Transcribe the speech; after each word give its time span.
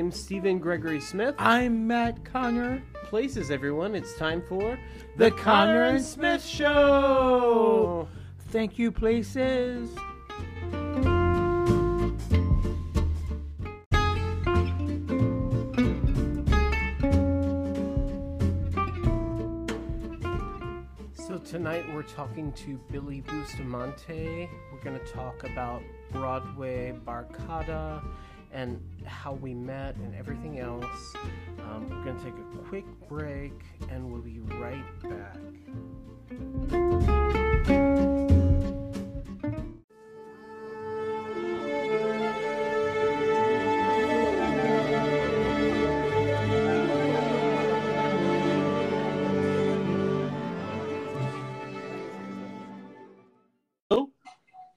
I'm 0.00 0.10
Stephen 0.10 0.58
Gregory 0.58 0.98
Smith. 0.98 1.34
I'm 1.36 1.86
Matt 1.86 2.24
Connor. 2.24 2.82
Places, 3.04 3.50
everyone. 3.50 3.94
It's 3.94 4.16
time 4.16 4.40
for 4.48 4.78
The 5.18 5.30
Connor 5.30 5.82
and 5.82 6.02
Smith 6.02 6.42
Show. 6.42 8.08
Thank 8.48 8.78
you, 8.78 8.90
places. 8.90 9.90
So 21.12 21.36
tonight 21.44 21.84
we're 21.92 22.04
talking 22.04 22.52
to 22.52 22.80
Billy 22.90 23.20
Bustamante. 23.20 24.48
We're 24.72 24.82
going 24.82 24.98
to 24.98 25.12
talk 25.12 25.44
about 25.44 25.82
Broadway 26.10 26.98
Barkada 27.06 28.02
and 28.52 28.80
how 29.06 29.34
we 29.34 29.54
met 29.54 29.96
and 29.96 30.14
everything 30.14 30.58
else. 30.58 31.14
Um, 31.60 31.88
we're 31.88 32.04
going 32.04 32.18
to 32.18 32.24
take 32.24 32.34
a 32.34 32.58
quick 32.68 32.84
break 33.08 33.52
and 33.90 34.10
we'll 34.10 34.22
be 34.22 34.40
right 34.40 34.84
back. 35.02 35.36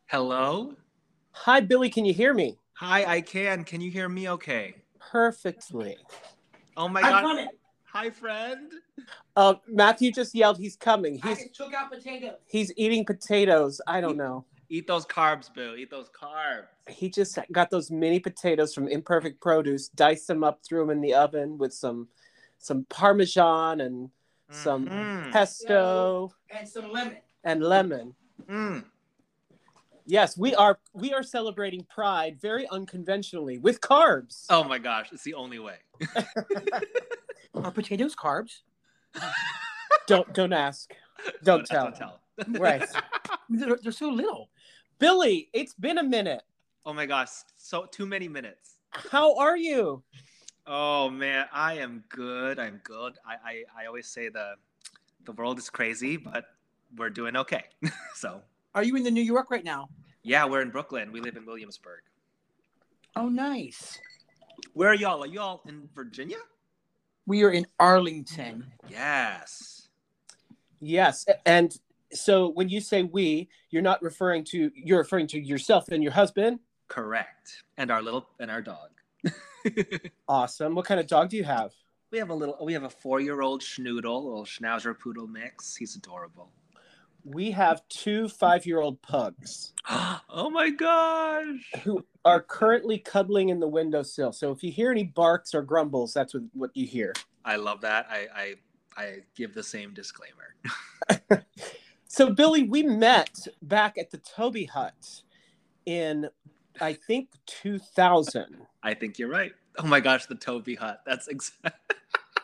Hello? 0.07 0.75
Hi, 1.31 1.59
Billy. 1.59 1.89
Can 1.89 2.05
you 2.05 2.13
hear 2.13 2.35
me? 2.35 2.59
Hi, 2.75 3.05
I 3.05 3.21
can. 3.21 3.63
Can 3.63 3.81
you 3.81 3.91
hear 3.91 4.09
me 4.09 4.29
okay? 4.29 4.75
Perfectly. 4.99 5.97
Oh 6.75 6.87
my 6.87 7.01
I'm 7.01 7.11
god. 7.11 7.21
coming. 7.21 7.47
Hi, 7.91 8.09
friend. 8.09 8.71
Uh, 9.35 9.55
Matthew 9.67 10.11
just 10.11 10.33
yelled 10.33 10.57
he's 10.57 10.75
coming. 10.75 11.13
He's 11.23 11.37
just 11.37 11.55
took 11.55 11.73
out 11.73 11.91
potatoes. 11.91 12.35
he's 12.47 12.71
eating 12.75 13.05
potatoes. 13.05 13.79
I 13.87 14.01
don't 14.01 14.17
know. 14.17 14.45
Eat 14.69 14.87
those 14.87 15.05
carbs, 15.05 15.53
Boo. 15.53 15.75
Eat 15.75 15.91
those 15.91 16.09
carbs. 16.09 16.65
He 16.89 17.09
just 17.09 17.37
got 17.51 17.69
those 17.69 17.91
mini 17.91 18.19
potatoes 18.19 18.73
from 18.73 18.87
Imperfect 18.87 19.39
Produce, 19.39 19.89
diced 19.89 20.27
them 20.27 20.43
up, 20.43 20.61
threw 20.63 20.79
them 20.79 20.89
in 20.89 21.01
the 21.01 21.13
oven 21.13 21.57
with 21.57 21.73
some 21.73 22.07
some 22.57 22.85
parmesan 22.89 23.81
and 23.81 24.09
some 24.49 24.87
Mhm. 24.87 25.31
pesto 25.31 26.33
And 26.49 26.67
some 26.67 26.91
lemon. 26.91 27.17
and 27.43 27.63
lemon. 27.63 28.15
Mm. 28.47 28.85
Yes, 30.05 30.37
we 30.37 30.53
are 30.55 30.79
we 30.93 31.13
are 31.13 31.23
celebrating 31.23 31.85
Pride 31.89 32.39
very 32.41 32.67
unconventionally 32.69 33.57
with 33.57 33.79
carbs. 33.79 34.45
Oh 34.49 34.63
my 34.63 34.77
gosh, 34.77 35.09
it's 35.11 35.23
the 35.23 35.33
only 35.33 35.59
way. 35.59 35.77
Are 37.55 37.71
potatoes 37.71 38.15
carbs? 38.15 38.61
Don't 40.07 40.33
don't 40.33 40.51
ask. 40.51 40.93
Don't 41.43 41.65
tell. 41.65 41.85
Don't 41.85 41.95
tell. 41.95 42.19
Right. 42.59 42.83
They're, 43.49 43.77
they're 43.81 43.91
so 43.91 44.09
little. 44.09 44.49
Billy, 44.99 45.49
it's 45.53 45.73
been 45.73 45.97
a 45.97 46.03
minute. 46.03 46.41
Oh 46.85 46.93
my 46.93 47.05
gosh, 47.05 47.29
so 47.55 47.85
too 47.85 48.05
many 48.05 48.27
minutes. 48.27 48.75
How 48.89 49.37
are 49.37 49.55
you? 49.55 50.03
Oh 50.67 51.09
man, 51.09 51.45
I 51.53 51.75
am 51.75 52.03
good. 52.09 52.59
I'm 52.59 52.81
good. 52.83 53.17
I 53.25 53.35
I, 53.77 53.83
I 53.83 53.85
always 53.85 54.07
say 54.07 54.27
the 54.27 54.55
the 55.23 55.31
world 55.31 55.57
is 55.57 55.69
crazy, 55.69 56.17
but 56.17 56.45
we're 56.97 57.09
doing 57.09 57.37
okay. 57.37 57.65
so 58.15 58.41
Are 58.75 58.83
you 58.83 58.95
in 58.95 59.03
the 59.03 59.11
New 59.11 59.21
York 59.21 59.51
right 59.51 59.63
now? 59.63 59.89
yeah, 60.23 60.45
we're 60.45 60.61
in 60.61 60.69
Brooklyn. 60.69 61.11
We 61.11 61.19
live 61.19 61.35
in 61.35 61.45
Williamsburg. 61.45 61.99
Oh, 63.15 63.27
nice. 63.29 63.99
Where 64.73 64.89
are 64.89 64.95
y'all? 64.95 65.23
Are 65.23 65.27
y'all 65.27 65.61
in 65.67 65.89
Virginia? 65.93 66.37
We 67.25 67.43
are 67.43 67.51
in 67.51 67.67
Arlington. 67.79 68.65
Yes. 68.89 69.89
Yes, 70.79 71.25
and 71.45 71.77
so 72.11 72.49
when 72.49 72.67
you 72.69 72.81
say 72.81 73.03
we, 73.03 73.49
you're 73.69 73.81
not 73.81 74.01
referring 74.01 74.43
to 74.45 74.71
you're 74.75 74.97
referring 74.99 75.27
to 75.27 75.39
yourself 75.39 75.89
and 75.89 76.03
your 76.03 76.11
husband. 76.11 76.59
Correct. 76.87 77.63
And 77.77 77.89
our 77.91 78.01
little 78.01 78.27
and 78.39 78.49
our 78.51 78.61
dog. 78.61 78.89
Awesome. 80.27 80.75
What 80.75 80.85
kind 80.85 80.99
of 80.99 81.07
dog 81.07 81.29
do 81.29 81.37
you 81.37 81.45
have? 81.45 81.71
we 82.11 82.17
have 82.19 82.29
a 82.29 82.33
little 82.33 82.57
we 82.61 82.73
have 82.73 82.83
a 82.83 82.89
four-year-old 82.89 83.61
schnoodle, 83.61 84.03
a 84.05 84.27
little 84.27 84.45
schnauzer 84.45 84.97
poodle 84.97 85.25
mix. 85.27 85.75
He's 85.75 85.95
adorable. 85.95 86.51
We 87.25 87.51
have 87.51 87.87
two 87.87 88.27
five-year-old 88.27 89.01
pugs 89.01 89.73
oh 89.89 90.49
my 90.49 90.69
gosh. 90.69 91.71
who 91.83 92.05
are 92.25 92.41
currently 92.41 92.97
cuddling 92.97 93.49
in 93.49 93.59
the 93.59 93.67
windowsill. 93.67 94.33
So 94.33 94.51
if 94.51 94.63
you 94.63 94.71
hear 94.71 94.91
any 94.91 95.03
barks 95.03 95.53
or 95.53 95.61
grumbles, 95.61 96.13
that's 96.13 96.33
what, 96.33 96.43
what 96.53 96.71
you 96.73 96.85
hear. 96.85 97.13
I 97.45 97.55
love 97.55 97.81
that. 97.81 98.07
I 98.09 98.27
I, 98.35 98.55
I 98.97 99.15
give 99.35 99.53
the 99.53 99.63
same 99.63 99.93
disclaimer. 99.93 100.55
So 102.13 102.29
Billy, 102.29 102.61
we 102.61 102.83
met 102.83 103.47
back 103.63 103.97
at 103.97 104.11
the 104.11 104.19
Toby 104.19 104.65
Hut 104.65 105.23
in 105.87 106.29
I 106.79 106.93
think 106.93 107.29
2000. 107.47 108.55
I 108.83 108.93
think 108.93 109.17
you're 109.17 109.29
right. 109.29 109.51
Oh 109.79 109.87
my 109.87 109.99
gosh, 109.99 110.27
the 110.27 110.35
Toby 110.35 110.75
Hut. 110.75 111.01
That's 111.07 111.27
exact. 111.27 111.75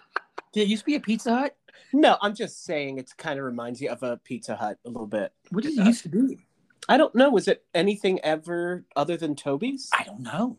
Did 0.53 0.61
it 0.61 0.69
used 0.69 0.81
to 0.81 0.85
be 0.87 0.95
a 0.95 0.99
Pizza 0.99 1.35
Hut? 1.35 1.55
No, 1.93 2.17
I'm 2.21 2.35
just 2.35 2.63
saying 2.65 2.97
it 2.97 3.11
kind 3.17 3.39
of 3.39 3.45
reminds 3.45 3.81
you 3.81 3.89
of 3.89 4.03
a 4.03 4.17
Pizza 4.17 4.55
Hut 4.55 4.77
a 4.85 4.89
little 4.89 5.07
bit. 5.07 5.31
What 5.51 5.63
did 5.63 5.77
it 5.77 5.85
used 5.85 6.03
to 6.03 6.09
be? 6.09 6.45
I 6.87 6.97
don't 6.97 7.13
know. 7.15 7.29
Was 7.29 7.47
it 7.47 7.65
anything 7.73 8.19
ever 8.21 8.85
other 8.95 9.17
than 9.17 9.35
Toby's? 9.35 9.89
I 9.93 10.03
don't 10.03 10.21
know. 10.21 10.57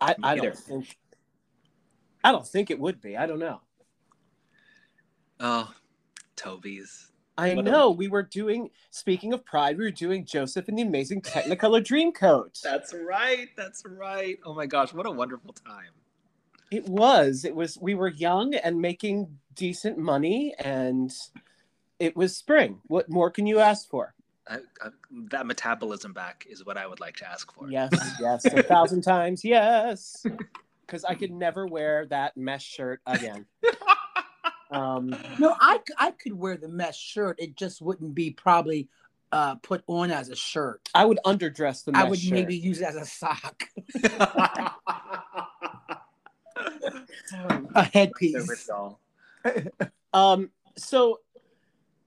I, 0.00 0.14
I 0.22 0.34
don't 0.36 0.46
either. 0.46 0.54
think. 0.54 0.98
I 2.22 2.32
don't 2.32 2.46
think 2.46 2.70
it 2.70 2.78
would 2.78 3.00
be. 3.00 3.16
I 3.16 3.26
don't 3.26 3.38
know. 3.38 3.60
Oh, 5.40 5.72
Toby's. 6.36 7.10
I 7.36 7.54
What 7.54 7.66
a- 7.68 7.70
know 7.70 7.90
we 7.90 8.08
were 8.08 8.24
doing. 8.24 8.70
Speaking 8.90 9.32
of 9.32 9.44
Pride, 9.44 9.78
we 9.78 9.84
were 9.84 9.90
doing 9.92 10.24
Joseph 10.24 10.66
and 10.68 10.76
the 10.76 10.82
Amazing 10.82 11.22
Technicolor 11.22 11.80
Dreamcoat. 11.82 12.60
That's 12.60 12.92
right. 12.92 13.48
That's 13.56 13.82
right. 13.86 14.38
Oh 14.44 14.54
my 14.54 14.66
gosh, 14.66 14.92
what 14.92 15.06
a 15.06 15.10
wonderful 15.10 15.52
time. 15.52 15.92
It 16.70 16.86
was. 16.88 17.44
It 17.44 17.54
was. 17.54 17.78
We 17.80 17.94
were 17.94 18.08
young 18.08 18.54
and 18.54 18.80
making 18.80 19.38
decent 19.54 19.98
money, 19.98 20.54
and 20.58 21.10
it 21.98 22.16
was 22.16 22.36
spring. 22.36 22.80
What 22.86 23.08
more 23.08 23.30
can 23.30 23.46
you 23.46 23.58
ask 23.58 23.88
for? 23.88 24.14
I, 24.48 24.56
I, 24.82 24.88
that 25.30 25.46
metabolism 25.46 26.12
back 26.12 26.46
is 26.48 26.64
what 26.64 26.76
I 26.78 26.86
would 26.86 27.00
like 27.00 27.16
to 27.16 27.28
ask 27.28 27.52
for. 27.52 27.70
Yes, 27.70 27.90
yes, 28.20 28.44
a 28.46 28.62
thousand 28.62 29.02
times, 29.02 29.44
yes. 29.44 30.24
Because 30.86 31.04
I 31.04 31.16
could 31.16 31.30
never 31.30 31.66
wear 31.66 32.06
that 32.06 32.34
mesh 32.34 32.64
shirt 32.64 33.00
again. 33.06 33.44
Um, 34.70 35.14
No, 35.38 35.54
I 35.60 36.12
could 36.22 36.32
wear 36.34 36.56
the 36.56 36.68
mesh 36.68 36.98
shirt. 36.98 37.36
It 37.38 37.56
just 37.56 37.80
wouldn't 37.80 38.14
be 38.14 38.30
probably 38.30 38.88
uh, 39.32 39.56
put 39.56 39.82
on 39.86 40.10
as 40.10 40.28
a 40.28 40.36
shirt. 40.36 40.88
I 40.94 41.04
would 41.04 41.20
underdress 41.24 41.84
the 41.84 41.92
mesh 41.92 42.02
I 42.02 42.08
would 42.08 42.18
shirt. 42.18 42.32
maybe 42.32 42.56
use 42.56 42.80
it 42.80 42.84
as 42.84 42.96
a 42.96 43.04
sock, 43.04 43.64
a 47.32 47.84
headpiece. 47.84 48.68
Um, 50.14 50.50
so 50.76 51.20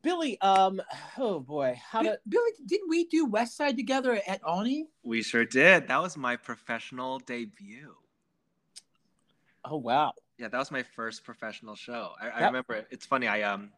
Billy, 0.02 0.42
um, 0.42 0.82
oh 1.18 1.40
boy, 1.40 1.80
how 1.84 2.02
Bi- 2.02 2.10
to 2.10 2.20
Billy, 2.28 2.52
didn't 2.66 2.90
we 2.90 3.06
do 3.06 3.26
West 3.26 3.56
Side 3.56 3.78
together 3.78 4.20
at 4.28 4.42
Olney? 4.44 4.88
we 5.04 5.22
sure 5.22 5.46
did. 5.46 5.88
That 5.88 6.02
was 6.02 6.18
my 6.18 6.36
professional 6.36 7.20
debut. 7.20 7.96
oh 9.66 9.78
wow. 9.78 10.14
Yeah, 10.40 10.48
that 10.48 10.58
was 10.58 10.72
my 10.72 10.82
first 10.82 11.24
professional 11.24 11.76
show. 11.76 12.14
I, 12.20 12.30
I 12.30 12.46
remember 12.48 12.74
it. 12.74 12.88
It's 12.90 13.06
funny. 13.06 13.28
I 13.28 13.44
um, 13.44 13.70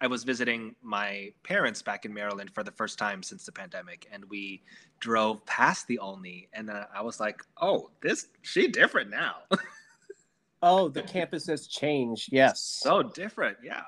I 0.00 0.08
was 0.08 0.24
visiting 0.24 0.74
my 0.82 1.32
parents 1.44 1.82
back 1.82 2.04
in 2.04 2.12
Maryland 2.12 2.50
for 2.52 2.64
the 2.64 2.72
first 2.72 2.98
time 2.98 3.22
since 3.22 3.44
the 3.44 3.52
pandemic, 3.52 4.08
and 4.10 4.24
we 4.24 4.62
drove 4.98 5.44
past 5.46 5.86
the 5.86 5.98
Olney, 6.00 6.48
and 6.52 6.70
uh, 6.70 6.86
I 6.92 7.02
was 7.02 7.20
like, 7.20 7.44
"Oh, 7.60 7.90
this 8.00 8.26
she 8.42 8.66
different 8.66 9.10
now. 9.10 9.36
Oh, 10.62 10.88
the 10.88 11.02
campus 11.02 11.46
has 11.46 11.66
changed. 11.66 12.30
Yes. 12.32 12.60
so 12.62 13.02
different." 13.02 13.58
Yeah. 13.62 13.84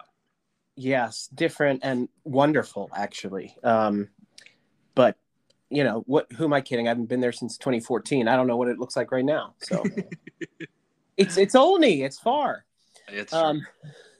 yes, 0.76 1.28
different 1.34 1.80
and 1.82 2.08
wonderful 2.24 2.90
actually. 2.94 3.56
Um, 3.62 4.08
but 4.94 5.16
you 5.70 5.84
know 5.84 6.02
what? 6.06 6.30
Who 6.32 6.44
am 6.44 6.52
I 6.52 6.60
kidding? 6.60 6.86
I 6.88 6.90
haven't 6.90 7.06
been 7.06 7.20
there 7.20 7.32
since 7.32 7.58
2014. 7.58 8.28
I 8.28 8.36
don't 8.36 8.46
know 8.46 8.56
what 8.56 8.68
it 8.68 8.78
looks 8.78 8.96
like 8.96 9.12
right 9.12 9.24
now. 9.24 9.54
So 9.60 9.82
it's 11.16 11.36
it's 11.36 11.54
only 11.54 12.02
it's 12.02 12.18
far. 12.18 12.64
It's 13.08 13.32
Um, 13.32 13.66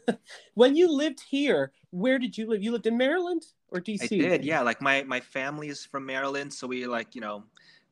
when 0.54 0.76
you 0.76 0.90
lived 0.90 1.20
here, 1.28 1.72
where 1.90 2.18
did 2.18 2.36
you 2.36 2.48
live? 2.48 2.62
You 2.62 2.72
lived 2.72 2.86
in 2.86 2.96
Maryland 2.96 3.44
or 3.68 3.80
DC? 3.80 4.02
I 4.04 4.06
did, 4.08 4.44
yeah. 4.44 4.60
Like 4.62 4.80
my 4.82 5.02
my 5.04 5.20
family 5.20 5.68
is 5.68 5.84
from 5.84 6.06
Maryland, 6.06 6.52
so 6.52 6.66
we 6.66 6.86
like 6.86 7.14
you 7.14 7.20
know 7.20 7.44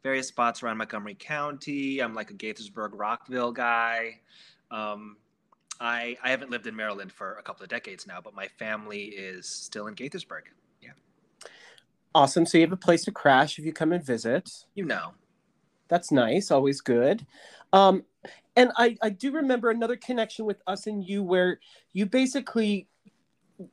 various 0.03 0.29
spots 0.29 0.63
around 0.63 0.79
Montgomery 0.79 1.17
County. 1.19 2.01
I'm 2.01 2.15
like 2.15 2.31
a 2.31 2.35
Gaithersburg, 2.35 2.91
Rockville 2.93 3.53
guy. 3.53 4.21
Um, 4.71 5.17
I 5.81 6.17
I 6.23 6.31
haven't 6.31 6.51
lived 6.51 6.67
in 6.67 6.75
Maryland 6.75 7.13
for 7.13 7.35
a 7.35 7.43
couple 7.43 7.63
of 7.63 7.69
decades 7.69 8.07
now, 8.07 8.21
but 8.21 8.35
my 8.35 8.49
family 8.49 9.05
is 9.05 9.49
still 9.49 9.87
in 9.87 9.95
Gaithersburg. 9.95 10.43
Yeah. 10.83 10.91
Awesome. 12.15 12.47
So 12.47 12.59
you 12.59 12.65
have 12.65 12.73
a 12.73 12.77
place 12.77 13.05
to 13.05 13.13
crash 13.13 13.59
if 13.59 13.65
you 13.65 13.73
come 13.73 13.93
and 13.93 14.05
visit. 14.05 14.51
You 14.75 14.85
know, 14.85 15.13
That's 15.89 16.11
nice. 16.11 16.51
Always 16.51 16.81
good. 16.81 17.27
Um, 17.73 18.05
and 18.57 18.73
I, 18.77 18.97
I 19.03 19.11
do 19.11 19.31
remember 19.31 19.71
another 19.71 19.97
connection 19.97 20.45
with 20.45 20.61
us 20.67 20.87
and 20.87 21.07
you 21.07 21.23
where 21.23 21.61
you 21.93 22.07
basically 22.07 22.89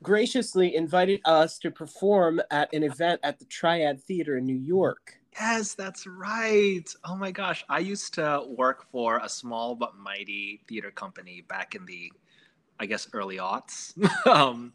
graciously 0.02 0.76
invited 0.76 1.22
us 1.26 1.58
to 1.60 1.72
perform 1.72 2.42
at 2.52 2.74
an 2.74 2.84
event 2.84 3.20
at 3.24 3.40
the 3.40 3.46
Triad 3.46 4.02
Theater 4.04 4.38
in 4.38 4.46
New 4.46 4.56
York. 4.56 5.20
Yes, 5.40 5.74
that's 5.74 6.08
right. 6.08 6.88
Oh 7.04 7.16
my 7.16 7.32
gosh. 7.32 7.66
I 7.68 7.80
used 7.80 8.14
to 8.16 8.44
work 8.48 8.86
for 8.92 9.20
a 9.20 9.28
small 9.30 9.76
but 9.76 9.98
mighty 9.98 10.62
theater 10.68 10.92
company 10.92 11.42
back 11.42 11.76
in 11.76 11.86
the, 11.86 12.12
I 12.80 12.86
guess, 12.86 13.10
early 13.14 13.38
aughts 13.38 13.94
um, 14.28 14.74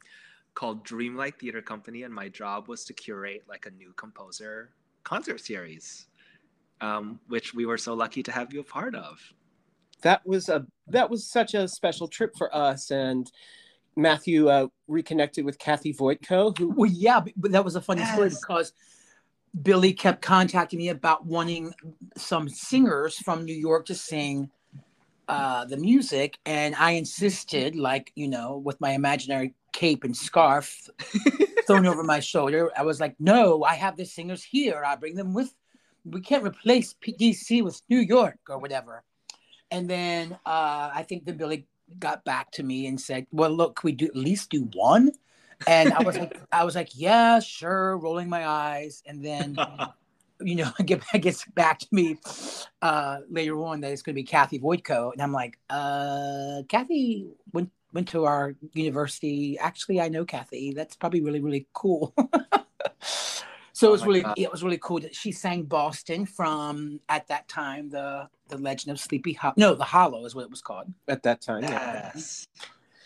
called 0.54 0.84
Dreamlight 0.84 1.38
Theater 1.38 1.62
Company. 1.62 2.02
And 2.02 2.12
my 2.12 2.28
job 2.28 2.68
was 2.68 2.84
to 2.84 2.92
curate 2.92 3.44
like 3.48 3.66
a 3.66 3.70
new 3.70 3.92
composer 3.96 4.70
concert 5.02 5.40
series, 5.40 6.06
um, 6.82 7.20
which 7.28 7.54
we 7.54 7.64
were 7.64 7.78
so 7.78 7.94
lucky 7.94 8.22
to 8.22 8.32
have 8.32 8.52
you 8.52 8.60
a 8.60 8.64
part 8.64 8.94
of. 8.94 9.18
That 10.02 10.26
was 10.26 10.48
a 10.48 10.66
that 10.88 11.10
was 11.10 11.26
such 11.26 11.54
a 11.54 11.68
special 11.68 12.08
trip 12.08 12.34
for 12.36 12.54
us, 12.54 12.90
and 12.90 13.30
Matthew 13.96 14.48
uh, 14.48 14.68
reconnected 14.88 15.44
with 15.44 15.58
Kathy 15.58 15.92
Voytko, 15.92 16.56
who 16.56 16.70
Well, 16.74 16.90
yeah, 16.90 17.20
but, 17.20 17.34
but 17.36 17.52
that 17.52 17.64
was 17.64 17.76
a 17.76 17.82
funny 17.82 18.04
story 18.06 18.30
because 18.30 18.72
Billy 19.62 19.92
kept 19.92 20.22
contacting 20.22 20.78
me 20.78 20.88
about 20.88 21.26
wanting 21.26 21.74
some 22.16 22.48
singers 22.48 23.18
from 23.18 23.44
New 23.44 23.54
York 23.54 23.86
to 23.86 23.94
sing 23.94 24.50
uh, 25.28 25.64
the 25.64 25.76
music, 25.76 26.38
and 26.44 26.74
I 26.74 26.92
insisted, 26.92 27.76
like 27.76 28.12
you 28.14 28.28
know, 28.28 28.58
with 28.58 28.80
my 28.80 28.90
imaginary 28.90 29.54
cape 29.72 30.04
and 30.04 30.16
scarf 30.16 30.88
thrown 31.66 31.86
over 31.86 32.02
my 32.02 32.20
shoulder. 32.20 32.70
I 32.76 32.82
was 32.82 33.00
like, 33.00 33.14
"No, 33.18 33.62
I 33.62 33.74
have 33.74 33.96
the 33.96 34.04
singers 34.04 34.42
here. 34.42 34.82
I 34.84 34.96
bring 34.96 35.14
them 35.14 35.34
with. 35.34 35.54
We 36.04 36.20
can't 36.20 36.44
replace 36.44 36.94
P- 37.00 37.12
DC 37.12 37.62
with 37.62 37.80
New 37.88 38.00
York 38.00 38.38
or 38.48 38.58
whatever." 38.58 39.02
And 39.70 39.88
then 39.88 40.32
uh, 40.46 40.90
I 40.92 41.04
think 41.08 41.24
then 41.24 41.36
Billy 41.36 41.66
got 41.98 42.24
back 42.24 42.50
to 42.52 42.62
me 42.62 42.86
and 42.86 43.00
said, 43.00 43.26
"Well, 43.30 43.50
look, 43.50 43.76
could 43.76 43.84
we 43.84 43.92
do 43.92 44.06
at 44.06 44.16
least 44.16 44.50
do 44.50 44.68
one?" 44.74 45.12
And 45.66 45.92
I 45.92 46.02
was 46.02 46.16
like, 46.16 46.40
I 46.52 46.64
was 46.64 46.74
like, 46.74 46.90
yeah, 46.94 47.40
sure, 47.40 47.96
rolling 47.98 48.28
my 48.28 48.46
eyes. 48.46 49.02
And 49.06 49.24
then, 49.24 49.56
you 50.40 50.56
know, 50.56 50.70
I 50.78 50.82
get 50.82 51.02
gets 51.20 51.44
back 51.54 51.78
to 51.80 51.88
me 51.92 52.18
uh, 52.82 53.18
later 53.30 53.62
on 53.64 53.80
that 53.80 53.92
it's 53.92 54.02
going 54.02 54.14
to 54.14 54.20
be 54.20 54.24
Kathy 54.24 54.58
Voytko, 54.58 55.12
and 55.12 55.20
I'm 55.22 55.32
like, 55.32 55.58
uh, 55.68 56.62
Kathy 56.68 57.28
went 57.52 57.70
went 57.92 58.08
to 58.08 58.24
our 58.24 58.54
university. 58.72 59.58
Actually, 59.58 60.00
I 60.00 60.08
know 60.08 60.24
Kathy. 60.24 60.72
That's 60.72 60.96
probably 60.96 61.20
really 61.20 61.40
really 61.40 61.66
cool. 61.72 62.14
so 63.72 63.88
it 63.88 63.90
Oh 63.90 63.92
was 63.92 64.00
my 64.02 64.06
really 64.06 64.20
God. 64.22 64.34
it 64.38 64.50
was 64.50 64.62
really 64.62 64.78
cool 64.78 65.00
that 65.00 65.14
she 65.14 65.32
sang 65.32 65.64
Boston 65.64 66.24
from 66.26 67.00
at 67.08 67.26
that 67.28 67.48
time 67.48 67.90
the 67.90 68.28
the 68.48 68.58
Legend 68.58 68.92
of 68.92 69.00
Sleepy 69.00 69.32
Hollow. 69.34 69.54
No, 69.56 69.74
the 69.74 69.84
Hollow 69.84 70.24
is 70.24 70.34
what 70.34 70.42
it 70.44 70.50
was 70.50 70.62
called. 70.62 70.86
at 71.08 71.22
that 71.24 71.40
time. 71.40 71.62
Yeah. 71.64 72.10
Yes. 72.14 72.48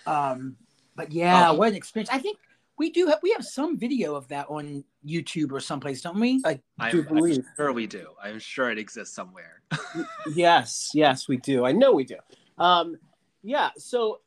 Um, 0.06 0.56
but 0.96 1.12
yeah, 1.12 1.50
Oh. 1.50 1.54
what 1.54 1.68
an 1.68 1.74
experience! 1.74 2.10
I 2.12 2.18
think 2.18 2.38
we 2.78 2.90
do 2.90 3.06
have 3.06 3.18
we 3.22 3.30
have 3.32 3.44
some 3.44 3.78
video 3.78 4.14
of 4.14 4.26
that 4.28 4.46
on 4.48 4.84
YouTube 5.06 5.52
or 5.52 5.60
someplace, 5.60 6.02
don't 6.02 6.18
we? 6.18 6.42
I 6.44 6.60
I'm, 6.78 6.90
do 6.92 7.06
I'm 7.08 7.14
believe. 7.16 7.44
sure 7.56 7.72
we 7.72 7.86
do. 7.86 8.08
I'm 8.22 8.38
sure 8.38 8.70
it 8.70 8.78
exists 8.78 9.14
somewhere. 9.14 9.62
Yes, 10.34 10.90
yes, 10.94 11.28
we 11.28 11.36
do. 11.36 11.64
I 11.64 11.72
know 11.72 11.92
we 11.92 12.04
do. 12.04 12.16
Um, 12.58 12.96
yeah. 13.42 13.70
So 13.76 14.20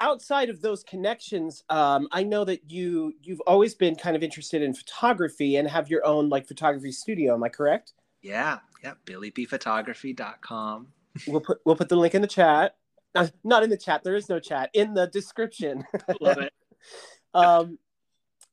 outside 0.00 0.48
of 0.50 0.60
those 0.62 0.82
connections, 0.84 1.64
um, 1.68 2.06
I 2.12 2.22
know 2.22 2.44
that 2.44 2.70
you 2.70 3.14
you've 3.22 3.40
always 3.46 3.74
been 3.74 3.94
kind 3.96 4.14
of 4.16 4.22
interested 4.22 4.62
in 4.62 4.72
photography 4.74 5.56
and 5.56 5.68
have 5.68 5.88
your 5.90 6.04
own 6.06 6.28
like 6.28 6.46
photography 6.46 6.92
studio. 6.92 7.34
Am 7.34 7.42
I 7.42 7.48
correct? 7.48 7.92
Yeah, 8.22 8.58
yeah. 8.82 8.94
BillyBphotography.com. 9.04 10.86
We'll 11.26 11.40
put 11.40 11.58
we'll 11.64 11.76
put 11.76 11.88
the 11.88 11.96
link 11.96 12.14
in 12.14 12.22
the 12.22 12.28
chat. 12.28 12.76
Uh, 13.16 13.28
not 13.44 13.62
in 13.62 13.70
the 13.70 13.76
chat. 13.76 14.02
There 14.04 14.16
is 14.16 14.28
no 14.28 14.38
chat 14.38 14.70
in 14.72 14.94
the 14.94 15.06
description. 15.06 15.84
Love 16.20 16.38
it. 16.38 16.52
um, 17.34 17.78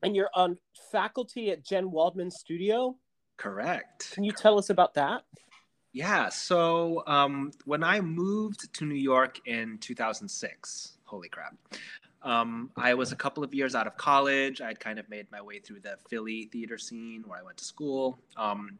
and 0.01 0.15
you're 0.15 0.29
on 0.33 0.57
faculty 0.91 1.51
at 1.51 1.63
Jen 1.63 1.91
Waldman 1.91 2.31
Studio. 2.31 2.97
Correct. 3.37 4.11
Can 4.11 4.23
you 4.23 4.31
tell 4.31 4.57
us 4.57 4.69
about 4.69 4.93
that? 4.95 5.23
Yeah. 5.91 6.29
So 6.29 7.03
um, 7.07 7.51
when 7.65 7.83
I 7.83 8.01
moved 8.01 8.73
to 8.73 8.85
New 8.85 8.95
York 8.95 9.39
in 9.45 9.77
2006, 9.79 10.97
holy 11.05 11.29
crap, 11.29 11.55
um, 12.23 12.71
I 12.75 12.93
was 12.93 13.11
a 13.11 13.15
couple 13.15 13.43
of 13.43 13.53
years 13.53 13.75
out 13.75 13.85
of 13.85 13.97
college. 13.97 14.61
I'd 14.61 14.79
kind 14.79 14.97
of 14.97 15.09
made 15.09 15.31
my 15.31 15.41
way 15.41 15.59
through 15.59 15.81
the 15.81 15.97
Philly 16.09 16.49
theater 16.51 16.77
scene 16.77 17.23
where 17.27 17.39
I 17.39 17.43
went 17.43 17.57
to 17.57 17.65
school. 17.65 18.19
Um, 18.37 18.79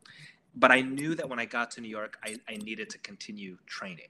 but 0.56 0.72
I 0.72 0.82
knew 0.82 1.16
that 1.16 1.28
when 1.28 1.40
I 1.40 1.46
got 1.46 1.72
to 1.72 1.82
New 1.82 1.90
York, 1.90 2.18
I, 2.24 2.38
I 2.48 2.58
needed 2.58 2.90
to 2.92 2.98
continue 3.00 3.58
training. 3.66 4.10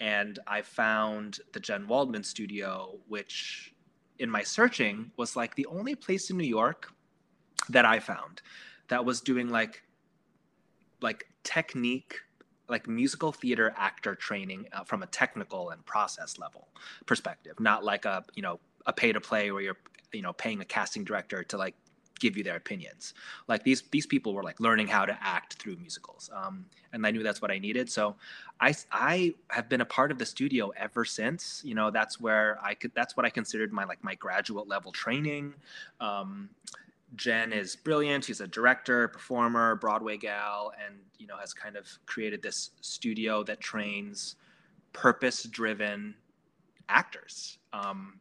And 0.00 0.38
I 0.46 0.62
found 0.62 1.38
the 1.52 1.60
Jen 1.60 1.86
Waldman 1.86 2.24
studio, 2.24 2.98
which 3.08 3.74
in 4.18 4.30
my 4.30 4.42
searching 4.42 5.10
was 5.16 5.36
like 5.36 5.54
the 5.54 5.66
only 5.66 5.94
place 5.94 6.30
in 6.30 6.36
New 6.36 6.44
York 6.44 6.92
that 7.68 7.84
I 7.84 8.00
found 8.00 8.42
that 8.88 9.04
was 9.04 9.20
doing 9.20 9.48
like 9.48 9.82
like 11.00 11.24
technique 11.42 12.20
like 12.68 12.88
musical 12.88 13.30
theater 13.30 13.74
actor 13.76 14.14
training 14.14 14.66
uh, 14.72 14.84
from 14.84 15.02
a 15.02 15.06
technical 15.06 15.70
and 15.70 15.84
process 15.84 16.38
level 16.38 16.68
perspective. 17.06 17.60
Not 17.60 17.84
like 17.84 18.04
a 18.04 18.24
you 18.34 18.42
know 18.42 18.60
a 18.86 18.92
pay 18.92 19.12
to 19.12 19.20
play 19.20 19.50
where 19.50 19.62
you're 19.62 19.76
you 20.12 20.22
know 20.22 20.32
paying 20.32 20.60
a 20.60 20.64
casting 20.64 21.04
director 21.04 21.42
to 21.44 21.58
like 21.58 21.74
give 22.24 22.36
you 22.38 22.44
their 22.48 22.56
opinions. 22.64 23.14
Like 23.52 23.62
these 23.68 23.82
these 23.96 24.06
people 24.14 24.30
were 24.36 24.46
like 24.50 24.58
learning 24.66 24.88
how 24.96 25.04
to 25.10 25.16
act 25.20 25.50
through 25.60 25.76
musicals 25.76 26.30
um, 26.40 26.64
and 26.92 27.06
i 27.06 27.10
knew 27.10 27.22
that's 27.22 27.42
what 27.42 27.50
i 27.50 27.58
needed. 27.58 27.86
So 27.98 28.16
i 28.60 28.70
i 28.90 29.34
have 29.56 29.68
been 29.68 29.82
a 29.88 29.90
part 29.98 30.10
of 30.12 30.18
the 30.18 30.26
studio 30.34 30.72
ever 30.86 31.04
since. 31.04 31.62
You 31.64 31.74
know 31.78 31.88
that's 31.90 32.16
where 32.24 32.58
i 32.70 32.72
could 32.80 32.92
that's 32.94 33.16
what 33.16 33.24
i 33.28 33.30
considered 33.30 33.70
my 33.72 33.84
like 33.84 34.02
my 34.02 34.14
graduate 34.14 34.68
level 34.74 34.90
training. 34.92 35.54
Um, 36.00 36.30
Jen 37.16 37.52
is 37.52 37.76
brilliant. 37.76 38.24
She's 38.24 38.40
a 38.40 38.48
director, 38.48 39.08
performer, 39.08 39.76
Broadway 39.76 40.16
gal, 40.16 40.72
and 40.84 40.94
you 41.18 41.26
know 41.26 41.36
has 41.36 41.52
kind 41.54 41.76
of 41.76 41.86
created 42.06 42.42
this 42.42 42.70
studio 42.80 43.42
that 43.44 43.60
trains 43.60 44.36
purpose-driven 44.92 46.14
actors. 46.88 47.58
Um, 47.72 48.20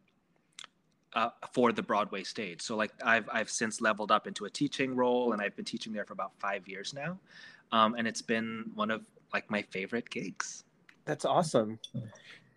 uh, 1.15 1.29
for 1.51 1.71
the 1.71 1.81
Broadway 1.81 2.23
stage. 2.23 2.61
So 2.61 2.75
like 2.75 2.91
I've 3.03 3.29
I've 3.31 3.49
since 3.49 3.81
leveled 3.81 4.11
up 4.11 4.27
into 4.27 4.45
a 4.45 4.49
teaching 4.49 4.95
role, 4.95 5.33
and 5.33 5.41
I've 5.41 5.55
been 5.55 5.65
teaching 5.65 5.93
there 5.93 6.05
for 6.05 6.13
about 6.13 6.31
five 6.39 6.67
years 6.67 6.93
now, 6.93 7.19
um, 7.71 7.95
and 7.97 8.07
it's 8.07 8.21
been 8.21 8.71
one 8.75 8.91
of 8.91 9.05
like 9.33 9.49
my 9.49 9.61
favorite 9.63 10.09
gigs. 10.09 10.63
That's 11.05 11.25
awesome. 11.25 11.79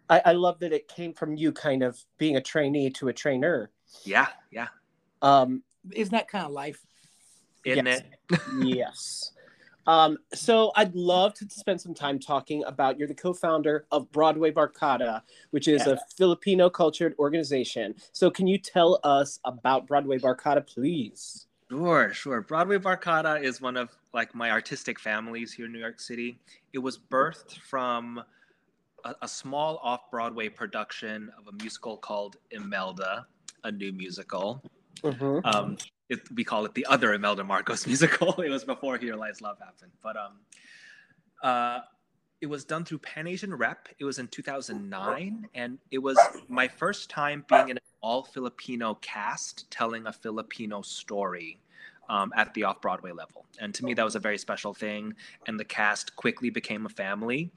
I, 0.09 0.23
I 0.27 0.33
love 0.33 0.61
that 0.61 0.73
it 0.73 0.87
came 0.89 1.13
from 1.13 1.35
you 1.37 1.51
kind 1.53 1.83
of 1.83 1.99
being 2.17 2.37
a 2.37 2.41
trainee 2.41 2.91
to 2.91 3.09
a 3.09 3.13
trainer. 3.13 3.71
Yeah, 4.05 4.29
yeah, 4.53 4.69
Um, 5.23 5.63
Isn't 5.93 6.13
that 6.13 6.29
kind 6.29 6.45
of 6.47 6.53
life? 6.53 6.81
isn't 7.65 7.87
Yes. 7.87 8.03
it? 8.31 8.41
yes. 8.63 9.33
Um, 9.87 10.19
so 10.35 10.73
I'd 10.77 10.95
love 10.95 11.35
to 11.35 11.47
spend 11.49 11.81
some 11.81 11.95
time 11.95 12.19
talking 12.19 12.65
about 12.65 12.99
you're 12.99 13.09
the 13.09 13.15
co-founder 13.15 13.87
of 13.93 14.11
Broadway 14.13 14.51
Barkada, 14.51 15.23
which 15.51 15.69
is 15.69 15.87
a 15.87 15.99
Filipino 16.17 16.69
cultured 16.69 17.15
organization. 17.19 17.95
So 18.13 18.31
can 18.31 18.47
you 18.47 18.59
tell 18.59 18.99
us 19.05 19.39
about 19.45 19.87
Broadway 19.87 20.19
Barkada, 20.19 20.67
please? 20.67 21.47
Sure, 21.71 22.13
sure. 22.13 22.43
Broadway 22.43 22.79
Barkada 22.79 23.43
is 23.43 23.61
one 23.61 23.77
of 23.77 23.91
like 24.13 24.35
my 24.35 24.51
artistic 24.51 25.01
families 25.01 25.53
here 25.53 25.67
in 25.67 25.73
New 25.73 25.81
York 25.81 26.01
City. 26.01 26.39
It 26.73 26.79
was 26.79 26.99
birthed 26.99 27.59
from 27.59 28.23
a, 29.05 29.15
a 29.23 29.29
small 29.29 29.79
off-Broadway 29.83 30.49
production 30.49 31.31
of 31.37 31.49
a 31.49 31.63
musical 31.63 31.97
called 31.97 32.37
Imelda, 32.51 33.27
a 33.65 33.73
new 33.73 33.93
musical. 33.93 34.63
Mhm. 35.03 35.45
Um, 35.45 35.77
it, 36.09 36.21
we 36.35 36.45
call 36.45 36.65
it 36.65 36.75
the 36.75 36.87
other 36.87 37.15
Imelda 37.15 37.45
Marcos 37.45 37.87
musical. 37.87 38.41
It 38.41 38.51
was 38.51 38.65
before 38.65 38.97
Here 38.99 39.17
Lies 39.17 39.41
Love 39.41 39.59
happened, 39.59 39.93
but 40.03 40.17
um, 40.17 40.33
uh, 41.43 41.81
it 42.41 42.47
was 42.47 42.65
done 42.65 42.85
through 42.85 42.99
Pan 42.99 43.27
Asian 43.27 43.55
Rep. 43.55 43.89
It 43.99 44.05
was 44.05 44.19
in 44.19 44.29
2009, 44.29 45.49
and 45.55 45.79
it 45.91 45.99
was 45.99 46.19
my 46.49 46.69
first 46.69 47.09
time 47.11 47.45
being 47.49 47.71
in 47.71 47.77
an 47.77 47.83
all 48.01 48.23
Filipino 48.23 48.95
cast 49.01 49.71
telling 49.71 50.07
a 50.07 50.13
Filipino 50.13 50.83
story 50.83 51.59
um, 52.09 52.33
at 52.37 52.53
the 52.55 52.65
off 52.65 52.81
Broadway 52.81 53.13
level. 53.13 53.47
And 53.61 53.75
to 53.75 53.85
me, 53.85 53.95
that 53.95 54.05
was 54.05 54.17
a 54.17 54.21
very 54.21 54.39
special 54.39 54.75
thing. 54.75 55.15
And 55.47 55.59
the 55.59 55.65
cast 55.65 56.15
quickly 56.17 56.51
became 56.51 56.87
a 56.87 56.91
family. 56.91 57.51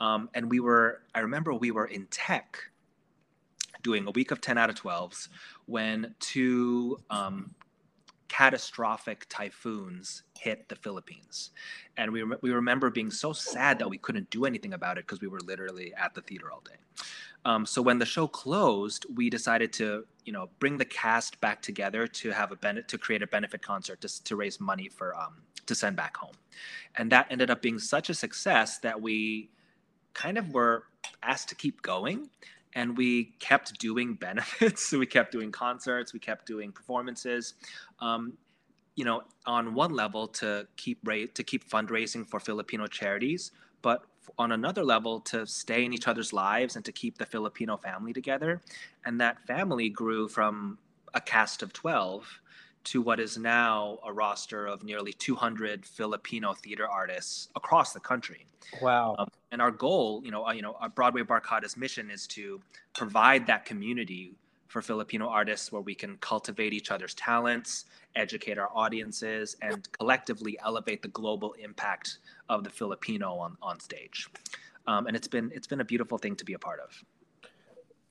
Um, 0.00 0.30
and 0.32 0.50
we 0.50 0.60
were, 0.60 1.02
I 1.14 1.20
remember 1.20 1.52
we 1.52 1.70
were 1.70 1.86
in 1.86 2.06
tech 2.06 2.58
doing 3.82 4.06
a 4.06 4.10
week 4.10 4.30
of 4.30 4.40
10 4.40 4.58
out 4.58 4.70
of 4.70 4.76
12s 4.76 5.28
when 5.66 6.14
two 6.20 6.98
um, 7.10 7.54
catastrophic 8.30 9.26
typhoons 9.28 10.22
hit 10.38 10.68
the 10.68 10.76
Philippines. 10.76 11.50
And 11.96 12.12
we, 12.12 12.22
rem- 12.22 12.38
we 12.40 12.52
remember 12.52 12.88
being 12.88 13.10
so 13.10 13.32
sad 13.32 13.78
that 13.80 13.90
we 13.90 13.98
couldn't 13.98 14.30
do 14.30 14.46
anything 14.46 14.72
about 14.72 14.96
it 14.96 15.06
because 15.06 15.20
we 15.20 15.26
were 15.26 15.40
literally 15.40 15.92
at 15.94 16.14
the 16.14 16.22
theater 16.22 16.50
all 16.50 16.62
day. 16.64 16.76
Um, 17.44 17.66
so 17.66 17.82
when 17.82 17.98
the 17.98 18.06
show 18.06 18.28
closed, 18.28 19.04
we 19.14 19.30
decided 19.30 19.72
to, 19.74 20.06
you 20.24 20.32
know, 20.32 20.48
bring 20.60 20.78
the 20.78 20.84
cast 20.84 21.40
back 21.40 21.60
together 21.60 22.06
to 22.06 22.30
have 22.30 22.52
a 22.52 22.56
ben- 22.56 22.84
to 22.86 22.98
create 22.98 23.22
a 23.22 23.26
benefit 23.26 23.62
concert 23.62 24.00
to, 24.02 24.24
to 24.24 24.36
raise 24.36 24.60
money 24.60 24.88
for 24.88 25.16
um, 25.16 25.42
to 25.66 25.74
send 25.74 25.96
back 25.96 26.16
home, 26.16 26.34
and 26.96 27.10
that 27.12 27.26
ended 27.30 27.50
up 27.50 27.62
being 27.62 27.78
such 27.78 28.10
a 28.10 28.14
success 28.14 28.78
that 28.78 29.00
we 29.00 29.48
kind 30.12 30.36
of 30.36 30.52
were 30.52 30.84
asked 31.22 31.48
to 31.48 31.54
keep 31.54 31.80
going 31.80 32.28
and 32.74 32.96
we 32.96 33.34
kept 33.38 33.78
doing 33.78 34.14
benefits. 34.20 34.88
So 34.88 34.98
we 34.98 35.06
kept 35.06 35.32
doing 35.32 35.52
concerts. 35.52 36.12
We 36.12 36.20
kept 36.20 36.46
doing 36.46 36.72
performances 36.72 37.54
um, 38.00 38.34
you 38.96 39.04
know 39.04 39.22
on 39.46 39.72
one 39.74 39.92
level 39.92 40.26
to 40.26 40.66
keep 40.76 41.02
to 41.04 41.44
keep 41.44 41.70
fundraising 41.70 42.28
for 42.28 42.40
filipino 42.40 42.88
charities 42.88 43.52
but 43.82 44.02
on 44.38 44.52
another 44.52 44.84
level 44.84 45.20
to 45.20 45.46
stay 45.46 45.84
in 45.84 45.92
each 45.92 46.08
other's 46.08 46.32
lives 46.32 46.76
and 46.76 46.84
to 46.84 46.92
keep 46.92 47.18
the 47.18 47.26
filipino 47.26 47.76
family 47.76 48.12
together. 48.12 48.60
And 49.04 49.20
that 49.20 49.40
family 49.46 49.88
grew 49.88 50.28
from 50.28 50.78
a 51.14 51.20
cast 51.20 51.62
of 51.62 51.72
12 51.72 52.40
to 52.84 53.02
what 53.02 53.20
is 53.20 53.36
now 53.36 53.98
a 54.04 54.12
roster 54.12 54.66
of 54.66 54.82
nearly 54.82 55.12
200 55.12 55.84
Filipino 55.84 56.54
theater 56.54 56.88
artists 56.88 57.48
across 57.54 57.92
the 57.92 58.00
country. 58.00 58.46
Wow. 58.80 59.16
Um, 59.18 59.28
and 59.52 59.60
our 59.60 59.70
goal, 59.70 60.22
you 60.24 60.30
know, 60.30 60.46
uh, 60.46 60.52
you 60.52 60.62
know, 60.62 60.76
our 60.80 60.88
Broadway 60.88 61.22
Barkada's 61.22 61.76
mission 61.76 62.10
is 62.10 62.26
to 62.28 62.60
provide 62.94 63.46
that 63.46 63.64
community 63.64 64.34
for 64.68 64.80
Filipino 64.80 65.28
artists 65.28 65.72
where 65.72 65.82
we 65.82 65.94
can 65.94 66.16
cultivate 66.18 66.72
each 66.72 66.92
other's 66.92 67.14
talents, 67.14 67.86
educate 68.14 68.56
our 68.56 68.70
audiences, 68.72 69.56
and 69.62 69.90
collectively 69.92 70.56
elevate 70.64 71.02
the 71.02 71.08
global 71.08 71.54
impact 71.54 72.18
of 72.48 72.62
the 72.62 72.70
Filipino 72.70 73.34
on, 73.34 73.56
on 73.60 73.80
stage. 73.80 74.28
Um, 74.86 75.06
and 75.08 75.16
it's 75.16 75.28
been 75.28 75.50
it's 75.54 75.66
been 75.66 75.80
a 75.80 75.84
beautiful 75.84 76.18
thing 76.18 76.36
to 76.36 76.44
be 76.44 76.54
a 76.54 76.58
part 76.58 76.80
of. 76.80 77.04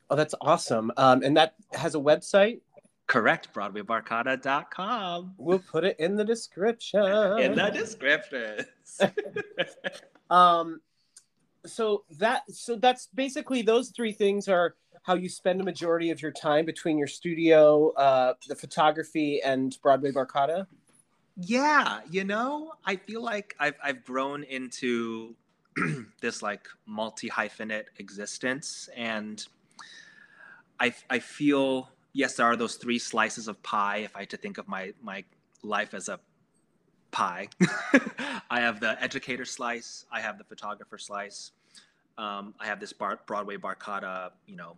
Oh, 0.10 0.16
that's 0.16 0.36
awesome. 0.42 0.92
Um, 0.98 1.24
and 1.24 1.38
that 1.38 1.56
has 1.74 1.96
a 1.96 2.00
website. 2.00 2.62
Correct, 3.10 3.52
BroadwayBarkada.com. 3.56 5.34
We'll 5.40 5.58
put 5.58 5.84
it 5.84 6.00
in 6.00 6.16
the 6.16 6.24
description. 6.24 7.02
In 7.40 7.56
the 7.56 7.72
description. 7.72 8.68
um, 10.30 10.80
so 11.66 12.04
that 12.20 12.44
so 12.52 12.76
that's 12.76 13.08
basically 13.08 13.64
those 13.64 13.90
three 13.90 14.12
things 14.12 14.48
are 14.48 14.76
how 15.02 15.16
you 15.16 15.28
spend 15.28 15.60
a 15.60 15.64
majority 15.64 16.12
of 16.12 16.22
your 16.22 16.32
time 16.32 16.66
between 16.66 17.00
your 17.00 17.08
studio, 17.08 17.90
uh, 17.94 18.36
the 18.48 18.56
photography, 18.56 19.42
and 19.42 19.76
Broadway 19.82 20.12
Barkada. 20.12 20.68
Yeah, 21.36 22.02
you 22.12 22.26
know, 22.26 22.74
I 22.86 22.98
feel 22.98 23.24
like 23.24 23.56
I've 23.60 23.76
I've 23.84 24.06
grown 24.06 24.44
into 24.44 25.36
this 26.22 26.44
like 26.44 26.68
multi 26.86 27.28
hyphenate 27.28 27.86
existence, 27.98 28.88
and 28.96 29.44
I 30.80 30.94
I 31.10 31.18
feel 31.18 31.90
yes, 32.14 32.36
there 32.36 32.46
are 32.46 32.56
those 32.56 32.76
three 32.76 33.00
slices 33.00 33.48
of 33.48 33.62
pie. 33.64 33.98
If 33.98 34.16
I 34.16 34.22
had 34.22 34.30
to 34.32 34.38
think 34.38 34.58
of 34.58 34.68
my 34.68 34.94
my 35.02 35.24
life 35.64 35.94
as 35.94 36.10
a 36.10 36.20
pie, 37.12 37.48
I 38.50 38.62
have 38.62 38.80
the 38.80 39.02
educator 39.02 39.46
slice, 39.46 40.06
I 40.12 40.22
have 40.22 40.38
the 40.38 40.44
photographer 40.44 40.98
slice, 40.98 41.52
um, 42.18 42.54
I 42.60 42.68
have 42.68 42.80
this 42.80 42.94
bar- 42.94 43.20
Broadway 43.26 43.58
barkada, 43.58 44.32
you 44.46 44.56
know, 44.56 44.76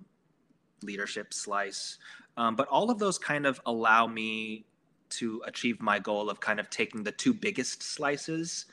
leadership 0.83 1.33
slice. 1.33 1.97
Um, 2.37 2.55
but 2.55 2.67
all 2.67 2.89
of 2.89 2.99
those 2.99 3.17
kind 3.17 3.45
of 3.45 3.59
allow 3.65 4.07
me 4.07 4.65
to 5.09 5.41
achieve 5.45 5.81
my 5.81 5.99
goal 5.99 6.29
of 6.29 6.39
kind 6.39 6.59
of 6.59 6.69
taking 6.69 7.03
the 7.03 7.11
two 7.11 7.33
biggest 7.33 7.83
slices, 7.83 8.65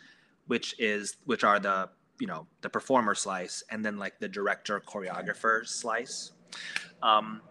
which 0.47 0.75
is 0.79 1.17
which 1.25 1.45
are 1.45 1.59
the 1.59 1.89
you 2.21 2.27
know 2.27 2.47
the 2.63 2.69
performer 2.69 3.15
slice 3.15 3.63
and 3.71 3.85
then 3.85 3.97
like 3.99 4.19
the 4.19 4.29
director 4.29 4.81
choreographer 4.81 5.67
slice. 5.67 6.33
Um, 7.03 7.43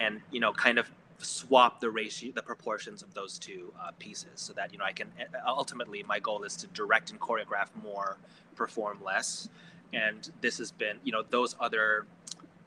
and 0.00 0.20
you 0.30 0.40
know 0.40 0.52
kind 0.52 0.78
of 0.78 0.90
swap 1.18 1.80
the 1.80 1.90
ratio 1.90 2.32
the 2.34 2.42
proportions 2.42 3.02
of 3.02 3.12
those 3.12 3.38
two 3.38 3.72
uh, 3.78 3.90
pieces 3.98 4.30
so 4.36 4.54
that 4.54 4.72
you 4.72 4.78
know 4.78 4.84
i 4.84 4.92
can 4.92 5.08
ultimately 5.46 6.02
my 6.02 6.18
goal 6.18 6.42
is 6.44 6.56
to 6.56 6.66
direct 6.68 7.10
and 7.10 7.20
choreograph 7.20 7.68
more 7.82 8.16
perform 8.60 8.98
less. 9.02 9.48
And 9.94 10.30
this 10.42 10.58
has 10.58 10.70
been 10.70 10.98
you 11.02 11.12
know 11.12 11.22
those 11.30 11.56
other 11.58 12.06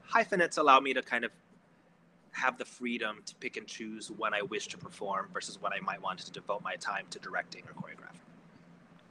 hyphenates 0.03 0.57
allow 0.57 0.79
me 0.79 0.93
to 0.93 1.03
kind 1.03 1.23
of 1.23 1.31
have 2.31 2.57
the 2.57 2.65
freedom 2.65 3.21
to 3.27 3.35
pick 3.35 3.57
and 3.57 3.67
choose 3.67 4.11
when 4.17 4.33
i 4.33 4.41
wish 4.41 4.65
to 4.67 4.77
perform 4.77 5.29
versus 5.31 5.61
when 5.61 5.71
i 5.71 5.79
might 5.79 6.01
want 6.01 6.17
to 6.17 6.31
devote 6.31 6.61
my 6.63 6.75
time 6.77 7.05
to 7.11 7.19
directing 7.19 7.63
or 7.67 7.73
choreographing. 7.79 8.25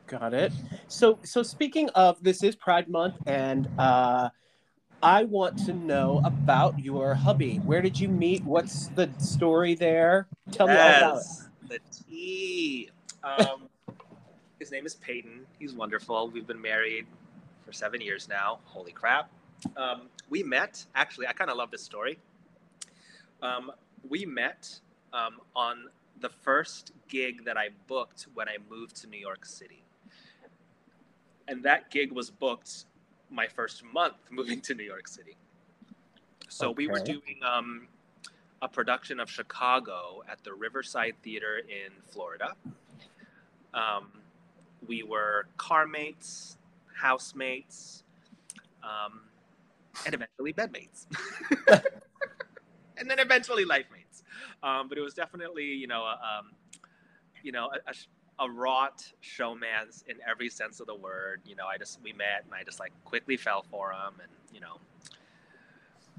Got 0.09 0.35
it. 0.35 0.53
So 0.89 1.21
so 1.23 1.43
speaking 1.43 1.89
of 1.91 2.23
this 2.23 2.43
is 2.43 2.57
pride 2.57 2.89
month 2.89 3.15
and 3.27 3.69
uh 3.79 4.29
I 5.03 5.25
want 5.25 5.59
to 5.67 5.73
know 5.73 6.21
about 6.25 6.79
your 6.79 7.15
hubby. 7.15 7.57
Where 7.57 7.83
did 7.83 7.99
you 7.99 8.09
meet? 8.09 8.45
What's 8.45 8.87
the 8.89 9.11
story 9.19 9.75
there? 9.75 10.29
Tell 10.53 10.69
me 10.69 10.75
all 10.75 10.79
about 10.79 11.17
it. 11.19 11.69
The 11.69 11.81
tea. 12.09 12.91
Um, 13.25 13.69
his 14.61 14.71
name 14.71 14.87
is 14.87 14.95
Peyton. 14.95 15.45
He's 15.59 15.75
wonderful. 15.75 16.31
We've 16.31 16.47
been 16.47 16.63
married 16.63 17.07
for 17.67 17.73
seven 17.73 18.01
years 18.01 18.29
now. 18.29 18.61
Holy 18.65 18.93
crap. 18.93 19.29
Um, 19.77 20.03
we 20.31 20.45
met, 20.45 20.87
actually, 20.95 21.27
I 21.27 21.33
kind 21.33 21.51
of 21.51 21.57
love 21.57 21.73
this 21.73 21.83
story. 21.83 22.19
Um, 23.43 23.73
we 24.09 24.25
met 24.25 24.79
um, 25.13 25.41
on 25.57 25.87
the 26.21 26.29
first 26.29 26.93
gig 27.09 27.45
that 27.45 27.57
I 27.57 27.71
booked 27.89 28.29
when 28.35 28.49
I 28.49 28.59
moved 28.71 28.97
to 29.03 29.09
New 29.09 29.19
York 29.19 29.45
City. 29.47 29.83
And 31.49 31.65
that 31.65 31.91
gig 31.91 32.13
was 32.13 32.31
booked 32.31 32.85
my 33.33 33.47
first 33.49 33.83
month 33.85 34.17
moving 34.31 34.61
to 34.63 34.75
New 34.75 34.85
York 34.85 35.09
City. 35.09 35.37
So 36.49 36.69
okay. 36.69 36.75
we 36.77 36.87
were 36.89 37.01
doing 37.01 37.41
um, 37.45 37.89
a 38.61 38.69
production 38.69 39.19
of 39.19 39.31
Chicago 39.31 40.23
at 40.31 40.45
the 40.45 40.53
Riverside 40.53 41.15
Theater 41.23 41.59
in 41.59 41.93
Florida. 42.09 42.55
Um, 43.73 44.13
we 44.87 45.03
were 45.03 45.47
car 45.57 45.87
mates, 45.87 46.59
housemates, 46.95 48.05
um, 48.83 49.23
and 50.05 50.15
eventually 50.15 50.53
bedmates. 50.53 51.07
and 52.99 53.11
then 53.11 53.19
eventually 53.19 53.65
life 53.65 53.87
mates. 53.93 54.23
Um, 54.63 54.89
but 54.89 54.99
it 54.99 55.01
was 55.01 55.15
definitely, 55.15 55.65
you 55.65 55.87
know, 55.87 56.05
um, 56.05 56.53
you 57.43 57.53
know, 57.53 57.71
a, 57.73 57.91
a, 57.91 57.95
a 58.43 58.51
wrought 58.51 59.05
showmance 59.23 60.03
in 60.09 60.17
every 60.29 60.49
sense 60.49 60.81
of 60.81 60.87
the 60.87 60.95
word. 60.95 61.41
You 61.47 61.57
know, 61.57 61.67
I 61.67 61.79
just 61.79 62.01
we 62.03 62.13
met 62.13 62.45
and 62.45 62.55
I 62.55 62.65
just 62.65 62.81
like 62.81 62.93
quickly 63.05 63.37
fell 63.37 63.65
for 63.71 63.93
him, 63.93 64.15
and 64.21 64.31
you 64.53 64.61
know, 64.61 64.79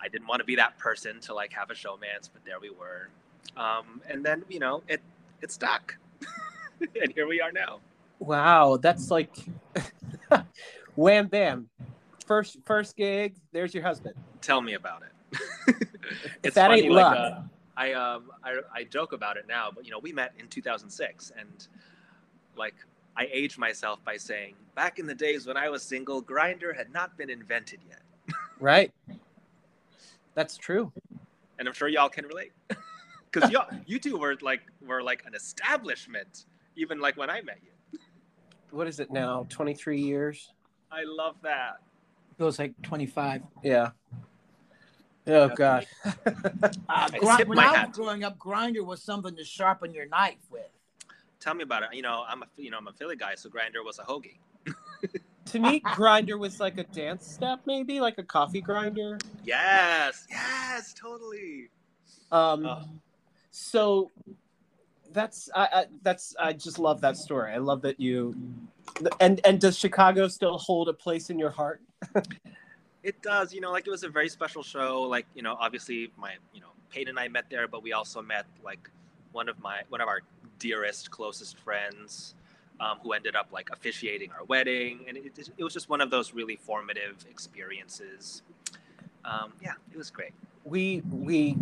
I 0.01 0.07
didn't 0.07 0.27
want 0.27 0.39
to 0.39 0.45
be 0.45 0.55
that 0.55 0.77
person 0.77 1.19
to 1.21 1.33
like 1.33 1.51
have 1.53 1.69
a 1.69 1.73
showmance, 1.73 2.29
but 2.31 2.43
there 2.45 2.59
we 2.59 2.69
were. 2.69 3.09
Um, 3.57 4.01
and 4.09 4.25
then 4.25 4.43
you 4.49 4.59
know, 4.59 4.83
it 4.87 5.01
it 5.41 5.51
stuck, 5.51 5.97
and 7.01 7.11
here 7.13 7.27
we 7.27 7.41
are 7.41 7.51
now. 7.51 7.79
Wow, 8.19 8.77
that's 8.77 9.11
like 9.11 9.35
wham 10.95 11.27
bam. 11.27 11.69
First 12.25 12.57
first 12.65 12.95
gig, 12.95 13.35
there's 13.51 13.73
your 13.73 13.83
husband. 13.83 14.15
Tell 14.41 14.61
me 14.61 14.75
about 14.75 15.03
it. 15.03 15.09
it's 16.43 16.55
that 16.55 16.69
funny, 16.69 16.83
ain't 16.83 16.93
like, 16.93 17.03
luck. 17.03 17.17
Uh, 17.17 17.41
I 17.75 17.93
um 17.93 18.31
I, 18.43 18.59
I 18.73 18.83
joke 18.85 19.11
about 19.11 19.37
it 19.37 19.45
now, 19.47 19.71
but 19.73 19.85
you 19.85 19.91
know 19.91 19.99
we 19.99 20.13
met 20.13 20.33
in 20.39 20.47
2006, 20.47 21.31
and 21.37 21.67
like 22.55 22.75
I 23.15 23.27
age 23.31 23.57
myself 23.57 24.03
by 24.03 24.17
saying, 24.17 24.55
back 24.75 24.99
in 24.99 25.05
the 25.05 25.15
days 25.15 25.45
when 25.45 25.57
I 25.57 25.69
was 25.69 25.83
single, 25.83 26.21
Grindr 26.21 26.75
had 26.75 26.91
not 26.91 27.17
been 27.17 27.29
invented 27.29 27.79
yet. 27.87 28.01
right. 28.59 28.91
That's 30.33 30.57
true. 30.57 30.91
And 31.59 31.67
I'm 31.67 31.73
sure 31.73 31.87
y'all 31.87 32.09
can 32.09 32.25
relate. 32.25 32.51
Because 33.31 33.49
y'all 33.49 33.67
you 33.87 33.97
two 33.97 34.15
were 34.17 34.37
like 34.43 34.61
were 34.85 35.01
like 35.01 35.23
an 35.25 35.33
establishment, 35.33 36.45
even 36.75 36.99
like 36.99 37.17
when 37.17 37.31
I 37.31 37.41
met 37.41 37.57
you. 37.63 37.99
What 38.69 38.85
is 38.85 38.99
it 38.99 39.09
now? 39.09 39.47
23 39.49 39.99
years? 39.99 40.51
I 40.91 41.03
love 41.03 41.37
that. 41.41 41.77
It 42.37 42.43
was 42.43 42.59
like 42.59 42.79
25. 42.83 43.41
Yeah. 43.63 43.89
Oh 45.25 45.49
God! 45.49 45.87
uh, 46.25 47.09
gr- 47.09 47.43
when 47.45 47.57
I 47.57 47.85
was 47.85 47.95
growing 47.95 48.23
up, 48.23 48.37
grinder 48.37 48.83
was 48.83 49.01
something 49.01 49.35
to 49.37 49.43
sharpen 49.43 49.93
your 49.93 50.07
knife 50.07 50.35
with 50.51 50.69
tell 51.43 51.53
me 51.53 51.63
about 51.63 51.83
it. 51.83 51.89
You 51.93 52.01
know, 52.01 52.23
I'm 52.27 52.41
a 52.43 52.45
you 52.55 52.71
know 52.71 52.77
I'm 52.77 52.87
a 52.87 52.93
Philly 52.93 53.15
guy, 53.15 53.35
so 53.35 53.49
grinder 53.49 53.83
was 53.83 53.99
a 53.99 54.03
hoagie. 54.03 54.37
to 55.45 55.59
me, 55.59 55.79
grinder 55.79 56.37
was 56.37 56.59
like 56.59 56.77
a 56.77 56.83
dance 56.85 57.27
step, 57.27 57.59
maybe 57.65 57.99
like 57.99 58.17
a 58.17 58.23
coffee 58.23 58.61
grinder. 58.61 59.17
Yes, 59.43 60.25
yes, 60.29 60.93
totally. 60.93 61.69
Um, 62.31 62.65
oh. 62.65 62.83
so 63.51 64.09
that's 65.11 65.49
I, 65.53 65.67
I 65.73 65.85
that's 66.01 66.35
I 66.39 66.53
just 66.53 66.79
love 66.79 67.01
that 67.01 67.17
story. 67.17 67.51
I 67.51 67.57
love 67.57 67.81
that 67.81 67.99
you. 67.99 68.35
And 69.19 69.41
and 69.45 69.59
does 69.59 69.77
Chicago 69.77 70.27
still 70.27 70.57
hold 70.57 70.87
a 70.87 70.93
place 70.93 71.29
in 71.29 71.37
your 71.37 71.51
heart? 71.51 71.81
it 73.03 73.21
does. 73.21 73.53
You 73.53 73.61
know, 73.61 73.71
like 73.71 73.85
it 73.85 73.91
was 73.91 74.03
a 74.03 74.09
very 74.09 74.29
special 74.29 74.63
show. 74.63 75.01
Like 75.03 75.25
you 75.35 75.43
know, 75.43 75.57
obviously 75.59 76.11
my 76.17 76.35
you 76.53 76.61
know 76.61 76.69
Peyton 76.89 77.09
and 77.09 77.19
I 77.19 77.27
met 77.27 77.45
there, 77.49 77.67
but 77.67 77.83
we 77.83 77.91
also 77.91 78.21
met 78.21 78.45
like 78.63 78.89
one 79.33 79.49
of 79.49 79.59
my 79.61 79.81
one 79.89 80.01
of 80.01 80.07
our 80.07 80.21
dearest, 80.59 81.11
closest 81.11 81.57
friends 81.59 82.35
um, 82.79 82.99
who 83.03 83.13
ended 83.13 83.35
up 83.35 83.47
like 83.51 83.69
officiating 83.71 84.31
our 84.31 84.45
wedding, 84.45 85.05
and 85.07 85.17
it, 85.17 85.49
it 85.57 85.63
was 85.63 85.73
just 85.73 85.89
one 85.89 86.01
of 86.01 86.09
those 86.09 86.33
really 86.33 86.55
formative 86.55 87.25
experiences. 87.29 88.41
Um, 89.25 89.53
yeah, 89.61 89.73
it 89.91 89.97
was 89.97 90.09
great. 90.09 90.33
We 90.63 91.01
we 91.11 91.57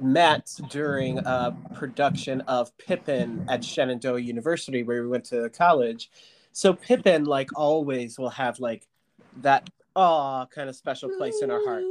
met 0.00 0.50
during 0.68 1.18
a 1.18 1.56
production 1.74 2.40
of 2.42 2.76
Pippin 2.78 3.44
at 3.48 3.64
Shenandoah 3.64 4.20
University, 4.20 4.82
where 4.82 5.02
we 5.02 5.08
went 5.08 5.24
to 5.26 5.48
college. 5.50 6.10
So 6.52 6.72
Pippin, 6.72 7.24
like 7.24 7.50
always, 7.56 8.18
will 8.18 8.30
have 8.30 8.60
like 8.60 8.86
that 9.42 9.68
aw 9.96 10.46
kind 10.46 10.68
of 10.68 10.76
special 10.76 11.10
place 11.16 11.42
in 11.42 11.50
our 11.50 11.62
heart. 11.64 11.84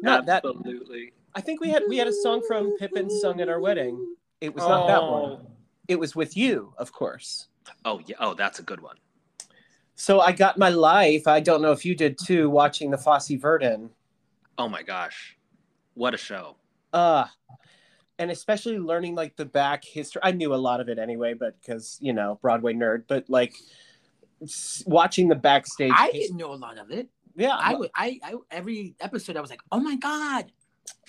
Not 0.00 0.26
that 0.26 0.44
Absolutely. 0.44 1.12
I 1.34 1.40
think 1.40 1.60
we 1.60 1.68
had 1.70 1.82
we 1.88 1.96
had 1.96 2.08
a 2.08 2.12
song 2.12 2.42
from 2.46 2.76
Pippin 2.78 3.08
sung 3.10 3.40
at 3.40 3.48
our 3.48 3.60
wedding. 3.60 4.16
It 4.40 4.54
was 4.54 4.64
not 4.64 4.86
that 4.86 5.02
one. 5.02 5.30
Oh. 5.30 5.50
It 5.88 5.98
was 5.98 6.14
with 6.14 6.36
you, 6.36 6.74
of 6.78 6.92
course. 6.92 7.48
Oh 7.84 8.00
yeah. 8.06 8.16
Oh, 8.20 8.34
that's 8.34 8.58
a 8.58 8.62
good 8.62 8.80
one. 8.80 8.96
So 9.94 10.20
I 10.20 10.32
got 10.32 10.58
my 10.58 10.68
life. 10.68 11.26
I 11.26 11.40
don't 11.40 11.60
know 11.60 11.72
if 11.72 11.84
you 11.84 11.94
did 11.94 12.18
too, 12.18 12.48
watching 12.48 12.90
the 12.90 12.98
Fosse 12.98 13.30
Verdon. 13.30 13.90
Oh 14.56 14.68
my 14.68 14.82
gosh, 14.82 15.36
what 15.94 16.14
a 16.14 16.18
show. 16.18 16.56
Uh 16.92 17.26
and 18.18 18.30
especially 18.30 18.78
learning 18.78 19.14
like 19.14 19.36
the 19.36 19.44
back 19.44 19.84
history. 19.84 20.20
I 20.24 20.32
knew 20.32 20.54
a 20.54 20.56
lot 20.56 20.80
of 20.80 20.88
it 20.88 20.98
anyway, 20.98 21.34
but 21.34 21.60
because 21.60 21.98
you 22.00 22.12
know 22.12 22.38
Broadway 22.42 22.74
nerd. 22.74 23.04
But 23.08 23.28
like 23.28 23.54
watching 24.86 25.28
the 25.28 25.34
backstage. 25.34 25.92
I 25.94 26.10
didn't 26.10 26.36
know 26.36 26.52
a 26.52 26.56
lot 26.56 26.78
of 26.78 26.90
it. 26.90 27.08
yeah, 27.36 27.56
I 27.56 27.74
would. 27.74 27.90
I, 27.94 28.18
I 28.22 28.34
every 28.50 28.94
episode 29.00 29.36
I 29.36 29.40
was 29.40 29.50
like, 29.50 29.62
oh 29.72 29.80
my 29.80 29.96
god. 29.96 30.52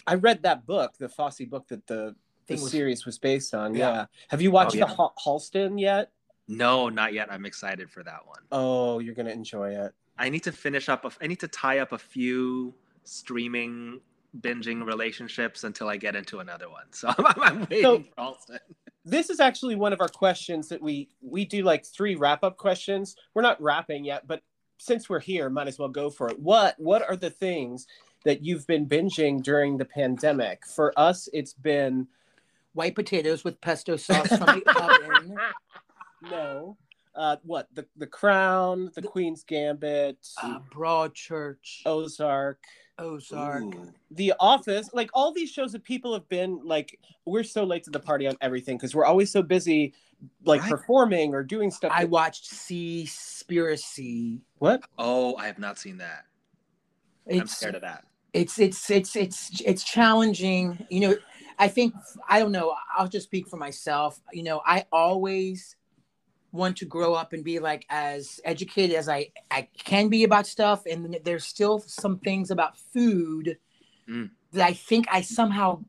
I 0.07 0.15
read 0.15 0.43
that 0.43 0.65
book, 0.65 0.93
the 0.99 1.09
Fosse 1.09 1.41
book 1.49 1.67
that 1.69 1.85
the 1.87 2.15
the 2.47 2.55
was- 2.55 2.71
series 2.71 3.05
was 3.05 3.17
based 3.19 3.53
on. 3.53 3.75
Yeah. 3.75 3.89
Yeah. 3.93 4.05
Have 4.29 4.41
you 4.41 4.51
watched 4.51 4.75
Oh, 4.75 4.79
yeah. 4.79 4.85
the 4.85 4.95
Hal- 4.95 5.13
Halston 5.23 5.79
yet? 5.79 6.11
No, 6.47 6.89
not 6.89 7.13
yet. 7.13 7.31
I'm 7.31 7.45
excited 7.45 7.91
for 7.91 8.03
that 8.03 8.25
one. 8.25 8.39
Oh, 8.51 8.99
you're 8.99 9.13
gonna 9.13 9.29
enjoy 9.29 9.75
it. 9.75 9.93
I 10.17 10.29
need 10.29 10.43
to 10.43 10.51
finish 10.51 10.89
up. 10.89 11.05
A, 11.05 11.11
I 11.21 11.27
need 11.27 11.39
to 11.41 11.47
tie 11.47 11.79
up 11.79 11.91
a 11.91 11.97
few 11.97 12.73
streaming 13.03 13.99
binging 14.41 14.85
relationships 14.85 15.63
until 15.63 15.89
I 15.89 15.97
get 15.97 16.15
into 16.15 16.39
another 16.39 16.69
one. 16.69 16.85
So 16.91 17.09
I'm, 17.17 17.41
I'm 17.41 17.59
waiting 17.69 17.81
So- 17.83 18.03
for 18.15 18.21
Halston. 18.53 18.59
This 19.05 19.29
is 19.29 19.39
actually 19.39 19.75
one 19.75 19.93
of 19.93 20.01
our 20.01 20.09
questions 20.09 20.67
that 20.69 20.81
we 20.81 21.09
we 21.21 21.45
do 21.45 21.63
like 21.63 21.85
three 21.85 22.15
wrap 22.15 22.43
up 22.43 22.57
questions. 22.57 23.15
We're 23.33 23.41
not 23.41 23.59
wrapping 23.61 24.03
yet, 24.05 24.27
but 24.27 24.41
since 24.77 25.09
we're 25.09 25.19
here, 25.21 25.49
might 25.49 25.67
as 25.67 25.79
well 25.79 25.87
go 25.89 26.09
for 26.09 26.29
it. 26.29 26.37
What 26.39 26.75
what 26.77 27.07
are 27.07 27.15
the 27.15 27.29
things 27.29 27.87
that 28.25 28.43
you've 28.43 28.67
been 28.67 28.87
binging 28.87 29.41
during 29.43 29.77
the 29.77 29.85
pandemic? 29.85 30.65
For 30.65 30.93
us, 30.97 31.27
it's 31.33 31.53
been 31.53 32.07
White 32.73 32.95
potatoes 32.95 33.43
with 33.43 33.59
pesto 33.61 33.95
sauce 33.97 34.27
from 34.27 34.61
the 34.63 34.63
oven. 35.13 35.37
no. 36.29 36.77
Uh, 37.15 37.35
what 37.43 37.67
the 37.73 37.85
the 37.97 38.05
Crown, 38.07 38.91
the 38.95 39.01
Queen's 39.01 39.43
Gambit, 39.43 40.25
Uh, 40.41 40.59
Broadchurch, 40.71 41.81
Ozark, 41.85 42.63
Ozark. 42.99 43.63
Ooh. 43.63 43.91
The 44.11 44.33
Office, 44.39 44.89
like 44.93 45.09
all 45.13 45.33
these 45.33 45.49
shows 45.51 45.71
that 45.73 45.83
people 45.83 46.13
have 46.13 46.29
been 46.29 46.61
like, 46.63 46.97
we're 47.25 47.43
so 47.43 47.63
late 47.65 47.83
to 47.85 47.89
the 47.89 47.99
party 47.99 48.27
on 48.27 48.37
everything 48.39 48.77
because 48.77 48.93
we're 48.95 49.05
always 49.05 49.31
so 49.31 49.41
busy, 49.41 49.93
like 50.45 50.61
Right. 50.61 50.69
performing 50.69 51.33
or 51.33 51.43
doing 51.43 51.71
stuff. 51.71 51.91
I 51.93 52.01
that- 52.03 52.09
watched 52.11 52.45
Seaspiracy. 52.53 54.39
what? 54.59 54.83
Oh, 54.97 55.35
I 55.35 55.47
have 55.47 55.59
not 55.59 55.77
seen 55.79 55.97
that. 55.97 56.25
I'm 57.29 57.47
scared 57.47 57.75
of 57.75 57.81
that. 57.81 58.05
It's 58.33 58.59
it's 58.59 58.89
it's 58.89 59.15
it's 59.15 59.61
it's 59.65 59.83
challenging. 59.83 60.85
You 60.89 60.99
know, 61.01 61.15
I 61.57 61.67
think 61.67 61.93
I 62.27 62.39
don't 62.39 62.51
know. 62.51 62.75
I'll 62.97 63.07
just 63.07 63.25
speak 63.25 63.47
for 63.47 63.57
myself. 63.57 64.19
You 64.31 64.43
know, 64.43 64.61
I 64.65 64.85
always 64.91 65.75
want 66.51 66.77
to 66.77 66.85
grow 66.85 67.13
up 67.13 67.33
and 67.33 67.43
be 67.43 67.59
like 67.59 67.85
as 67.89 68.39
educated 68.43 68.95
as 68.95 69.07
I 69.09 69.31
I 69.51 69.67
can 69.77 70.09
be 70.09 70.23
about 70.23 70.47
stuff, 70.47 70.85
and 70.85 71.17
there's 71.23 71.45
still 71.45 71.79
some 71.79 72.19
things 72.19 72.51
about 72.51 72.77
food 72.77 73.57
Mm. 74.07 74.31
that 74.53 74.65
I 74.67 74.73
think 74.73 75.05
I 75.11 75.21
somehow 75.21 75.83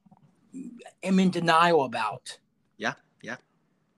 am 1.03 1.19
in 1.19 1.31
denial 1.31 1.85
about. 1.85 2.39
Yeah, 2.77 2.95
yeah. 3.23 3.37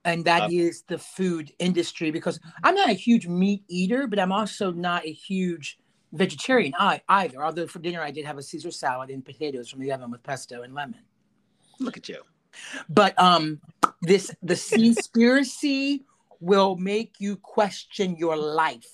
And 0.05 0.23
that 0.25 0.43
Uh, 0.43 0.49
is 0.49 0.83
the 0.83 0.97
food 0.97 1.51
industry 1.59 2.09
because 2.11 2.39
I'm 2.63 2.75
not 2.75 2.89
a 2.89 2.93
huge 2.93 3.27
meat 3.27 3.63
eater, 3.67 4.07
but 4.07 4.19
I'm 4.19 4.31
also 4.31 4.71
not 4.71 5.05
a 5.05 5.11
huge 5.11 5.77
vegetarian 6.13 6.73
I, 6.79 7.01
either. 7.09 7.43
Although 7.43 7.67
for 7.67 7.79
dinner 7.79 8.01
I 8.01 8.11
did 8.11 8.25
have 8.25 8.37
a 8.37 8.43
Caesar 8.43 8.71
salad 8.71 9.09
and 9.09 9.25
potatoes 9.25 9.69
from 9.69 9.81
the 9.81 9.91
oven 9.91 10.11
with 10.11 10.23
pesto 10.23 10.61
and 10.61 10.73
lemon. 10.73 11.01
Look 11.79 11.97
at 11.97 12.07
you. 12.07 12.21
But 12.87 13.19
um, 13.19 13.59
this 14.01 14.31
the 14.41 14.55
conspiracy 14.55 16.05
will 16.39 16.75
make 16.75 17.15
you 17.19 17.35
question 17.37 18.15
your 18.17 18.37
life 18.37 18.87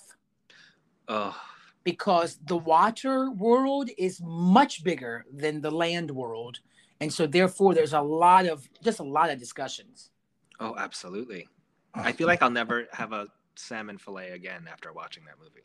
Oh, 1.10 1.36
because 1.84 2.40
the 2.46 2.58
water 2.58 3.32
world 3.32 3.90
is 3.98 4.22
much 4.24 4.84
bigger 4.84 5.26
than 5.34 5.60
the 5.60 5.72
land 5.72 6.12
world, 6.12 6.60
and 7.02 7.12
so 7.12 7.26
therefore 7.26 7.74
there's 7.74 7.94
a 7.94 8.02
lot 8.02 8.46
of 8.46 8.70
just 8.84 9.00
a 9.00 9.04
lot 9.04 9.30
of 9.32 9.40
discussions. 9.40 10.12
oh, 10.60 10.76
absolutely. 10.78 11.48
I 11.96 12.12
feel 12.12 12.28
like 12.28 12.44
I'll 12.44 12.52
never 12.52 12.88
have 12.92 13.12
a 13.12 13.28
salmon 13.56 13.98
fillet 13.98 14.30
again 14.30 14.68
after 14.72 14.94
watching 14.94 15.26
that 15.26 15.40
movie. 15.40 15.64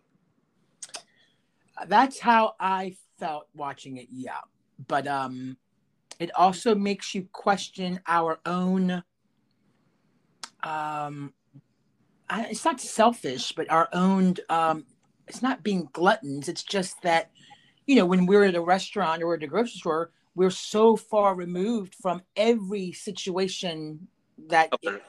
That's 1.87 2.18
how 2.20 2.54
I 2.60 2.96
felt 3.18 3.48
watching 3.54 3.96
it. 3.96 4.08
Yeah, 4.10 4.40
but 4.88 5.06
um, 5.06 5.56
it 6.18 6.30
also 6.34 6.74
makes 6.74 7.14
you 7.14 7.28
question 7.32 8.00
our 8.06 8.40
own. 8.46 9.02
Um, 10.62 11.34
I, 12.28 12.46
it's 12.46 12.64
not 12.64 12.80
selfish, 12.80 13.52
but 13.52 13.70
our 13.70 13.88
own. 13.92 14.34
Um, 14.48 14.87
it's 15.26 15.42
not 15.42 15.62
being 15.62 15.88
gluttons. 15.92 16.48
It's 16.48 16.62
just 16.62 17.00
that, 17.02 17.30
you 17.87 17.96
know, 17.96 18.06
when 18.06 18.26
we're 18.26 18.44
at 18.44 18.54
a 18.54 18.60
restaurant 18.60 19.22
or 19.22 19.34
at 19.34 19.42
a 19.42 19.46
grocery 19.46 19.78
store, 19.78 20.10
we're 20.34 20.50
so 20.50 20.96
far 20.96 21.34
removed 21.34 21.94
from 22.00 22.22
every 22.37 22.92
situation 22.92 24.08
that. 24.48 24.70
But- 24.82 25.02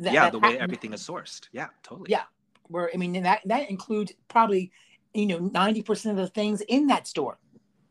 that 0.00 0.14
yeah, 0.14 0.22
that 0.22 0.32
the 0.32 0.38
way 0.38 0.58
everything 0.58 0.94
is 0.94 1.06
sourced. 1.06 1.46
Yeah, 1.52 1.66
totally. 1.82 2.10
Yeah. 2.10 2.22
Where 2.68 2.90
I 2.94 2.96
mean, 2.96 3.14
and 3.16 3.26
that 3.26 3.42
that 3.44 3.68
includes 3.68 4.12
probably, 4.28 4.72
you 5.14 5.26
know, 5.26 5.38
ninety 5.38 5.82
percent 5.82 6.18
of 6.18 6.24
the 6.24 6.30
things 6.30 6.60
in 6.62 6.86
that 6.88 7.06
store 7.06 7.38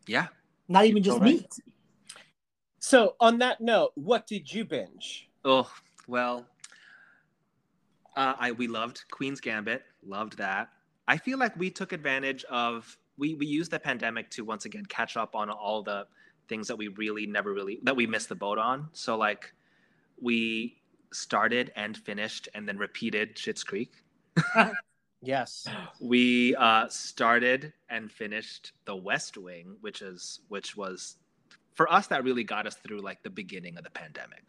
Yeah. 0.08 0.28
not 0.68 0.86
even 0.86 1.04
just 1.04 1.16
Alright. 1.18 1.34
meat. 1.36 1.60
So 2.80 3.16
on 3.20 3.40
that 3.40 3.60
note, 3.62 3.92
what 3.96 4.26
did 4.28 4.52
you 4.52 4.64
binge? 4.66 5.30
Oh 5.44 5.70
well, 6.08 6.46
uh, 8.16 8.34
I 8.40 8.52
we 8.54 8.68
loved 8.68 9.04
Queen's 9.12 9.40
Gambit, 9.42 9.84
loved 10.06 10.38
that. 10.38 10.70
I 11.08 11.18
feel 11.18 11.38
like 11.38 11.56
we 11.58 11.70
took 11.70 11.92
advantage 11.92 12.44
of 12.46 12.98
we 13.18 13.36
we 13.36 13.46
used 13.46 13.72
the 13.72 13.80
pandemic 13.80 14.30
to 14.32 14.44
once 14.46 14.66
again 14.66 14.86
catch 14.86 15.18
up 15.18 15.36
on 15.36 15.50
all 15.50 15.84
the 15.84 16.08
things 16.48 16.68
that 16.68 16.76
we 16.76 16.88
really 16.90 17.26
never 17.28 17.54
really 17.54 17.80
that 17.84 17.96
we 17.96 18.08
missed 18.08 18.30
the 18.30 18.36
boat 18.36 18.58
on. 18.58 18.88
So 18.94 19.18
like 19.18 19.54
we 20.22 20.78
started 21.12 21.72
and 21.76 21.98
finished 21.98 22.48
and 22.54 22.68
then 22.68 22.78
repeated 22.78 23.36
Schitt's 23.36 23.64
Creek. 23.64 23.92
Yes. 25.22 25.68
We 26.00 26.56
uh, 26.56 26.88
started 26.90 27.74
and 27.90 28.12
finished 28.12 28.72
The 28.86 28.96
West 28.96 29.38
Wing, 29.38 29.76
which 29.82 30.02
is 30.02 30.40
which 30.48 30.78
was 30.78 31.18
for 31.74 31.92
us 31.92 32.08
that 32.08 32.24
really 32.24 32.44
got 32.44 32.66
us 32.68 32.76
through 32.76 33.02
like 33.02 33.22
the 33.24 33.30
beginning 33.30 33.78
of 33.78 33.84
the 33.84 33.90
pandemic. 33.90 34.44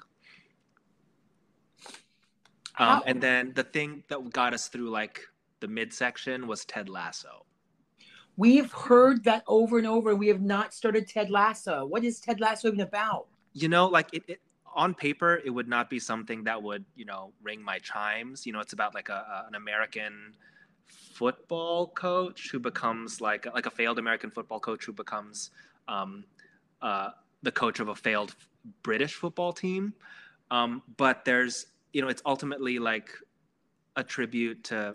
Um, 2.78 3.02
and 3.04 3.20
then 3.20 3.52
the 3.54 3.64
thing 3.64 4.04
that 4.08 4.32
got 4.32 4.54
us 4.54 4.68
through 4.68 4.90
like 4.90 5.20
the 5.60 5.68
midsection 5.68 6.46
was 6.46 6.64
Ted 6.64 6.88
Lasso. 6.88 7.44
We've 8.36 8.72
heard 8.72 9.24
that 9.24 9.44
over 9.46 9.76
and 9.76 9.86
over. 9.86 10.14
We 10.14 10.28
have 10.28 10.40
not 10.40 10.72
started 10.72 11.06
Ted 11.06 11.30
Lasso. 11.30 11.84
What 11.84 12.04
is 12.04 12.20
Ted 12.20 12.40
Lasso 12.40 12.68
even 12.68 12.80
about? 12.80 13.26
You 13.52 13.68
know, 13.68 13.86
like 13.86 14.08
it, 14.12 14.22
it 14.28 14.40
on 14.74 14.94
paper, 14.94 15.42
it 15.44 15.50
would 15.50 15.68
not 15.68 15.90
be 15.90 15.98
something 15.98 16.44
that 16.44 16.62
would 16.62 16.84
you 16.94 17.04
know 17.04 17.32
ring 17.42 17.62
my 17.62 17.78
chimes. 17.80 18.46
You 18.46 18.52
know, 18.52 18.60
it's 18.60 18.72
about 18.72 18.94
like 18.94 19.08
a, 19.08 19.12
a 19.12 19.44
an 19.48 19.56
American 19.56 20.34
football 20.90 21.88
coach 21.88 22.50
who 22.50 22.58
becomes 22.58 23.20
like 23.20 23.46
like 23.54 23.66
a 23.66 23.70
failed 23.70 23.98
American 23.98 24.30
football 24.30 24.60
coach 24.60 24.84
who 24.84 24.92
becomes 24.92 25.50
um, 25.88 26.24
uh, 26.82 27.10
the 27.42 27.52
coach 27.52 27.80
of 27.80 27.88
a 27.88 27.94
failed 27.94 28.34
British 28.82 29.14
football 29.14 29.52
team. 29.52 29.94
Um, 30.50 30.82
but 30.96 31.24
there's 31.24 31.66
you 31.92 32.02
know 32.02 32.08
it's 32.08 32.22
ultimately 32.26 32.78
like 32.78 33.10
a 33.96 34.04
tribute 34.04 34.64
to 34.64 34.94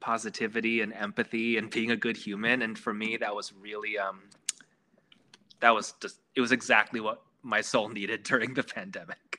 positivity 0.00 0.80
and 0.80 0.92
empathy 0.92 1.56
and 1.56 1.70
being 1.70 1.92
a 1.92 1.96
good 1.96 2.16
human. 2.16 2.62
And 2.62 2.78
for 2.78 2.92
me, 2.92 3.16
that 3.18 3.34
was 3.34 3.52
really 3.52 3.98
um, 3.98 4.22
that 5.60 5.70
was 5.70 5.94
just 6.00 6.18
it 6.34 6.40
was 6.40 6.52
exactly 6.52 7.00
what 7.00 7.22
my 7.42 7.60
soul 7.60 7.88
needed 7.98 8.22
during 8.24 8.54
the 8.54 8.62
pandemic. 8.62 9.38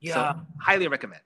Yeah. 0.00 0.14
So 0.14 0.40
highly 0.60 0.88
recommend. 0.88 1.22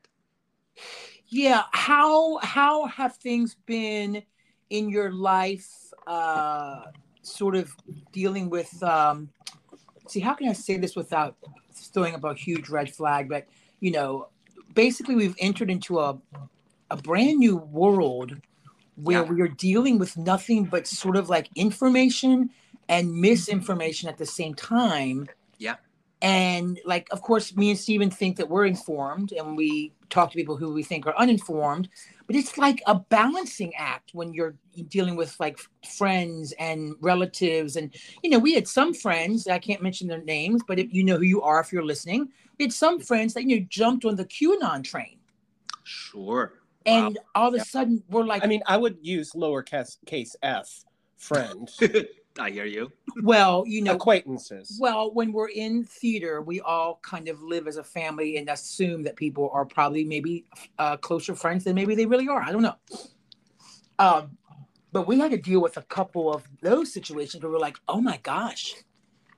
Yeah. 1.29 1.65
How 1.73 2.39
how 2.39 2.87
have 2.87 3.17
things 3.17 3.57
been 3.67 4.23
in 4.71 4.89
your 4.91 5.11
life 5.13 5.69
uh 6.07 6.85
sort 7.23 7.57
of 7.57 7.75
dealing 8.13 8.49
with 8.51 8.83
um 8.83 9.31
see 10.09 10.21
how 10.21 10.35
can 10.35 10.49
I 10.49 10.53
say 10.53 10.77
this 10.79 10.97
without 10.97 11.37
throwing 11.75 12.15
up 12.15 12.25
a 12.25 12.35
huge 12.35 12.69
red 12.69 12.95
flag, 12.95 13.29
but 13.29 13.47
you 13.81 13.91
know, 13.91 14.29
basically 14.75 15.15
we've 15.15 15.37
entered 15.39 15.71
into 15.71 15.99
a 16.01 16.19
a 16.91 16.97
brand 16.97 17.39
new 17.39 17.57
world 17.57 18.37
where 18.97 19.23
Yeah. 19.23 19.31
we 19.31 19.41
are 19.43 19.49
dealing 19.49 19.99
with 19.99 20.17
nothing 20.17 20.65
but 20.65 20.87
sort 20.87 21.17
of 21.17 21.29
like 21.29 21.49
information 21.55 22.51
and 22.89 23.13
misinformation 23.15 24.09
at 24.09 24.17
the 24.19 24.27
same 24.27 24.55
time. 24.55 25.29
Yeah. 25.59 25.77
And 26.21 26.81
like, 26.85 27.07
of 27.13 27.23
course, 27.23 27.55
me 27.57 27.71
and 27.71 27.79
Steven 27.79 28.11
think 28.11 28.37
that 28.37 28.49
we're 28.49 28.67
informed 28.67 29.33
and 29.33 29.57
we 29.57 29.93
talk 30.11 30.31
to 30.31 30.37
people 30.37 30.57
who 30.57 30.73
we 30.73 30.83
think 30.83 31.07
are 31.07 31.17
uninformed, 31.17 31.89
but 32.27 32.35
it's 32.35 32.59
like 32.59 32.83
a 32.87 32.95
balancing 32.97 33.73
act 33.77 34.11
when 34.15 34.33
you're 34.33 34.57
dealing 34.89 35.15
with 35.15 35.39
like 35.39 35.59
friends 35.97 36.53
and 36.59 36.95
relatives. 37.01 37.77
And, 37.77 37.95
you 38.25 38.31
know, 38.31 38.39
we 38.39 38.55
had 38.55 38.67
some 38.67 38.95
friends, 38.95 39.47
I 39.47 39.59
can't 39.59 39.83
mention 39.83 40.09
their 40.09 40.23
names, 40.25 40.63
but 40.67 40.79
if 40.81 40.93
you 40.93 41.05
know 41.05 41.19
who 41.19 41.25
you 41.25 41.43
are, 41.43 41.61
if 41.61 41.73
you're 41.73 41.85
listening, 41.85 42.29
we 42.59 42.65
had 42.65 42.73
some 42.73 42.99
friends 42.99 43.35
that, 43.35 43.45
you 43.45 43.61
know, 43.61 43.67
jumped 43.69 44.05
on 44.05 44.17
the 44.17 44.25
QAnon 44.25 44.83
train. 44.83 45.19
Sure. 45.85 46.55
And 46.85 47.17
Wow. 47.17 47.43
all 47.43 47.49
of 47.49 47.55
a 47.55 47.65
sudden 47.65 48.03
we're 48.09 48.25
like, 48.25 48.43
I 48.43 48.47
mean, 48.49 48.63
I 48.67 48.77
would 48.77 48.99
use 49.03 49.33
lowercase 49.33 49.99
case 50.07 50.35
f, 50.43 50.85
friend, 51.17 51.71
I 52.39 52.51
hear 52.51 52.65
you. 52.65 52.93
well, 53.23 53.65
you 53.67 53.83
know, 53.83 53.95
acquaintances. 53.95 54.79
Well, 54.81 55.13
when 55.13 55.33
we're 55.33 55.49
in 55.49 55.85
theater, 55.85 56.41
we 56.43 56.61
all 56.61 57.01
kind 57.03 57.29
of 57.29 57.43
live 57.43 57.67
as 57.67 57.77
a 57.77 57.85
family 57.85 58.37
and 58.37 58.49
assume 58.49 59.03
that 59.05 59.17
people 59.17 59.51
are 59.53 59.65
probably 59.65 60.05
maybe 60.05 60.45
uh, 60.79 60.97
closer 60.99 61.35
friends 61.35 61.65
than 61.65 61.75
maybe 61.75 61.95
they 61.95 62.07
really 62.07 62.29
are. 62.29 62.43
I 62.43 62.53
don't 62.53 62.63
know. 62.63 62.75
Um, 63.99 64.37
but 64.93 65.07
we 65.07 65.19
had 65.19 65.31
to 65.33 65.37
deal 65.39 65.61
with 65.61 65.77
a 65.77 65.83
couple 65.83 66.33
of 66.33 66.45
those 66.63 66.93
situations 66.93 67.43
where 67.43 67.53
we're 67.53 67.59
like, 67.59 67.79
oh 67.89 68.01
my 68.01 68.19
gosh, 68.23 68.75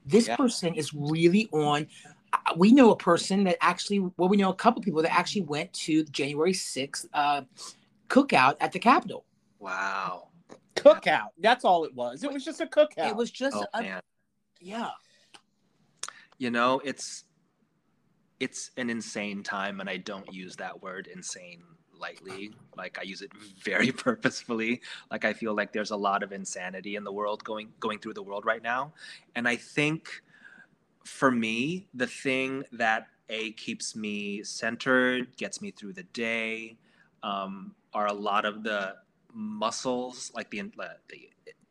this 0.05 0.27
Yeah. 0.27 0.35
person 0.35 0.75
is 0.75 0.93
really 0.93 1.49
on. 1.51 1.87
uh, 2.33 2.53
We 2.57 2.71
know 2.71 2.91
a 2.91 2.95
person 2.97 3.43
that 3.45 3.57
actually, 3.61 3.99
well, 4.17 4.29
we 4.29 4.37
know 4.37 4.49
a 4.49 4.55
couple 4.55 4.81
people 4.81 5.01
that 5.01 5.13
actually 5.13 5.41
went 5.43 5.73
to 5.73 6.03
January 6.05 6.53
6th 6.53 7.05
uh, 7.13 7.41
cookout 8.09 8.55
at 8.59 8.71
the 8.71 8.79
Capitol. 8.79 9.25
Wow. 9.59 10.30
Cookout. 10.81 11.29
That's 11.39 11.65
all 11.65 11.83
it 11.83 11.93
was. 11.93 12.23
It 12.23 12.31
was 12.31 12.43
just 12.43 12.61
a 12.61 12.65
cookout. 12.65 13.09
It 13.09 13.15
was 13.15 13.31
just, 13.31 13.55
Oh 13.55 13.65
a, 13.73 13.81
man. 13.81 14.01
yeah. 14.59 14.89
You 16.37 16.49
know, 16.51 16.81
it's 16.83 17.25
it's 18.39 18.71
an 18.77 18.89
insane 18.89 19.43
time 19.43 19.79
and 19.79 19.87
I 19.89 19.97
don't 19.97 20.33
use 20.33 20.55
that 20.55 20.81
word 20.81 21.07
insane 21.13 21.61
lightly. 21.99 22.51
Like 22.75 22.97
I 22.99 23.03
use 23.03 23.21
it 23.21 23.31
very 23.63 23.91
purposefully. 24.05 24.81
Like 25.11 25.23
I 25.25 25.33
feel 25.33 25.55
like 25.55 25.71
there's 25.71 25.91
a 25.91 25.95
lot 25.95 26.23
of 26.23 26.31
insanity 26.31 26.95
in 26.95 27.03
the 27.03 27.11
world 27.11 27.43
going 27.43 27.69
going 27.79 27.99
through 27.99 28.15
the 28.15 28.23
world 28.23 28.45
right 28.45 28.63
now. 28.63 28.93
And 29.35 29.47
I 29.47 29.55
think 29.55 30.23
for 31.05 31.31
me, 31.31 31.87
the 31.93 32.07
thing 32.07 32.63
that 32.73 33.07
a 33.29 33.51
keeps 33.51 33.95
me 33.95 34.43
centered, 34.43 35.35
gets 35.37 35.61
me 35.61 35.71
through 35.71 35.93
the 35.93 36.03
day, 36.03 36.77
um, 37.23 37.75
are 37.93 38.07
a 38.07 38.13
lot 38.13 38.45
of 38.45 38.63
the 38.63 38.95
muscles, 39.33 40.31
like 40.35 40.49
the, 40.49 40.61
uh, 40.61 40.85
the 41.09 41.29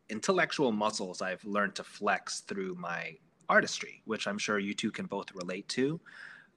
intellectual 0.08 0.72
muscles 0.72 1.22
I've 1.22 1.44
learned 1.44 1.74
to 1.76 1.84
flex 1.84 2.40
through 2.40 2.74
my 2.74 3.16
artistry, 3.48 4.02
which 4.04 4.26
I'm 4.26 4.38
sure 4.38 4.58
you 4.58 4.74
two 4.74 4.90
can 4.90 5.06
both 5.06 5.32
relate 5.34 5.68
to. 5.68 6.00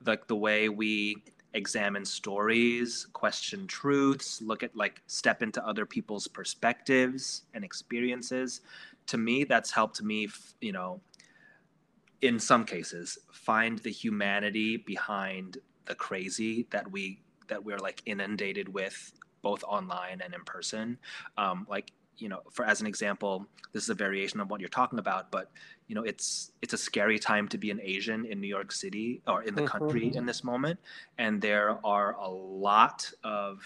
Like 0.05 0.27
the 0.27 0.35
way 0.35 0.69
we 0.69 1.23
examine 1.53 2.03
stories, 2.03 3.07
question 3.13 3.67
truths, 3.67 4.41
look 4.41 4.63
at 4.63 4.75
like 4.75 5.01
step 5.07 5.41
into 5.41 5.65
other 5.65 5.85
people's 5.85 6.27
perspectives 6.27 7.43
and 7.53 7.63
experiences. 7.63 8.61
To 9.07 9.17
me, 9.17 9.43
that's 9.43 9.71
helped 9.71 10.01
me, 10.01 10.29
you 10.61 10.71
know, 10.71 11.01
in 12.21 12.39
some 12.39 12.65
cases, 12.65 13.17
find 13.31 13.79
the 13.79 13.91
humanity 13.91 14.77
behind 14.77 15.57
the 15.85 15.95
crazy 15.95 16.67
that 16.71 16.89
we 16.89 17.19
that 17.49 17.63
we're 17.63 17.77
like 17.79 18.01
inundated 18.05 18.69
with 18.69 19.11
both 19.43 19.63
online 19.65 20.21
and 20.23 20.33
in 20.33 20.43
person. 20.43 20.97
Um, 21.37 21.67
like 21.69 21.91
you 22.17 22.29
know, 22.29 22.41
for 22.51 22.65
as 22.65 22.81
an 22.81 22.87
example, 22.87 23.45
this 23.73 23.83
is 23.83 23.89
a 23.89 23.93
variation 23.95 24.39
of 24.39 24.49
what 24.49 24.59
you're 24.59 24.69
talking 24.69 24.99
about, 24.99 25.29
but 25.29 25.51
you 25.87 25.93
know, 25.95 26.03
it's 26.03 26.51
it's 26.63 26.73
a 26.73 26.77
scary 26.77 27.19
time 27.19 27.47
to 27.49 27.57
be 27.59 27.69
an 27.69 27.79
Asian 27.83 28.25
in 28.25 28.41
New 28.41 28.47
York 28.47 28.71
City 28.71 29.21
or 29.27 29.43
in 29.43 29.53
the 29.53 29.63
country 29.63 30.09
Mhm. 30.09 30.15
in 30.15 30.25
this 30.25 30.43
moment, 30.43 30.79
and 31.19 31.41
there 31.41 31.77
are 31.85 32.13
a 32.13 32.29
lot 32.29 33.11
of 33.23 33.61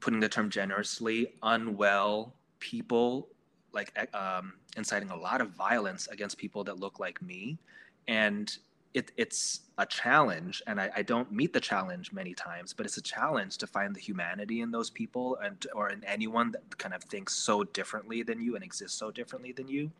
putting 0.00 0.20
the 0.20 0.28
term 0.28 0.50
generously 0.50 1.34
unwell 1.42 2.32
people 2.60 3.28
like 3.72 3.90
um, 4.14 4.54
inciting 4.76 5.10
a 5.10 5.16
lot 5.16 5.40
of 5.40 5.50
violence 5.50 6.06
against 6.08 6.38
people 6.38 6.64
that 6.64 6.78
look 6.78 6.98
like 6.98 7.20
me 7.20 7.58
and 8.08 8.58
it, 8.96 9.12
it's 9.18 9.60
a 9.76 9.84
challenge 9.84 10.62
and 10.66 10.80
I, 10.80 10.90
I 10.96 11.02
don't 11.02 11.30
meet 11.30 11.52
the 11.52 11.60
challenge 11.60 12.12
many 12.12 12.32
times 12.32 12.72
but 12.72 12.86
it's 12.86 12.96
a 12.96 13.02
challenge 13.02 13.58
to 13.58 13.66
find 13.66 13.94
the 13.94 14.00
humanity 14.00 14.62
in 14.62 14.70
those 14.70 14.88
people 14.88 15.36
and 15.44 15.66
or 15.74 15.90
in 15.90 16.02
anyone 16.04 16.50
that 16.52 16.78
kind 16.78 16.94
of 16.94 17.02
thinks 17.04 17.34
so 17.34 17.62
differently 17.62 18.22
than 18.22 18.40
you 18.40 18.54
and 18.54 18.64
exists 18.64 18.98
so 18.98 19.10
differently 19.10 19.52
than 19.52 19.68
you. 19.68 19.90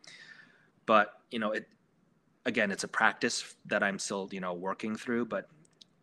But 0.87 1.21
you 1.29 1.37
know 1.37 1.51
it 1.51 1.67
again 2.45 2.71
it's 2.71 2.85
a 2.85 2.87
practice 2.87 3.55
that 3.65 3.83
i'm 3.83 3.99
still 3.99 4.29
you 4.31 4.39
know 4.39 4.53
working 4.53 4.95
through 4.95 5.25
but 5.25 5.49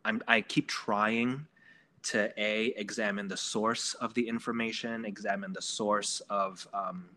i'm 0.04 0.22
i 0.28 0.40
keep 0.40 0.68
trying 0.68 1.46
to 2.02 2.30
a 2.36 2.66
examine 2.76 3.26
the 3.26 3.36
source 3.36 3.94
of 3.94 4.12
the 4.14 4.28
information 4.28 5.04
examine 5.06 5.52
the 5.52 5.62
source 5.62 6.20
of 6.28 6.68
um, 6.74 7.08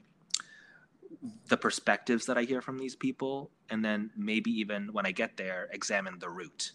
the 1.48 1.58
perspectives 1.58 2.26
that 2.26 2.38
i 2.38 2.44
hear 2.44 2.62
from 2.62 2.78
these 2.78 2.96
people 2.96 3.52
and 3.70 3.84
then 3.84 4.10
maybe 4.16 4.52
even 4.52 4.92
when 4.94 5.06
i 5.06 5.12
get 5.12 5.38
there 5.38 5.68
examine 5.72 6.20
the 6.20 6.30
root. 6.30 6.72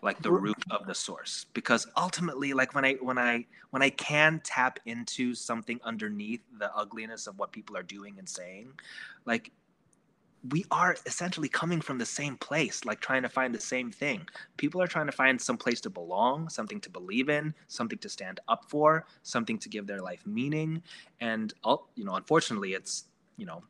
Like 0.00 0.22
the 0.22 0.30
root 0.30 0.62
of 0.70 0.86
the 0.86 0.94
source. 0.94 1.46
Because 1.54 1.86
ultimately 1.96 2.52
like 2.52 2.74
when 2.74 2.84
i 2.84 2.94
when 2.94 3.18
i 3.18 3.44
when 3.70 3.82
i 3.82 3.90
can 3.90 4.40
tap 4.44 4.78
into 4.86 5.34
something 5.34 5.80
underneath 5.84 6.40
the 6.58 6.74
ugliness 6.76 7.26
of 7.26 7.38
what 7.38 7.52
people 7.52 7.76
are 7.76 7.82
doing 7.82 8.14
and 8.18 8.28
saying 8.28 8.72
like 9.24 9.50
we 10.50 10.64
are 10.70 10.94
essentially 11.04 11.48
coming 11.48 11.80
from 11.80 11.98
the 11.98 12.06
same 12.06 12.36
place 12.36 12.84
like 12.84 13.00
trying 13.00 13.22
to 13.22 13.28
find 13.28 13.52
the 13.52 13.60
same 13.60 13.90
thing. 13.90 14.26
People 14.56 14.80
are 14.80 14.86
trying 14.86 15.06
to 15.06 15.12
find 15.12 15.40
some 15.40 15.56
place 15.56 15.80
to 15.80 15.90
belong 15.90 16.48
something 16.48 16.80
to 16.80 16.90
believe 16.90 17.28
in 17.28 17.52
something 17.66 17.98
to 17.98 18.08
stand 18.08 18.38
up 18.46 18.64
for 18.68 19.04
something 19.24 19.58
to 19.58 19.68
give 19.68 19.88
their 19.88 20.00
life 20.00 20.24
meaning. 20.24 20.80
And 21.20 21.52
you 21.96 22.04
know 22.04 22.14
unfortunately 22.14 22.74
it's 22.74 23.06
you 23.38 23.46
know 23.46 23.62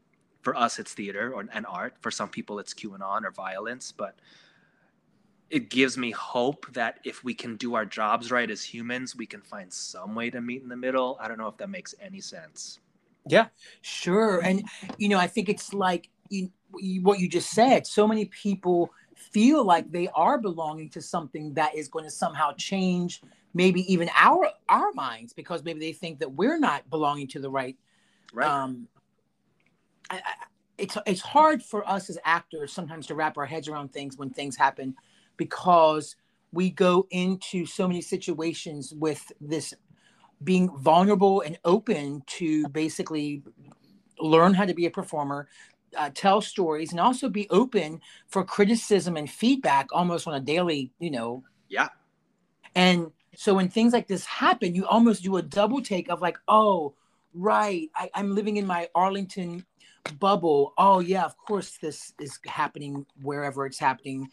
for 0.42 0.56
us 0.56 0.78
it's 0.80 0.92
theater 0.92 1.32
or 1.32 1.44
and 1.52 1.66
art 1.66 1.94
for 2.00 2.10
some 2.10 2.28
people 2.28 2.58
it's 2.58 2.74
qanon 2.74 3.24
or 3.24 3.30
violence 3.30 3.92
but 3.92 4.16
it 5.50 5.70
gives 5.70 5.96
me 5.96 6.10
hope 6.10 6.66
that 6.74 6.98
if 7.04 7.24
we 7.24 7.32
can 7.32 7.56
do 7.56 7.74
our 7.74 7.86
jobs 7.86 8.32
right 8.32 8.50
as 8.50 8.62
humans 8.62 9.14
we 9.14 9.26
can 9.26 9.40
find 9.40 9.72
some 9.72 10.16
way 10.16 10.28
to 10.30 10.40
meet 10.40 10.62
in 10.62 10.68
the 10.68 10.76
middle 10.76 11.16
i 11.20 11.28
don't 11.28 11.38
know 11.38 11.48
if 11.48 11.56
that 11.56 11.70
makes 11.70 11.94
any 12.00 12.20
sense 12.20 12.80
yeah. 13.28 13.46
Sure. 13.82 14.40
And, 14.40 14.64
you 14.96 15.08
know, 15.08 15.18
I 15.18 15.26
think 15.26 15.48
it's 15.48 15.72
like 15.72 16.10
you, 16.28 16.50
you, 16.76 17.02
what 17.02 17.18
you 17.18 17.28
just 17.28 17.50
said. 17.50 17.86
So 17.86 18.06
many 18.06 18.26
people 18.26 18.90
feel 19.14 19.64
like 19.64 19.90
they 19.90 20.08
are 20.14 20.38
belonging 20.38 20.88
to 20.90 21.02
something 21.02 21.54
that 21.54 21.74
is 21.74 21.88
going 21.88 22.04
to 22.04 22.10
somehow 22.10 22.52
change 22.56 23.20
maybe 23.54 23.92
even 23.92 24.08
our 24.14 24.48
our 24.68 24.92
minds 24.92 25.32
because 25.32 25.64
maybe 25.64 25.80
they 25.80 25.92
think 25.92 26.20
that 26.20 26.30
we're 26.30 26.58
not 26.58 26.88
belonging 26.88 27.26
to 27.26 27.40
the 27.40 27.50
right 27.50 27.76
right 28.32 28.48
um 28.48 28.86
I, 30.10 30.20
it's 30.78 30.96
it's 31.06 31.20
hard 31.20 31.62
for 31.62 31.88
us 31.88 32.08
as 32.08 32.18
actors 32.24 32.72
sometimes 32.72 33.06
to 33.08 33.14
wrap 33.14 33.36
our 33.36 33.46
heads 33.46 33.68
around 33.68 33.92
things 33.92 34.16
when 34.16 34.30
things 34.30 34.56
happen 34.56 34.94
because 35.36 36.16
we 36.52 36.70
go 36.70 37.06
into 37.10 37.66
so 37.66 37.86
many 37.86 38.00
situations 38.00 38.94
with 38.94 39.30
this 39.40 39.74
being 40.42 40.70
vulnerable 40.78 41.40
and 41.40 41.58
open 41.64 42.22
to 42.26 42.68
basically 42.68 43.42
learn 44.20 44.54
how 44.54 44.64
to 44.64 44.74
be 44.74 44.86
a 44.86 44.90
performer 44.90 45.48
uh, 45.96 46.10
tell 46.14 46.40
stories 46.40 46.92
and 46.92 47.00
also 47.00 47.28
be 47.28 47.48
open 47.50 48.00
for 48.28 48.44
criticism 48.44 49.16
and 49.16 49.28
feedback 49.28 49.88
almost 49.92 50.26
on 50.26 50.34
a 50.34 50.40
daily 50.40 50.92
you 50.98 51.10
know. 51.10 51.42
Yeah. 51.68 51.88
And 52.74 53.10
so 53.34 53.54
when 53.54 53.68
things 53.68 53.92
like 53.92 54.06
this 54.06 54.24
happen, 54.24 54.74
you 54.74 54.86
almost 54.86 55.22
do 55.22 55.36
a 55.36 55.42
double 55.42 55.82
take 55.82 56.08
of 56.08 56.20
like, 56.20 56.38
oh, 56.48 56.94
right, 57.34 57.88
I, 57.94 58.10
I'm 58.14 58.34
living 58.34 58.56
in 58.56 58.66
my 58.66 58.88
Arlington 58.94 59.64
bubble. 60.12 60.74
Oh 60.78 61.00
yeah, 61.00 61.24
of 61.24 61.36
course 61.36 61.78
this 61.78 62.12
is 62.20 62.38
happening 62.46 63.06
wherever 63.22 63.66
it's 63.66 63.78
happening. 63.78 64.28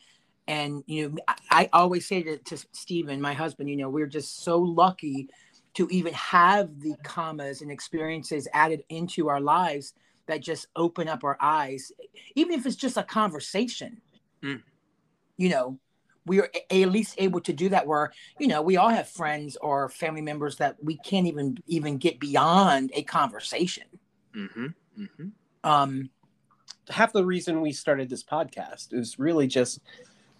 And 0.47 0.83
you 0.87 1.09
know, 1.09 1.17
I, 1.27 1.35
I 1.51 1.69
always 1.73 2.07
say 2.07 2.21
to, 2.23 2.37
to 2.37 2.57
Stephen, 2.71 3.21
my 3.21 3.33
husband, 3.33 3.69
you 3.69 3.77
know, 3.77 3.89
we're 3.89 4.07
just 4.07 4.43
so 4.43 4.59
lucky 4.59 5.29
to 5.75 5.87
even 5.91 6.13
have 6.13 6.79
the 6.79 6.95
commas 7.03 7.61
and 7.61 7.71
experiences 7.71 8.47
added 8.53 8.83
into 8.89 9.27
our 9.27 9.41
lives 9.41 9.93
that 10.27 10.41
just 10.41 10.67
open 10.75 11.07
up 11.07 11.23
our 11.23 11.37
eyes, 11.41 11.91
even 12.35 12.53
if 12.53 12.65
it's 12.65 12.75
just 12.75 12.97
a 12.97 13.03
conversation. 13.03 14.01
Mm. 14.43 14.61
You 15.37 15.49
know, 15.49 15.79
we 16.25 16.39
are 16.39 16.49
at 16.71 16.89
least 16.89 17.15
able 17.17 17.39
to 17.41 17.53
do 17.53 17.69
that 17.69 17.87
where 17.87 18.11
you 18.39 18.47
know 18.47 18.61
we 18.61 18.77
all 18.77 18.89
have 18.89 19.07
friends 19.07 19.57
or 19.61 19.89
family 19.89 20.21
members 20.21 20.57
that 20.57 20.75
we 20.83 20.97
can't 20.97 21.27
even 21.27 21.57
even 21.67 21.97
get 21.97 22.19
beyond 22.19 22.91
a 22.93 23.03
conversation 23.03 23.85
mm-hmm 24.35 24.67
mm-hmm 24.99 25.27
um 25.65 26.09
half 26.89 27.11
the 27.11 27.25
reason 27.25 27.59
we 27.61 27.71
started 27.71 28.09
this 28.09 28.23
podcast 28.23 28.93
is 28.93 29.17
really 29.19 29.47
just 29.47 29.79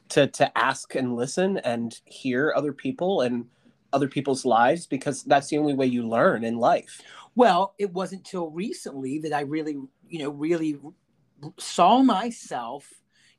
to 0.10 0.28
to 0.28 0.58
ask 0.58 0.96
and 0.96 1.16
listen 1.16 1.58
and 1.58 2.00
hear 2.06 2.54
other 2.56 2.72
people 2.72 3.22
and 3.22 3.46
other 3.92 4.08
people's 4.08 4.46
lives 4.46 4.86
because 4.86 5.24
that's 5.24 5.48
the 5.48 5.58
only 5.58 5.74
way 5.74 5.86
you 5.86 6.08
learn 6.08 6.44
in 6.44 6.58
life. 6.58 7.02
well 7.36 7.74
it 7.80 7.92
wasn't 7.92 8.24
till 8.24 8.50
recently 8.52 9.20
that 9.20 9.34
i 9.34 9.42
really 9.42 9.76
you 10.10 10.20
know 10.20 10.30
really 10.30 10.78
saw 11.58 12.02
myself. 12.02 12.90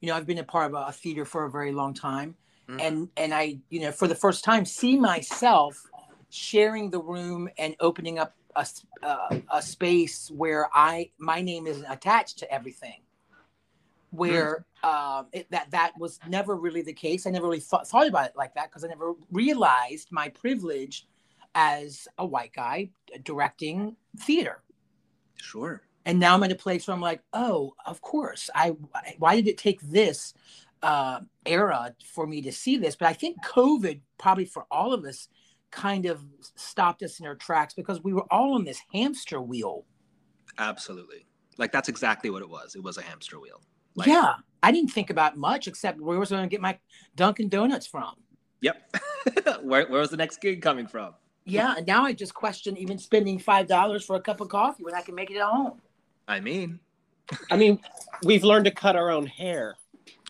You 0.01 0.09
know, 0.09 0.16
I've 0.16 0.27
been 0.27 0.38
a 0.38 0.44
part 0.44 0.72
of 0.72 0.88
a 0.88 0.92
theater 0.92 1.25
for 1.25 1.46
a 1.46 1.51
very 1.51 1.72
long 1.72 1.94
time, 1.94 2.37
Mhm. 2.68 2.81
and 2.81 3.09
and 3.16 3.33
I, 3.35 3.59
you 3.70 3.81
know, 3.81 3.90
for 3.90 4.07
the 4.07 4.14
first 4.14 4.44
time, 4.44 4.64
see 4.66 4.99
myself 4.99 5.83
sharing 6.29 6.90
the 6.90 7.01
room 7.01 7.49
and 7.59 7.75
opening 7.81 8.18
up 8.18 8.35
a 8.57 8.61
s- 8.61 8.87
uh, 9.03 9.38
a 9.53 9.62
space 9.62 10.31
where 10.31 10.69
I 10.75 11.11
my 11.19 11.42
name 11.42 11.66
isn't 11.66 11.87
attached 11.90 12.38
to 12.40 12.53
everything. 12.53 13.03
Where 14.11 14.64
um, 14.83 15.27
it, 15.33 15.51
that 15.51 15.71
that 15.73 15.92
was 15.99 16.19
never 16.29 16.57
really 16.57 16.83
the 16.83 16.92
case. 16.95 17.27
I 17.27 17.31
never 17.31 17.47
really 17.47 17.61
thought 17.61 17.87
thought 17.88 18.07
about 18.09 18.27
it 18.27 18.37
like 18.37 18.55
that 18.55 18.71
because 18.71 18.85
I 18.85 18.88
never 18.88 19.14
realized 19.31 20.09
my 20.12 20.29
privilege 20.31 21.07
as 21.55 22.09
a 22.19 22.27
white 22.27 22.53
guy 22.55 22.90
directing 23.25 23.97
theater 24.19 24.62
Sure. 25.37 25.83
and 26.05 26.19
now 26.19 26.35
I'm 26.35 26.42
in 26.45 26.51
a 26.53 26.57
place 26.57 26.87
where 26.87 26.95
I'm 26.95 27.01
like, 27.01 27.23
oh, 27.33 27.75
of 27.87 28.01
course. 28.01 28.51
I 28.55 28.71
why 29.19 29.37
did 29.37 29.49
it 29.49 29.59
take 29.59 29.81
this 29.83 30.35
uh, 30.83 31.21
era 31.47 31.95
for 32.05 32.27
me 32.27 32.42
to 32.42 32.53
see 32.53 32.77
this? 32.77 32.97
But 32.97 33.09
I 33.09 33.12
think 33.14 33.45
COVID 33.45 34.01
probably 34.19 34.45
for 34.47 34.66
all 34.71 34.92
of 34.92 35.05
us 35.05 35.29
kind 35.77 36.07
of 36.07 36.25
stopped 36.57 37.03
us 37.03 37.21
in 37.21 37.27
our 37.27 37.35
tracks 37.35 37.75
because 37.75 38.03
we 38.03 38.12
were 38.12 38.27
all 38.31 38.55
on 38.55 38.65
this 38.65 38.81
hamster 38.93 39.41
wheel. 39.41 39.85
Absolutely. 40.59 41.27
Like 41.59 41.71
that's 41.71 41.89
exactly 41.89 42.31
what 42.31 42.43
it 42.43 42.49
was. 42.49 42.75
It 42.75 42.83
was 42.83 42.97
a 42.97 43.03
hamster 43.03 43.39
wheel. 43.39 43.61
Like, 43.95 44.09
yeah, 44.09 44.35
I 44.62 44.73
didn't 44.73 44.91
think 44.91 45.11
about 45.11 45.37
much 45.37 45.69
except 45.69 46.01
where 46.01 46.19
was 46.19 46.33
I 46.33 46.37
going 46.37 46.49
to 46.49 46.53
get 46.53 46.61
my 46.61 46.79
Dunkin' 47.15 47.49
Donuts 47.49 47.87
from? 47.87 48.15
Yep. 48.62 48.97
where, 49.62 49.87
where 49.87 50.01
was 50.01 50.11
the 50.11 50.17
next 50.17 50.41
gig 50.41 50.62
coming 50.62 50.87
from? 50.87 51.15
Yeah, 51.45 51.75
and 51.77 51.87
now 51.87 52.05
I 52.05 52.12
just 52.12 52.35
question 52.35 52.77
even 52.77 52.99
spending 52.99 53.39
five 53.39 53.69
dollars 53.69 54.05
for 54.05 54.17
a 54.17 54.21
cup 54.21 54.41
of 54.41 54.49
coffee 54.49 54.83
when 54.83 54.95
I 54.95 55.03
can 55.03 55.15
make 55.15 55.31
it 55.31 55.37
at 55.37 55.45
home. 55.45 55.81
I 56.27 56.41
mean, 56.41 56.81
I 57.51 57.57
mean, 57.57 57.79
we've 58.25 58.43
learned 58.43 58.65
to 58.65 58.73
cut 58.73 58.97
our 58.97 59.11
own 59.11 59.27
hair. 59.27 59.77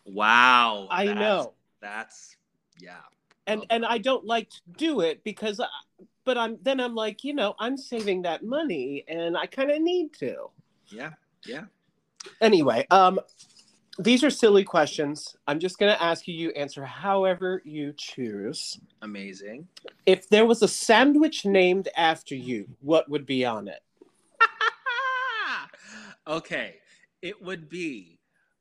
wow. 0.04 0.88
I 0.90 1.06
that's- 1.06 1.20
know. 1.20 1.54
That's 1.80 2.37
yeah. 2.80 2.98
And 3.46 3.64
and 3.70 3.85
I 3.85 3.98
don't 3.98 4.24
like 4.24 4.50
to 4.50 4.61
do 4.76 5.00
it 5.00 5.22
because, 5.24 5.61
I, 5.61 5.66
but 6.24 6.37
I'm 6.37 6.59
then 6.62 6.80
I'm 6.80 6.94
like, 6.94 7.24
you 7.24 7.35
know, 7.35 7.54
I'm 7.59 7.76
saving 7.76 8.22
that 8.22 8.44
money, 8.44 9.04
and 9.09 9.37
I 9.37 9.46
kind 9.46 9.70
of 9.70 9.80
need 9.80 10.12
to. 10.14 10.50
Yeah. 10.88 11.12
Yeah. 11.46 11.64
Anyway, 12.40 12.87
um, 12.90 13.20
these 13.98 14.22
are 14.24 14.30
silly 14.30 14.64
questions. 14.64 15.37
I'm 15.46 15.59
just 15.59 15.78
gonna 15.78 15.96
ask 16.00 16.26
you. 16.28 16.35
You 16.35 16.50
answer 16.50 16.85
however 16.85 17.62
you 17.64 17.94
choose. 17.96 18.78
Amazing. 19.02 19.68
If 20.04 20.28
there 20.28 20.44
was 20.44 20.62
a 20.62 20.68
sandwich 20.68 21.46
named 21.46 21.88
after 21.96 22.35
you, 22.35 22.68
what 22.80 23.09
would 23.09 23.26
be 23.26 23.44
on 23.44 23.68
it? 23.68 23.80
okay. 26.26 26.76
It 27.22 27.40
would 27.40 27.68
be 27.68 28.18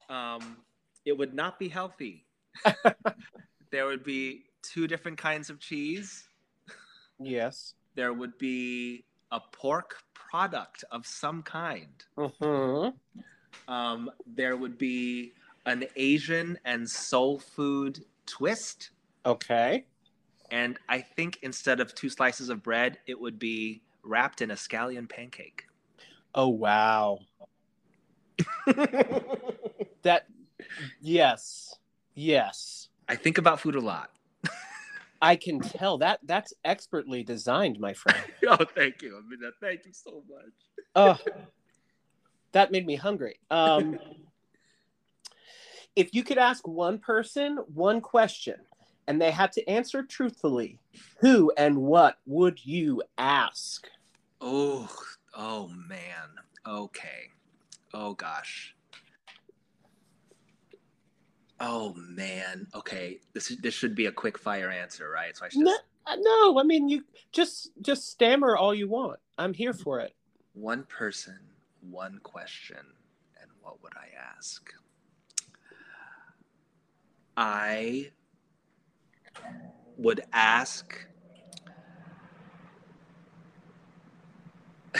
um 0.09 0.57
it 1.05 1.17
would 1.17 1.33
not 1.33 1.59
be 1.59 1.67
healthy. 1.67 2.25
there 3.71 3.85
would 3.87 4.03
be 4.03 4.45
two 4.69 4.87
different 4.87 5.17
kinds 5.17 5.49
of 5.49 5.59
cheese. 5.59 6.27
Yes. 7.19 7.73
There 7.95 8.13
would 8.13 8.37
be 8.37 9.05
a 9.31 9.39
pork 9.51 10.03
product 10.13 10.83
of 10.91 11.05
some 11.05 11.43
kind. 11.43 12.03
hmm 12.17 12.89
Um, 13.67 14.11
there 14.25 14.57
would 14.57 14.77
be 14.77 15.33
an 15.65 15.85
Asian 15.95 16.59
and 16.65 16.89
soul 16.89 17.39
food 17.39 18.03
twist. 18.25 18.91
Okay. 19.25 19.85
And 20.51 20.77
I 20.87 21.01
think 21.01 21.39
instead 21.41 21.79
of 21.79 21.95
two 21.95 22.09
slices 22.09 22.49
of 22.49 22.61
bread, 22.61 22.99
it 23.07 23.19
would 23.19 23.39
be 23.39 23.81
wrapped 24.03 24.41
in 24.41 24.51
a 24.51 24.55
scallion 24.55 25.09
pancake. 25.09 25.65
Oh 26.35 26.49
wow. 26.49 27.19
that. 30.03 30.27
Yes. 31.01 31.75
Yes. 32.13 32.89
I 33.07 33.15
think 33.15 33.37
about 33.37 33.59
food 33.59 33.75
a 33.75 33.81
lot. 33.81 34.11
I 35.21 35.35
can 35.35 35.59
tell 35.59 35.97
that 35.99 36.19
that's 36.23 36.53
expertly 36.63 37.23
designed, 37.23 37.79
my 37.79 37.93
friend. 37.93 38.19
oh, 38.47 38.65
thank 38.75 39.01
you. 39.01 39.17
I 39.17 39.21
mean, 39.27 39.39
thank 39.61 39.85
you 39.85 39.93
so 39.93 40.23
much. 40.29 40.53
Oh, 40.95 41.17
that 42.51 42.71
made 42.71 42.85
me 42.85 42.95
hungry. 42.95 43.39
Um, 43.49 43.97
if 45.95 46.13
you 46.13 46.23
could 46.23 46.37
ask 46.37 46.67
one 46.67 46.99
person 46.99 47.57
one 47.73 48.01
question 48.01 48.55
and 49.07 49.21
they 49.21 49.31
had 49.31 49.51
to 49.53 49.69
answer 49.69 50.03
truthfully, 50.03 50.79
who 51.19 51.51
and 51.57 51.77
what 51.77 52.17
would 52.25 52.65
you 52.65 53.01
ask? 53.17 53.87
Oh, 54.41 54.89
oh 55.33 55.67
man. 55.69 56.29
Okay. 56.67 57.31
Oh 57.93 58.13
gosh. 58.13 58.74
Oh 61.59 61.93
man. 61.95 62.67
Okay. 62.75 63.19
This 63.33 63.55
this 63.61 63.73
should 63.73 63.95
be 63.95 64.07
a 64.07 64.11
quick 64.11 64.37
fire 64.37 64.69
answer, 64.69 65.09
right? 65.09 65.35
So 65.37 65.45
I 65.45 65.49
should 65.49 65.61
No, 65.61 65.75
uh, 66.05 66.15
no, 66.19 66.59
I 66.59 66.63
mean 66.63 66.89
you 66.89 67.03
just 67.31 67.71
just 67.81 68.09
stammer 68.09 68.55
all 68.57 68.73
you 68.73 68.87
want. 68.89 69.19
I'm 69.37 69.53
here 69.53 69.73
for 69.73 69.99
it. 69.99 70.13
one 70.53 70.83
person, 70.83 71.39
one 71.81 72.19
question, 72.23 72.77
and 73.41 73.49
what 73.61 73.81
would 73.83 73.93
I 73.95 74.07
ask? 74.37 74.73
I 77.37 78.11
would 79.97 80.21
ask 80.31 81.07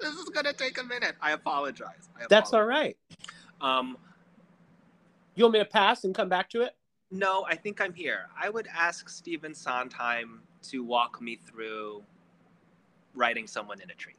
This 0.00 0.14
is 0.14 0.28
gonna 0.30 0.52
take 0.52 0.78
a 0.80 0.84
minute. 0.84 1.16
I 1.20 1.32
apologize. 1.32 2.08
I 2.16 2.26
That's 2.30 2.52
all 2.52 2.64
right. 2.64 2.96
Um, 3.60 3.98
You 5.38 5.44
want 5.44 5.52
me 5.52 5.60
to 5.60 5.64
pass 5.66 6.02
and 6.02 6.12
come 6.12 6.28
back 6.28 6.50
to 6.50 6.62
it? 6.62 6.74
no, 7.12 7.44
I 7.48 7.54
think 7.54 7.80
I'm 7.80 7.94
here. 7.94 8.26
I 8.36 8.50
would 8.50 8.66
ask 8.76 9.08
Stephen 9.08 9.54
Sondheim 9.54 10.42
to 10.64 10.82
walk 10.82 11.22
me 11.22 11.36
through 11.36 12.02
writing 13.14 13.46
someone 13.46 13.80
in 13.80 13.88
a 13.88 13.94
tree. 13.94 14.16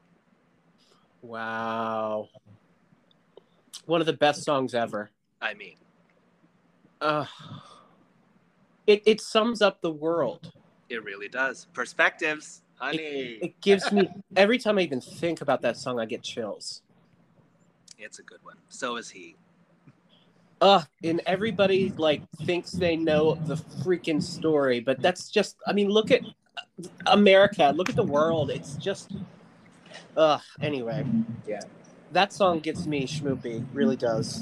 Wow. 1.22 2.30
One 3.86 4.00
of 4.00 4.08
the 4.08 4.14
best 4.14 4.44
songs 4.46 4.74
ever. 4.74 5.10
I 5.42 5.54
mean, 5.56 5.76
Uh, 7.02 7.26
it 8.88 9.04
it 9.06 9.20
sums 9.20 9.62
up 9.62 9.82
the 9.82 9.92
world. 9.92 10.54
it 10.88 11.04
really 11.04 11.28
does. 11.28 11.68
Perspectives, 11.74 12.62
honey. 12.76 13.40
It 13.42 13.60
gives 13.60 13.92
me 13.92 14.10
every 14.38 14.58
time 14.58 14.78
I 14.78 14.84
even 14.84 15.02
think 15.02 15.42
about 15.42 15.62
that 15.64 15.76
song, 15.76 16.00
I 16.00 16.06
get 16.06 16.24
chills. 16.24 16.82
It's 17.98 18.20
a 18.20 18.24
good 18.24 18.40
one. 18.44 18.56
So 18.70 18.96
is 18.96 19.10
he. 19.10 19.36
Uh, 20.62 20.84
and 21.04 21.22
everybody 21.26 21.94
like 21.98 22.22
thinks 22.46 22.72
they 22.72 22.96
know 22.96 23.36
the 23.46 23.56
freaking 23.56 24.22
story, 24.22 24.80
but 24.80 25.02
that's 25.02 25.30
just 25.30 25.56
I 25.66 25.74
mean, 25.74 25.90
look 25.90 26.12
at 26.12 26.22
America, 27.08 27.72
look 27.76 27.90
at 27.90 27.96
the 27.96 28.04
world. 28.04 28.50
It's 28.50 28.76
just 28.76 29.12
uh 30.18 30.40
anyway. 30.62 31.06
Yeah. 31.48 31.62
That 32.12 32.34
song 32.34 32.60
gets 32.60 32.86
me 32.86 33.06
schmoopy, 33.06 33.66
really 33.74 33.96
does. 33.96 34.42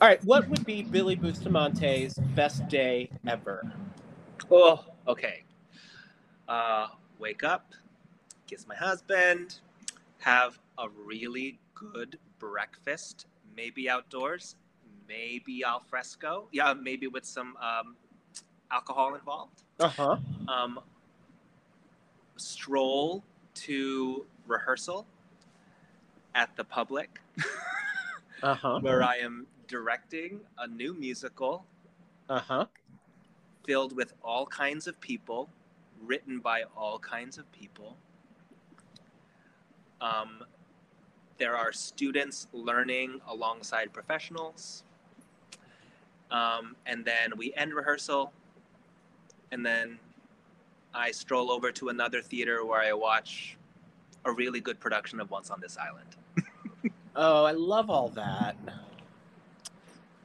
All 0.00 0.08
right, 0.08 0.22
what 0.24 0.48
would 0.48 0.66
be 0.66 0.82
Billy 0.82 1.16
Bustamante's 1.16 2.14
best 2.34 2.68
day 2.68 3.10
ever? 3.26 3.72
Oh, 4.50 4.84
okay. 5.08 5.44
Uh, 6.46 6.88
wake 7.18 7.42
up, 7.42 7.72
kiss 8.46 8.66
my 8.66 8.74
husband, 8.74 9.60
have 10.18 10.58
a 10.78 10.88
really 10.88 11.58
good 11.74 12.18
breakfast, 12.38 13.26
maybe 13.56 13.88
outdoors, 13.88 14.56
maybe 15.08 15.62
al 15.64 15.80
fresco. 15.80 16.48
Yeah, 16.52 16.74
maybe 16.74 17.06
with 17.06 17.24
some 17.24 17.56
um, 17.56 17.96
alcohol 18.70 19.14
involved. 19.14 19.62
Uh-huh. 19.80 20.16
Um, 20.48 20.80
stroll 22.36 23.22
to 23.54 24.24
rehearsal 24.46 25.06
at 26.34 26.54
the 26.56 26.64
public 26.64 27.20
Uh-huh. 28.42 28.78
where 28.80 29.02
I 29.02 29.16
am 29.16 29.46
directing 29.68 30.40
a 30.58 30.66
new 30.66 30.92
musical 30.94 31.64
Uh-huh. 32.28 32.66
filled 33.66 33.96
with 33.96 34.12
all 34.22 34.44
kinds 34.46 34.86
of 34.86 35.00
people, 35.00 35.48
written 36.02 36.40
by 36.40 36.64
all 36.76 36.98
kinds 36.98 37.38
of 37.38 37.50
people. 37.52 37.96
Um, 40.00 40.44
there 41.38 41.56
are 41.56 41.72
students 41.72 42.48
learning 42.52 43.20
alongside 43.26 43.92
professionals. 43.92 44.82
Um, 46.34 46.74
and 46.86 47.04
then 47.04 47.30
we 47.36 47.54
end 47.54 47.72
rehearsal, 47.74 48.32
and 49.52 49.64
then 49.64 50.00
I 50.92 51.12
stroll 51.12 51.52
over 51.52 51.70
to 51.70 51.90
another 51.90 52.20
theater 52.20 52.64
where 52.64 52.80
I 52.80 52.92
watch 52.92 53.56
a 54.24 54.32
really 54.32 54.58
good 54.58 54.80
production 54.80 55.20
of 55.20 55.30
Once 55.30 55.50
on 55.50 55.60
This 55.60 55.78
Island. 55.78 56.16
Oh, 57.16 57.44
I 57.44 57.52
love 57.52 57.90
all 57.90 58.08
that. 58.08 58.56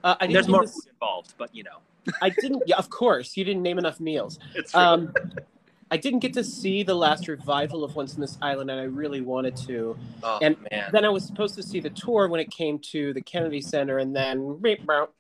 Uh, 0.04 0.15
I 0.19 0.26
There's 0.26 0.48
more 0.48 0.62
this- 0.63 0.74
food 0.74 0.89
involved, 0.91 1.36
but 1.38 1.54
you 1.54 1.62
know, 1.62 1.78
I 2.19 2.30
didn't. 2.30 2.63
Yeah, 2.65 2.78
of 2.78 2.89
course, 2.89 3.38
you 3.38 3.43
didn't 3.43 3.62
name 3.62 3.78
enough 3.78 4.00
meals. 4.00 4.39
it's 4.56 4.72
true. 4.72 4.82
Um, 4.82 5.13
I 5.91 5.98
didn't 5.98 6.22
get 6.22 6.34
to 6.34 6.43
see 6.43 6.82
the 6.82 6.95
last 6.95 7.28
revival 7.28 7.84
of 7.84 7.95
Once 7.95 8.15
in 8.15 8.22
This 8.22 8.39
Island, 8.41 8.72
and 8.72 8.80
I 8.80 8.86
really 8.86 9.22
wanted 9.22 9.56
to. 9.67 9.95
Oh 10.24 10.39
And 10.41 10.58
man. 10.72 10.89
Then 10.91 11.06
I 11.06 11.10
was 11.10 11.24
supposed 11.26 11.54
to 11.58 11.63
see 11.63 11.80
the 11.80 11.91
tour 11.91 12.28
when 12.28 12.39
it 12.39 12.50
came 12.50 12.80
to 12.91 13.13
the 13.13 13.22
Kennedy 13.22 13.62
Center, 13.62 14.00
and 14.00 14.15
then, 14.15 14.60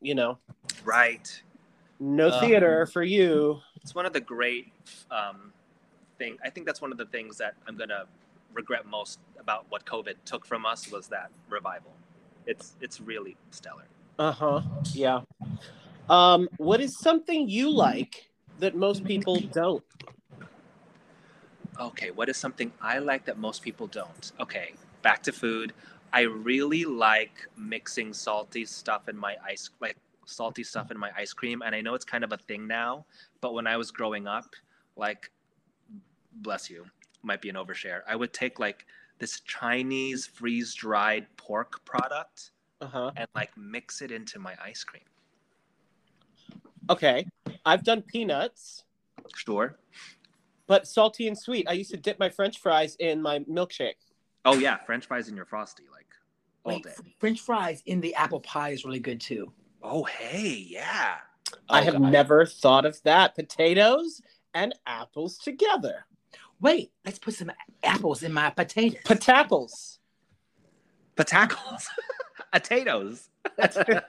you 0.01 0.15
know, 0.15 0.39
Right. 0.83 1.41
no 1.99 2.29
Uh, 2.29 2.39
theater 2.39 2.85
for 2.85 3.03
you. 3.03 3.59
It's 3.81 3.95
one 3.95 4.05
of 4.05 4.13
the 4.13 4.21
great 4.21 4.71
um, 5.11 5.53
thing. 6.17 6.37
I 6.43 6.49
think 6.49 6.65
that's 6.65 6.81
one 6.81 6.91
of 6.91 6.97
the 6.97 7.05
things 7.05 7.37
that 7.37 7.55
I'm 7.67 7.77
gonna 7.77 8.05
regret 8.53 8.85
most 8.85 9.19
about 9.39 9.65
what 9.69 9.85
COVID 9.85 10.15
took 10.25 10.45
from 10.45 10.65
us 10.65 10.91
was 10.91 11.07
that 11.07 11.29
revival. 11.49 11.91
It's 12.45 12.75
it's 12.81 12.99
really 12.99 13.37
stellar. 13.51 13.85
Uh 14.17 14.31
huh. 14.31 14.61
Yeah. 14.93 15.21
Um, 16.09 16.49
what 16.57 16.81
is 16.81 16.97
something 16.99 17.47
you 17.47 17.69
like 17.69 18.29
that 18.59 18.75
most 18.75 19.05
people 19.05 19.41
don't? 19.53 19.83
Okay, 21.79 22.11
what 22.11 22.27
is 22.27 22.35
something 22.35 22.71
I 22.81 22.99
like 22.99 23.25
that 23.25 23.37
most 23.37 23.61
people 23.61 23.87
don't? 23.87 24.31
Okay, 24.39 24.73
back 25.01 25.23
to 25.23 25.31
food. 25.31 25.71
I 26.11 26.21
really 26.21 26.83
like 26.83 27.47
mixing 27.55 28.13
salty 28.13 28.65
stuff 28.65 29.07
in 29.07 29.15
my 29.15 29.37
ice, 29.45 29.69
like 29.79 29.95
salty 30.29 30.63
stuff 30.63 30.91
in 30.91 30.97
my 30.97 31.11
ice 31.17 31.33
cream. 31.33 31.61
And 31.65 31.73
I 31.75 31.81
know 31.81 31.93
it's 31.95 32.05
kind 32.05 32.23
of 32.23 32.31
a 32.31 32.37
thing 32.37 32.67
now, 32.67 33.05
but 33.41 33.53
when 33.53 33.67
I 33.67 33.77
was 33.77 33.91
growing 33.91 34.27
up, 34.27 34.55
like, 34.95 35.31
bless 36.41 36.69
you, 36.69 36.85
might 37.23 37.41
be 37.41 37.49
an 37.49 37.55
overshare. 37.55 38.01
I 38.07 38.15
would 38.15 38.33
take 38.33 38.59
like 38.59 38.85
this 39.17 39.41
Chinese 39.41 40.25
freeze 40.27 40.73
dried 40.73 41.27
pork 41.37 41.83
product 41.85 42.51
Uh 42.81 42.87
huh. 42.87 43.11
and 43.17 43.27
like 43.35 43.51
mix 43.57 44.01
it 44.01 44.11
into 44.11 44.39
my 44.39 44.55
ice 44.63 44.83
cream. 44.83 45.03
Okay. 46.89 47.27
I've 47.65 47.83
done 47.83 48.01
peanuts, 48.01 48.85
Sure. 49.35 49.77
but 50.67 50.87
salty 50.87 51.27
and 51.27 51.37
sweet. 51.37 51.67
I 51.67 51.73
used 51.73 51.91
to 51.91 51.97
dip 51.97 52.19
my 52.19 52.29
French 52.29 52.59
fries 52.59 52.95
in 52.99 53.21
my 53.21 53.39
milkshake. 53.39 53.95
Oh 54.45 54.57
yeah, 54.57 54.77
French 54.85 55.05
fries 55.05 55.27
in 55.27 55.35
your 55.35 55.45
frosty, 55.45 55.83
like 55.91 56.07
all 56.63 56.73
Wait, 56.75 56.83
day. 56.83 56.93
French 57.19 57.41
fries 57.41 57.83
in 57.85 57.99
the 58.01 58.15
apple 58.15 58.39
pie 58.39 58.69
is 58.69 58.85
really 58.85 58.99
good 58.99 59.19
too. 59.19 59.51
Oh 59.81 60.03
hey, 60.03 60.65
yeah. 60.67 61.17
I 61.69 61.81
Oh, 61.81 61.83
have 61.83 61.93
God. 61.93 62.11
never 62.11 62.45
thought 62.45 62.85
of 62.85 63.01
that. 63.03 63.35
Potatoes 63.35 64.21
and 64.53 64.73
apples 64.85 65.37
together. 65.37 66.05
Wait, 66.61 66.91
let's 67.05 67.19
put 67.19 67.33
some 67.35 67.51
apples 67.83 68.21
in 68.23 68.33
my 68.33 68.49
potatoes. 68.49 68.99
Potatoes. 69.05 69.99
Potatoes. 71.15 71.87
Potatoes. 72.51 73.29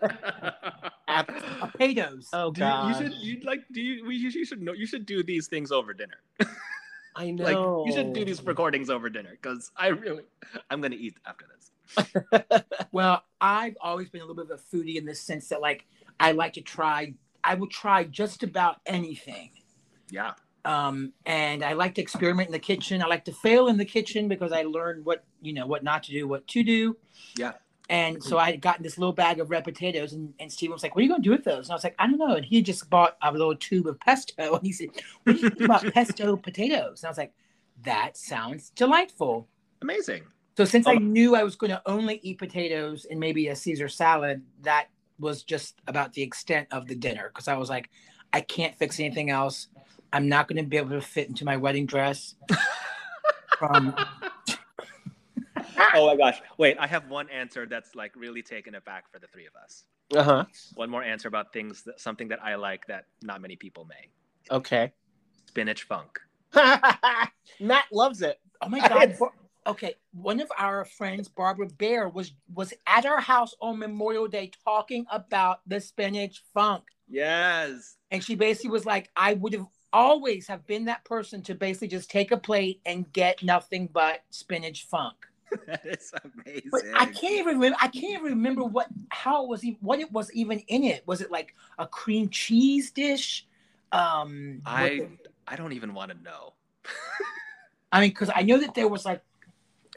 App- 1.08 1.32
potatoes. 1.60 2.28
oh 2.32 2.50
Do 2.52 2.64
you, 2.64 2.88
you 2.88 2.94
should 2.94 3.14
you 3.14 3.40
like 3.44 3.60
do 3.72 3.80
you 3.80 4.06
we 4.06 4.14
you 4.14 4.44
should 4.44 4.62
know 4.62 4.72
you 4.72 4.86
should 4.86 5.06
do 5.06 5.22
these 5.24 5.48
things 5.48 5.72
over 5.72 5.92
dinner. 5.92 6.18
I 7.16 7.32
Like 7.32 7.56
know. 7.56 7.84
you 7.86 7.92
should 7.92 8.12
do 8.12 8.24
these 8.24 8.40
recordings 8.44 8.88
over 8.90 9.10
dinner 9.10 9.30
because 9.32 9.70
I 9.76 9.88
really 9.88 10.22
I'm 10.70 10.80
gonna 10.80 10.94
eat 10.96 11.16
after 11.26 11.46
this. 11.52 11.59
Well, 12.92 13.22
I've 13.40 13.76
always 13.80 14.08
been 14.08 14.20
a 14.20 14.24
little 14.24 14.42
bit 14.42 14.50
of 14.50 14.58
a 14.58 14.76
foodie 14.76 14.96
in 14.96 15.04
the 15.04 15.14
sense 15.14 15.48
that 15.48 15.60
like 15.60 15.86
I 16.18 16.32
like 16.32 16.54
to 16.54 16.60
try 16.60 17.14
I 17.44 17.54
will 17.54 17.68
try 17.68 18.04
just 18.04 18.42
about 18.42 18.76
anything. 18.86 19.50
Yeah. 20.10 20.32
Um, 20.64 21.12
and 21.24 21.64
I 21.64 21.72
like 21.72 21.94
to 21.94 22.02
experiment 22.02 22.48
in 22.48 22.52
the 22.52 22.58
kitchen. 22.58 23.02
I 23.02 23.06
like 23.06 23.24
to 23.26 23.32
fail 23.32 23.68
in 23.68 23.78
the 23.78 23.84
kitchen 23.84 24.28
because 24.28 24.52
I 24.52 24.62
learned 24.62 25.04
what 25.04 25.24
you 25.40 25.52
know 25.52 25.66
what 25.66 25.82
not 25.82 26.02
to 26.04 26.12
do, 26.12 26.28
what 26.28 26.46
to 26.48 26.62
do. 26.62 26.96
Yeah. 27.36 27.52
And 27.88 28.22
so 28.22 28.38
I 28.38 28.52
had 28.52 28.60
gotten 28.60 28.84
this 28.84 28.98
little 28.98 29.12
bag 29.12 29.40
of 29.40 29.50
red 29.50 29.64
potatoes, 29.64 30.12
and, 30.12 30.32
and 30.38 30.52
Steven 30.52 30.72
was 30.72 30.84
like, 30.84 30.94
"What 30.94 31.00
are 31.00 31.02
you 31.02 31.08
going 31.08 31.22
to 31.22 31.28
do 31.28 31.32
with 31.32 31.42
those?" 31.42 31.66
And 31.66 31.72
I 31.72 31.74
was 31.74 31.82
like, 31.82 31.96
"I 31.98 32.06
don't 32.06 32.18
know." 32.18 32.36
And 32.36 32.44
he 32.44 32.62
just 32.62 32.88
bought 32.88 33.16
a 33.20 33.32
little 33.32 33.56
tube 33.56 33.88
of 33.88 33.98
pesto, 33.98 34.34
and 34.54 34.64
he 34.64 34.72
said, 34.72 34.90
"What 35.24 35.36
do 35.36 35.42
you 35.42 35.50
think 35.50 35.62
about 35.62 35.82
pesto 35.94 36.36
potatoes?" 36.36 37.02
And 37.02 37.08
I 37.08 37.10
was 37.10 37.18
like, 37.18 37.32
"That 37.82 38.16
sounds 38.16 38.70
delightful." 38.70 39.48
Amazing. 39.82 40.22
So 40.60 40.66
since 40.66 40.86
I 40.86 40.96
Oh. 40.96 40.98
knew 40.98 41.34
I 41.34 41.42
was 41.42 41.56
going 41.56 41.70
to 41.70 41.80
only 41.86 42.20
eat 42.22 42.36
potatoes 42.36 43.06
and 43.10 43.18
maybe 43.18 43.48
a 43.48 43.56
Caesar 43.56 43.88
salad, 43.88 44.42
that 44.60 44.88
was 45.18 45.42
just 45.42 45.80
about 45.86 46.12
the 46.12 46.20
extent 46.20 46.68
of 46.70 46.86
the 46.86 46.94
dinner 46.94 47.30
because 47.32 47.48
I 47.48 47.56
was 47.56 47.70
like, 47.70 47.88
I 48.34 48.42
can't 48.42 48.76
fix 48.76 49.00
anything 49.00 49.30
else. 49.30 49.68
I'm 50.12 50.28
not 50.28 50.48
going 50.48 50.62
to 50.62 50.68
be 50.68 50.76
able 50.76 50.90
to 50.90 51.00
fit 51.00 51.28
into 51.28 51.46
my 51.46 51.56
wedding 51.56 51.86
dress. 51.86 52.34
From 53.58 53.94
oh 55.94 56.06
my 56.08 56.16
gosh. 56.18 56.42
Wait, 56.58 56.76
I 56.78 56.86
have 56.86 57.08
one 57.08 57.30
answer 57.30 57.64
that's 57.64 57.94
like 57.94 58.14
really 58.14 58.42
taken 58.42 58.74
it 58.74 58.84
back 58.84 59.10
for 59.10 59.18
the 59.18 59.28
three 59.28 59.46
of 59.46 59.54
us. 59.56 59.84
Uh 60.14 60.22
huh. 60.22 60.44
One 60.74 60.90
more 60.90 61.02
answer 61.02 61.28
about 61.28 61.54
things 61.54 61.84
that 61.84 61.98
something 62.00 62.28
that 62.28 62.44
I 62.44 62.56
like 62.56 62.86
that 62.88 63.06
not 63.22 63.40
many 63.40 63.56
people 63.56 63.86
may. 63.86 64.10
Okay. 64.54 64.92
Spinach 65.46 65.84
funk. 65.84 66.20
Matt 66.54 67.84
loves 67.90 68.20
it. 68.20 68.38
oh 68.60 68.68
my 68.68 68.86
god, 68.86 69.16
Bar- 69.18 69.32
okay, 69.66 69.94
one 70.12 70.40
of 70.40 70.50
our 70.58 70.84
friends, 70.84 71.28
Barbara 71.28 71.66
Bear, 71.66 72.08
was 72.08 72.32
was 72.52 72.72
at 72.86 73.06
our 73.06 73.20
house 73.20 73.54
on 73.60 73.78
Memorial 73.78 74.28
Day 74.28 74.50
talking 74.64 75.06
about 75.10 75.60
the 75.66 75.80
spinach 75.80 76.42
funk. 76.54 76.84
Yes. 77.08 77.96
and 78.12 78.22
she 78.22 78.36
basically 78.36 78.70
was 78.70 78.86
like 78.86 79.10
i 79.16 79.34
would 79.34 79.52
have 79.52 79.66
always 79.92 80.46
have 80.46 80.64
been 80.68 80.84
that 80.84 81.04
person 81.04 81.42
to 81.42 81.56
basically 81.56 81.88
just 81.88 82.08
take 82.08 82.30
a 82.30 82.36
plate 82.36 82.80
and 82.86 83.12
get 83.12 83.42
nothing 83.42 83.88
but 83.92 84.20
spinach 84.30 84.86
funk 84.86 85.16
that 85.66 85.84
is 85.84 86.12
amazing. 86.22 86.70
but 86.70 86.82
i 86.94 87.06
can't 87.06 87.34
even 87.40 87.54
remember 87.58 87.76
i 87.82 87.88
can't 87.88 88.12
even 88.20 88.22
remember 88.26 88.62
what 88.62 88.86
how 89.08 89.42
it 89.42 89.48
was 89.48 89.64
even 89.64 89.78
what 89.80 89.98
it 89.98 90.12
was 90.12 90.32
even 90.32 90.60
in 90.68 90.84
it 90.84 91.02
was 91.04 91.20
it 91.20 91.32
like 91.32 91.52
a 91.80 91.86
cream 91.86 92.28
cheese 92.28 92.92
dish 92.92 93.44
um 93.90 94.60
I 94.64 94.84
it- 94.86 95.26
I 95.48 95.56
don't 95.56 95.72
even 95.72 95.94
want 95.94 96.12
to 96.12 96.22
know. 96.22 96.52
i 97.92 98.00
mean 98.00 98.10
because 98.10 98.30
i 98.36 98.42
know 98.42 98.58
that 98.60 98.74
there 98.76 98.86
was 98.86 99.04
like 99.04 99.20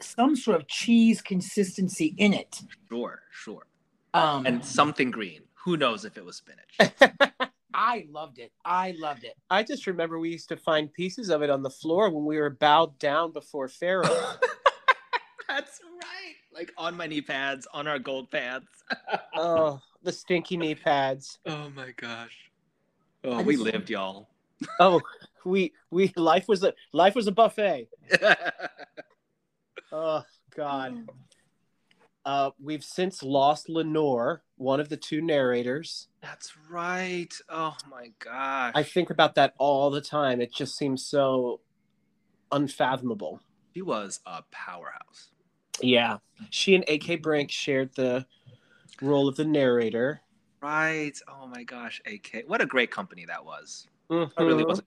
some 0.00 0.34
sort 0.36 0.60
of 0.60 0.66
cheese 0.68 1.22
consistency 1.22 2.14
in 2.18 2.32
it 2.32 2.62
Sure, 2.88 3.20
sure. 3.30 3.66
um 4.14 4.46
And 4.46 4.64
something 4.64 5.10
green. 5.10 5.42
Who 5.64 5.76
knows 5.76 6.04
if 6.04 6.16
it 6.18 6.24
was 6.24 6.36
spinach? 6.36 6.92
i 7.76 8.06
loved 8.12 8.38
it 8.38 8.52
i 8.64 8.94
loved 9.00 9.24
it 9.24 9.34
I 9.50 9.64
just 9.64 9.88
remember 9.88 10.18
we 10.20 10.30
used 10.30 10.48
to 10.50 10.56
find 10.56 10.92
pieces 10.92 11.28
of 11.28 11.42
it 11.42 11.50
on 11.50 11.62
the 11.64 11.70
floor 11.70 12.08
when 12.08 12.24
we 12.24 12.36
were 12.38 12.50
bowed 12.50 12.98
down 13.00 13.32
before 13.32 13.66
Pharaoh. 13.66 14.04
That's 15.48 15.80
right. 16.00 16.34
Like 16.52 16.72
on 16.78 16.96
my 16.96 17.06
knee 17.08 17.20
pads, 17.20 17.66
on 17.72 17.86
our 17.88 17.98
gold 17.98 18.30
pads. 18.30 18.66
oh, 19.36 19.80
the 20.04 20.12
stinky 20.12 20.56
knee 20.56 20.74
pads. 20.76 21.38
oh 21.46 21.68
my 21.74 21.90
gosh. 21.96 22.36
Oh, 23.24 23.42
we 23.42 23.56
lived, 23.56 23.90
y'all. 23.90 24.28
Oh, 24.78 25.00
we 25.44 25.72
we 25.90 26.12
life 26.16 26.46
was 26.48 26.62
a 26.62 26.72
life 26.92 27.14
was 27.14 27.26
a 27.26 27.32
buffet. 27.32 27.88
Oh 29.96 30.24
God. 30.56 31.08
Uh, 32.26 32.50
we've 32.60 32.82
since 32.82 33.22
lost 33.22 33.68
Lenore, 33.68 34.42
one 34.56 34.80
of 34.80 34.88
the 34.88 34.96
two 34.96 35.20
narrators. 35.20 36.08
That's 36.20 36.52
right. 36.68 37.32
Oh 37.48 37.76
my 37.88 38.10
gosh. 38.18 38.72
I 38.74 38.82
think 38.82 39.10
about 39.10 39.36
that 39.36 39.54
all 39.58 39.90
the 39.90 40.00
time. 40.00 40.40
It 40.40 40.52
just 40.52 40.76
seems 40.76 41.04
so 41.04 41.60
unfathomable. 42.50 43.40
she 43.74 43.82
was 43.82 44.20
a 44.26 44.42
powerhouse. 44.50 45.30
Yeah. 45.80 46.18
She 46.50 46.74
and 46.74 46.84
AK 46.88 47.20
Brink 47.22 47.50
shared 47.50 47.94
the 47.94 48.26
role 49.02 49.28
of 49.28 49.36
the 49.36 49.44
narrator. 49.44 50.20
Right. 50.60 51.16
Oh 51.28 51.46
my 51.46 51.62
gosh, 51.62 52.00
AK. 52.06 52.44
What 52.46 52.60
a 52.62 52.66
great 52.66 52.90
company 52.90 53.26
that 53.26 53.44
was. 53.44 53.86
Mhm. 54.10 54.34
That 54.34 54.44
really 54.44 54.64
was. 54.64 54.82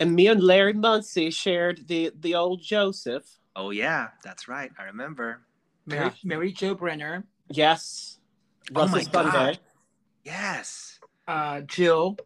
And 0.00 0.14
me 0.14 0.28
and 0.28 0.42
Larry 0.42 0.72
Muncie 0.74 1.30
shared 1.30 1.88
the 1.88 2.12
the 2.20 2.34
old 2.34 2.62
Joseph. 2.62 3.24
Oh 3.56 3.70
yeah, 3.70 4.08
that's 4.22 4.46
right. 4.48 4.70
I 4.78 4.84
remember. 4.84 5.40
mary, 5.86 6.04
Yeah. 6.06 6.12
mary 6.24 6.52
jo 6.52 6.74
brenner 6.74 7.24
Yes. 7.50 8.18
Oh 8.76 8.86
my 8.86 9.02
Sunday. 9.02 9.30
God. 9.30 9.58
Yes. 10.24 11.00
uh 11.26 11.62
jill 11.62 12.16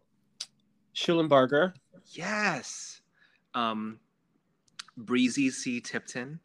Schulenbarger. 0.94 1.72
Yes. 2.12 3.00
Um 3.54 3.98
Breezy 4.96 5.50
C. 5.50 5.80
Tipton. 5.80 6.38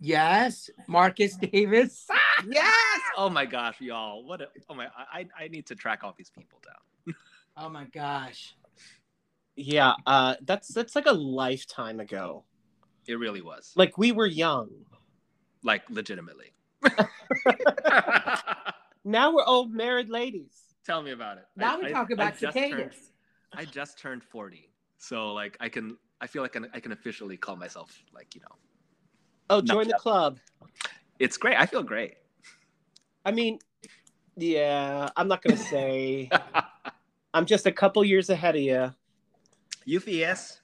yes 0.00 0.68
marcus 0.86 1.36
davis 1.36 2.06
Yes. 2.46 3.00
Oh 3.16 3.30
my 3.30 3.46
gosh, 3.46 3.80
y'all. 3.80 4.22
What 4.24 4.42
a 4.42 4.48
oh 4.68 4.74
my 4.74 4.88
I 5.10 5.26
I 5.38 5.48
need 5.48 5.64
to 5.66 5.74
track 5.74 6.00
all 6.04 6.14
these 6.16 6.30
people 6.30 6.60
down. 6.64 7.14
Oh 7.56 7.68
my 7.68 7.84
gosh. 7.84 8.56
Yeah, 9.56 9.94
uh, 10.06 10.34
that's 10.42 10.68
that's 10.68 10.96
like 10.96 11.06
a 11.06 11.12
lifetime 11.12 12.00
ago. 12.00 12.44
It 13.06 13.14
really 13.18 13.40
was. 13.42 13.72
Like 13.76 13.96
we 13.98 14.12
were 14.12 14.26
young. 14.26 14.68
Like 15.62 15.82
legitimately. 15.90 16.52
Now 19.06 19.34
we're 19.34 19.44
old 19.44 19.70
married 19.70 20.08
ladies. 20.08 20.62
Tell 20.86 21.02
me 21.02 21.10
about 21.10 21.36
it. 21.36 21.44
Now 21.56 21.74
I- 21.76 21.78
we 21.78 21.86
I- 21.86 21.90
talk 21.90 22.06
I 22.10 22.14
about 22.14 22.38
just 22.38 22.54
cicadas. 22.54 22.94
turned- 22.94 22.94
I 23.52 23.64
just 23.66 23.98
turned 23.98 24.24
40. 24.24 24.70
So 24.98 25.32
like 25.34 25.56
I 25.60 25.68
can 25.68 25.98
I 26.20 26.26
feel 26.26 26.40
like 26.42 26.56
I 26.72 26.80
can, 26.80 26.92
officially 26.92 27.36
call 27.36 27.56
myself 27.56 28.02
like, 28.14 28.34
you 28.34 28.40
know. 28.40 28.56
Oh, 29.50 29.56
No, 29.60 29.74
join 29.74 29.88
the 29.88 29.94
club. 29.94 30.38
It's 31.18 31.36
great. 31.36 31.58
I 31.58 31.66
feel 31.66 31.82
great. 31.82 32.14
I 33.26 33.30
mean, 33.30 33.58
yeah, 34.36 35.10
I'm 35.16 35.28
not 35.28 35.42
gonna 35.42 35.58
say 35.58 36.30
I'm 37.34 37.44
just 37.44 37.66
a 37.66 37.72
couple 37.72 38.02
years 38.04 38.30
ahead 38.30 38.56
of 38.56 38.62
you. 38.62 38.94
UPS. 39.92 40.60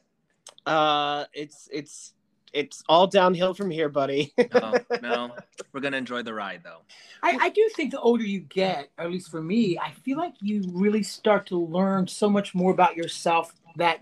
Uh, 0.67 1.25
it's 1.33 1.69
it's 1.73 2.15
it's 2.53 2.83
all 2.89 3.07
downhill 3.07 3.55
from 3.55 3.71
here, 3.71 3.89
buddy. 3.89 4.33
Oh, 4.53 4.75
no, 5.03 5.31
we're 5.73 5.81
gonna 5.81 5.97
enjoy 5.97 6.23
the 6.23 6.35
ride 6.35 6.63
though. 6.65 6.81
I, 7.23 7.39
I 7.41 7.49
do 7.51 7.69
think 7.77 7.93
the 7.93 8.01
older 8.01 8.25
you 8.25 8.41
get, 8.41 8.91
or 8.99 9.05
at 9.05 9.11
least 9.11 9.31
for 9.31 9.43
me, 9.43 9.79
I 9.79 9.93
feel 9.93 10.19
like 10.19 10.35
you 10.41 10.63
really 10.73 11.03
start 11.03 11.47
to 11.47 11.57
learn 11.57 12.09
so 12.09 12.29
much 12.29 12.55
more 12.55 12.73
about 12.73 12.97
yourself 12.97 13.55
that 13.77 14.01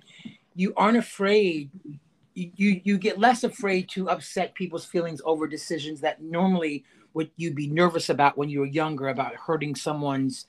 you 0.55 0.73
aren't 0.77 0.97
afraid. 0.97 1.71
You, 2.35 2.51
you 2.57 2.81
you 2.85 2.99
get 2.99 3.19
less 3.19 3.45
afraid 3.45 3.89
to 3.91 4.09
upset 4.09 4.55
people's 4.55 4.85
feelings 4.85 5.21
over 5.25 5.47
decisions 5.47 6.01
that 6.01 6.23
normally 6.23 6.85
would 7.14 7.31
you 7.37 7.53
be 7.53 7.66
nervous 7.66 8.09
about 8.09 8.39
when 8.39 8.49
you 8.49 8.61
were 8.61 8.66
younger 8.66 9.09
about 9.09 9.35
hurting 9.35 9.75
someone's 9.75 10.47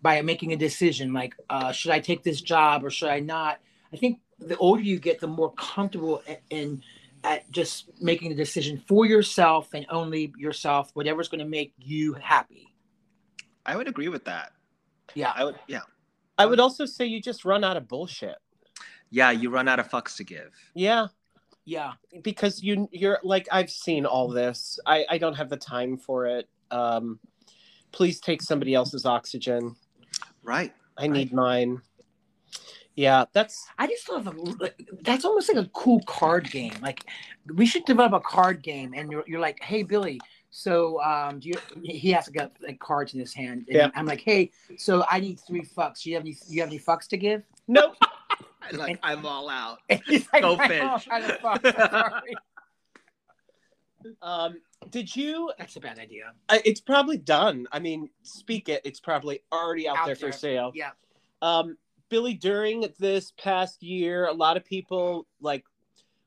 by 0.00 0.20
making 0.22 0.52
a 0.52 0.56
decision 0.56 1.12
like 1.12 1.34
uh, 1.50 1.72
should 1.72 1.90
I 1.90 2.00
take 2.00 2.22
this 2.22 2.40
job 2.40 2.84
or 2.84 2.90
should 2.90 3.08
I 3.08 3.20
not? 3.20 3.60
I 3.92 3.96
think 3.96 4.20
the 4.38 4.56
older 4.56 4.82
you 4.82 4.98
get, 4.98 5.20
the 5.20 5.26
more 5.26 5.52
comfortable 5.52 6.22
in, 6.26 6.36
in 6.50 6.82
at 7.24 7.50
just 7.52 7.90
making 8.00 8.30
the 8.30 8.34
decision 8.34 8.82
for 8.88 9.06
yourself 9.06 9.74
and 9.74 9.86
only 9.90 10.32
yourself, 10.36 10.90
whatever's 10.94 11.28
going 11.28 11.38
to 11.38 11.44
make 11.48 11.72
you 11.78 12.14
happy. 12.14 12.74
I 13.64 13.76
would 13.76 13.86
agree 13.86 14.08
with 14.08 14.24
that. 14.24 14.52
Yeah. 15.14 15.32
I 15.36 15.44
would. 15.44 15.56
Yeah. 15.68 15.82
I 16.38 16.46
would 16.46 16.58
also 16.58 16.84
say 16.86 17.04
you 17.06 17.20
just 17.20 17.44
run 17.44 17.62
out 17.62 17.76
of 17.76 17.86
bullshit. 17.86 18.36
Yeah, 19.10 19.30
you 19.30 19.50
run 19.50 19.68
out 19.68 19.78
of 19.78 19.88
fucks 19.90 20.16
to 20.16 20.24
give. 20.24 20.52
Yeah, 20.74 21.08
Yeah. 21.66 21.92
because 22.22 22.62
you 22.62 22.88
you're 22.90 23.18
like 23.22 23.46
I've 23.52 23.70
seen 23.70 24.06
all 24.06 24.28
this. 24.28 24.80
I 24.86 25.04
I 25.10 25.18
don't 25.18 25.34
have 25.34 25.50
the 25.50 25.58
time 25.58 25.98
for 25.98 26.26
it. 26.26 26.48
Um, 26.70 27.20
please 27.92 28.18
take 28.20 28.40
somebody 28.42 28.74
else's 28.74 29.04
oxygen. 29.04 29.76
Right. 30.42 30.72
I 30.96 31.06
need 31.06 31.32
mine. 31.32 31.82
Yeah, 32.94 33.24
that's 33.32 33.66
I 33.78 33.86
just 33.86 34.08
love 34.10 34.26
a, 34.26 34.70
that's 35.02 35.24
almost 35.24 35.52
like 35.52 35.64
a 35.64 35.68
cool 35.70 36.00
card 36.06 36.50
game. 36.50 36.74
Like 36.82 37.04
we 37.54 37.64
should 37.66 37.84
develop 37.86 38.12
a 38.12 38.20
card 38.20 38.62
game, 38.62 38.92
and 38.94 39.10
you're, 39.10 39.24
you're 39.26 39.40
like, 39.40 39.60
hey 39.62 39.82
Billy, 39.82 40.20
so 40.50 41.02
um, 41.02 41.38
do 41.40 41.48
you? 41.48 41.54
He 41.82 42.10
has 42.12 42.26
to 42.26 42.32
get 42.32 42.52
like 42.62 42.78
cards 42.80 43.14
in 43.14 43.20
his 43.20 43.32
hand. 43.32 43.64
And 43.68 43.76
Yeah. 43.76 43.90
I'm 43.94 44.04
like, 44.04 44.20
hey, 44.20 44.50
so 44.76 45.04
I 45.10 45.20
need 45.20 45.40
three 45.40 45.62
fucks. 45.62 46.02
Do 46.02 46.10
you 46.10 46.16
have 46.16 46.24
any? 46.24 46.36
You 46.48 46.60
have 46.60 46.68
any 46.68 46.78
fucks 46.78 47.06
to 47.08 47.16
give? 47.16 47.42
nope. 47.68 47.94
Like 48.74 49.00
I'm 49.02 49.26
all 49.26 49.50
out. 49.50 49.80
He's 50.06 50.28
like, 50.32 50.42
Go 50.42 50.56
"I'm 50.56 50.68
fish." 50.68 50.80
all 50.82 51.00
out 51.10 51.30
of 51.30 51.38
fucks. 51.40 51.74
I'm 51.76 52.10
sorry." 52.10 52.34
Um, 54.20 54.54
did 54.90 55.14
you? 55.14 55.50
That's 55.58 55.76
a 55.76 55.80
bad 55.80 55.98
idea. 55.98 56.32
I- 56.48 56.62
It's 56.64 56.80
probably 56.80 57.16
done. 57.18 57.66
I 57.72 57.78
mean, 57.78 58.08
speak 58.22 58.68
it. 58.68 58.82
It's 58.84 58.98
probably 59.00 59.40
already 59.52 59.88
out, 59.88 59.96
Out 59.98 60.06
there, 60.06 60.16
for 60.16 60.32
sale. 60.32 60.72
Yeah. 60.74 60.90
Um, 61.40 61.76
Billy, 62.12 62.34
during 62.34 62.92
this 62.98 63.32
past 63.42 63.82
year, 63.82 64.26
a 64.26 64.32
lot 64.34 64.58
of 64.58 64.66
people 64.66 65.26
like 65.40 65.64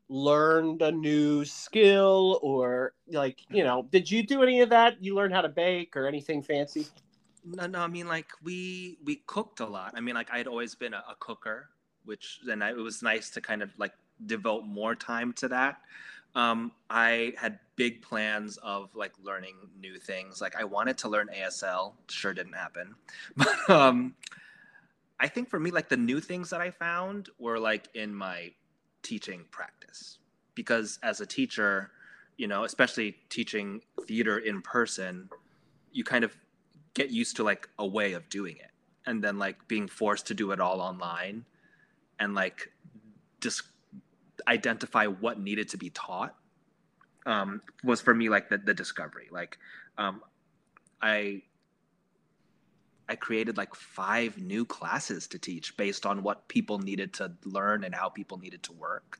learned 0.10 0.82
a 0.82 0.92
new 0.92 1.46
skill 1.46 2.40
or 2.42 2.94
like 3.12 3.40
you 3.50 3.64
know 3.64 3.88
did 3.92 4.10
you 4.10 4.22
do 4.26 4.44
any 4.44 4.62
of 4.62 4.70
that 4.70 5.04
you 5.04 5.16
learn 5.16 5.32
how 5.32 5.42
to 5.42 5.50
bake 5.50 5.96
or 5.96 6.08
anything 6.08 6.44
fancy 6.44 6.86
No, 7.44 7.68
no. 7.68 7.80
I 7.80 7.88
mean, 7.88 8.08
like 8.08 8.26
we 8.44 8.98
we 9.06 9.18
cooked 9.28 9.60
a 9.60 9.66
lot. 9.68 9.94
I 9.96 10.02
mean, 10.02 10.16
like 10.16 10.32
I'd 10.34 10.48
always 10.48 10.74
been 10.74 10.96
a, 10.96 11.04
a 11.08 11.16
cooker, 11.20 11.70
which 12.04 12.40
then 12.44 12.64
I, 12.64 12.72
it 12.72 12.78
was 12.78 13.04
nice 13.04 13.30
to 13.32 13.42
kind 13.42 13.62
of 13.62 13.70
like 13.78 13.94
devote 14.26 14.66
more 14.66 14.96
time 14.96 15.34
to 15.34 15.48
that. 15.50 15.78
Um, 16.34 16.72
I 16.90 17.34
had 17.38 17.60
big 17.76 18.02
plans 18.02 18.58
of 18.58 18.90
like 18.96 19.14
learning 19.24 19.56
new 19.80 20.00
things. 20.00 20.42
Like 20.42 20.56
I 20.56 20.64
wanted 20.64 20.98
to 21.00 21.10
learn 21.10 21.28
ASL. 21.28 21.94
Sure 22.10 22.34
didn't 22.34 22.54
happen, 22.54 22.96
but 23.38 23.70
um, 23.70 24.16
I 25.20 25.28
think 25.28 25.50
for 25.50 25.60
me, 25.60 25.72
like 25.72 25.90
the 25.90 25.98
new 25.98 26.20
things 26.20 26.50
that 26.50 26.62
I 26.62 26.72
found 26.72 27.30
were 27.40 27.60
like 27.60 27.88
in 27.94 28.14
my 28.14 28.52
teaching 29.02 29.46
practice. 29.52 30.20
Because 30.56 31.00
as 31.04 31.22
a 31.22 31.26
teacher, 31.26 31.92
you 32.38 32.48
know, 32.48 32.64
especially 32.64 33.16
teaching 33.30 33.82
theater 34.08 34.38
in 34.38 34.62
person, 34.62 35.30
you 35.92 36.04
kind 36.04 36.24
of 36.24 36.36
get 36.94 37.10
used 37.10 37.36
to 37.38 37.44
like 37.44 37.70
a 37.80 37.86
way 37.86 38.14
of 38.14 38.28
doing 38.30 38.58
it. 38.58 38.72
And 39.06 39.24
then 39.24 39.38
like 39.38 39.68
being 39.68 39.88
forced 39.88 40.28
to 40.28 40.34
do 40.34 40.52
it 40.52 40.60
all 40.60 40.82
online 40.82 41.46
and 42.20 42.34
like 42.34 42.72
just 43.40 43.64
identify 44.48 45.06
what 45.06 45.40
needed 45.40 45.70
to 45.70 45.78
be 45.78 45.90
taught 45.92 46.36
um, 47.26 47.62
was 47.84 48.02
for 48.02 48.14
me 48.14 48.30
like 48.30 48.50
the, 48.50 48.58
the 48.58 48.74
discovery. 48.74 49.28
Like 49.32 49.58
um, 49.98 50.22
i 51.02 51.42
i 53.10 53.16
created 53.16 53.58
like 53.58 53.74
five 53.76 54.38
new 54.38 54.66
classes 54.66 55.28
to 55.28 55.40
teach 55.40 55.76
based 55.78 56.06
on 56.06 56.24
what 56.24 56.48
people 56.48 56.80
needed 56.80 57.14
to 57.14 57.32
learn 57.46 57.84
and 57.84 57.94
how 57.94 58.10
people 58.10 58.38
needed 58.38 58.64
to 58.64 58.74
work. 58.74 59.20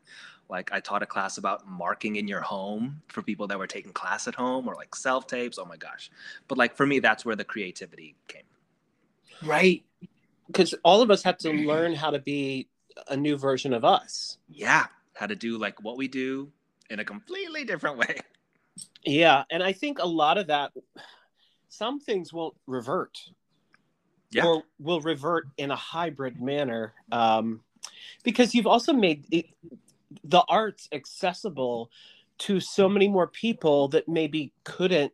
Like 0.50 0.72
i 0.72 0.80
taught 0.80 1.04
a 1.04 1.06
class 1.06 1.38
about 1.38 1.68
marking 1.68 2.18
in 2.18 2.28
your 2.28 2.42
home 2.42 3.02
for 3.08 3.22
people 3.22 3.48
that 3.48 3.58
were 3.58 3.68
taking 3.68 3.94
class 3.94 4.28
at 4.28 4.36
home 4.36 4.68
or 4.68 4.76
like 4.76 4.96
self 4.96 5.28
tapes. 5.28 5.58
Oh 5.58 5.66
my 5.66 5.78
gosh. 5.78 6.12
But 6.48 6.58
like 6.58 6.76
for 6.76 6.86
me 6.86 7.00
that's 7.00 7.26
where 7.26 7.36
the 7.36 7.44
creativity 7.44 8.16
came. 8.28 8.44
Right. 9.44 9.84
because 10.48 10.74
all 10.84 11.02
of 11.02 11.12
us 11.12 11.24
have 11.24 11.38
to 11.40 11.52
learn 11.52 11.94
how 11.94 12.12
to 12.12 12.20
be 12.20 12.68
a 13.10 13.18
new 13.18 13.38
version 13.38 13.74
of 13.74 13.84
us. 13.84 14.38
Yeah. 14.50 14.86
How 15.14 15.28
to 15.28 15.36
do 15.36 15.58
like 15.58 15.84
what 15.84 15.98
we 15.98 16.08
do 16.08 16.52
in 16.90 17.00
a 17.00 17.06
completely 17.06 17.66
different 17.66 17.98
way. 17.98 18.20
Yeah. 19.06 19.44
And 19.50 19.64
i 19.64 19.72
think 19.72 20.00
a 20.00 20.06
lot 20.06 20.38
of 20.38 20.48
that 20.48 20.72
some 21.70 22.00
things 22.00 22.32
won't 22.32 22.56
revert 22.68 23.18
Yeah. 24.32 24.46
or 24.46 24.64
will 24.80 25.02
revert 25.02 25.48
in 25.58 25.72
a 25.72 25.76
hybrid 25.76 26.42
manner 26.42 26.94
um, 27.12 27.62
because 28.24 28.54
you've 28.54 28.68
also 28.68 28.92
made 28.92 29.26
it, 29.32 29.46
the 30.24 30.44
arts 30.50 30.90
accessible 30.92 31.90
to 32.40 32.60
so 32.60 32.90
many 32.90 33.08
more 33.08 33.28
people 33.28 33.88
that 33.90 34.10
maybe 34.10 34.52
couldn't 34.64 35.14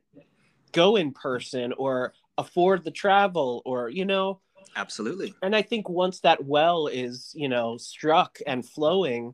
go 0.72 0.96
in 0.96 1.12
person 1.12 1.74
or 1.74 2.14
afford 2.38 2.84
the 2.84 2.92
travel 2.92 3.62
or 3.66 3.90
you 3.90 4.06
know? 4.06 4.40
Absolutely. 4.76 5.34
And 5.44 5.56
i 5.56 5.62
think 5.62 5.90
once 5.90 6.22
that 6.22 6.44
well 6.46 6.88
is 6.88 7.34
you 7.36 7.50
know 7.50 7.78
struck 7.78 8.40
and 8.48 8.66
flowing 8.68 9.34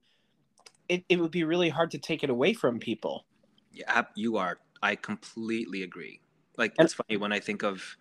it, 0.90 1.04
it 1.10 1.20
would 1.20 1.32
be 1.32 1.44
really 1.44 1.70
hard 1.70 1.92
to 1.92 1.98
take 1.98 2.24
it 2.24 2.30
away 2.30 2.54
from 2.54 2.80
people. 2.80 3.26
Yeah 3.72 4.04
you 4.16 4.38
are 4.38 4.58
i 4.82 4.96
completely 4.96 5.84
agree. 5.84 6.20
Like 6.58 6.74
And- 6.78 6.86
it's 6.86 6.94
funny 6.96 7.18
when 7.18 7.32
i 7.32 7.40
think 7.40 7.64
of 7.64 7.96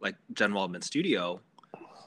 like 0.00 0.16
jen 0.32 0.52
waldman 0.52 0.82
studio 0.82 1.40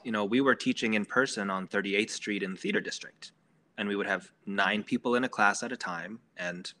you 0.04 0.12
know 0.12 0.24
we 0.24 0.40
were 0.40 0.54
teaching 0.54 0.94
in 0.94 1.04
person 1.04 1.50
on 1.50 1.66
38th 1.66 2.10
street 2.10 2.42
in 2.42 2.54
theater 2.54 2.80
district. 2.80 3.32
And 3.76 3.88
we 3.88 3.96
would 3.96 4.06
have 4.06 4.30
nine 4.46 4.84
people 4.84 5.16
in 5.16 5.24
a 5.24 5.28
class 5.28 5.64
at 5.64 5.72
a 5.72 5.76
time. 5.76 6.20
And 6.36 6.72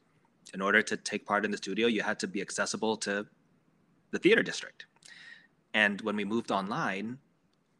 in 0.52 0.60
order 0.60 0.80
to 0.80 0.96
take 0.96 1.26
part 1.26 1.44
in 1.44 1.50
the 1.50 1.56
studio 1.56 1.88
you 1.88 2.02
had 2.02 2.18
to 2.20 2.28
be 2.28 2.40
accessible 2.40 2.96
to 2.98 3.26
the 4.12 4.18
theater 4.18 4.42
district. 4.42 4.86
And 5.72 6.00
when 6.02 6.14
we 6.14 6.24
moved 6.24 6.52
online 6.52 7.18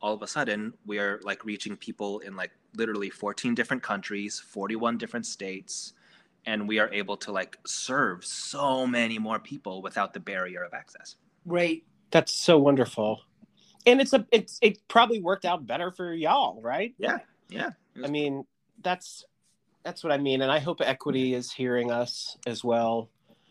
all 0.01 0.15
of 0.15 0.23
a 0.23 0.27
sudden 0.27 0.75
we 0.85 0.99
are 0.99 1.21
like 1.23 1.45
reaching 1.45 1.77
people 1.77 2.19
in 2.21 2.37
like 2.37 2.51
literally 2.77 3.09
14 3.09 3.55
different 3.55 3.83
countries 3.83 4.41
41 4.41 4.99
different 4.99 5.27
states. 5.27 5.93
And 6.47 6.67
we 6.67 6.79
are 6.79 6.93
able 6.93 7.17
to 7.19 7.33
like 7.33 7.59
serve 7.67 8.25
so 8.25 8.87
many 8.87 9.19
more 9.19 9.39
people 9.39 9.83
without 9.83 10.13
the 10.13 10.21
barrier 10.21 10.63
of 10.63 10.75
access. 10.75 11.17
Right. 11.47 11.85
That's 12.15 12.33
so 12.33 12.57
wonderful 12.57 13.21
and 13.87 14.01
it's 14.01 14.13
a 14.13 14.25
it's 14.31 14.59
it 14.63 14.79
probably 14.89 15.21
worked 15.21 15.45
out 15.45 15.67
better 15.67 15.91
for 15.91 16.15
y'all 16.15 16.63
right 16.63 16.95
yeah 16.97 17.19
yeah 17.51 17.71
I 18.03 18.09
mean, 18.09 18.45
that's 18.83 19.25
that's 19.85 20.03
what 20.03 20.13
I 20.13 20.17
mean, 20.19 20.43
and 20.43 20.51
I 20.51 20.59
hope 20.59 20.81
equity 20.81 21.35
is 21.35 21.53
hearing 21.53 21.93
us 21.93 22.39
as 22.47 22.65
well. 22.65 23.11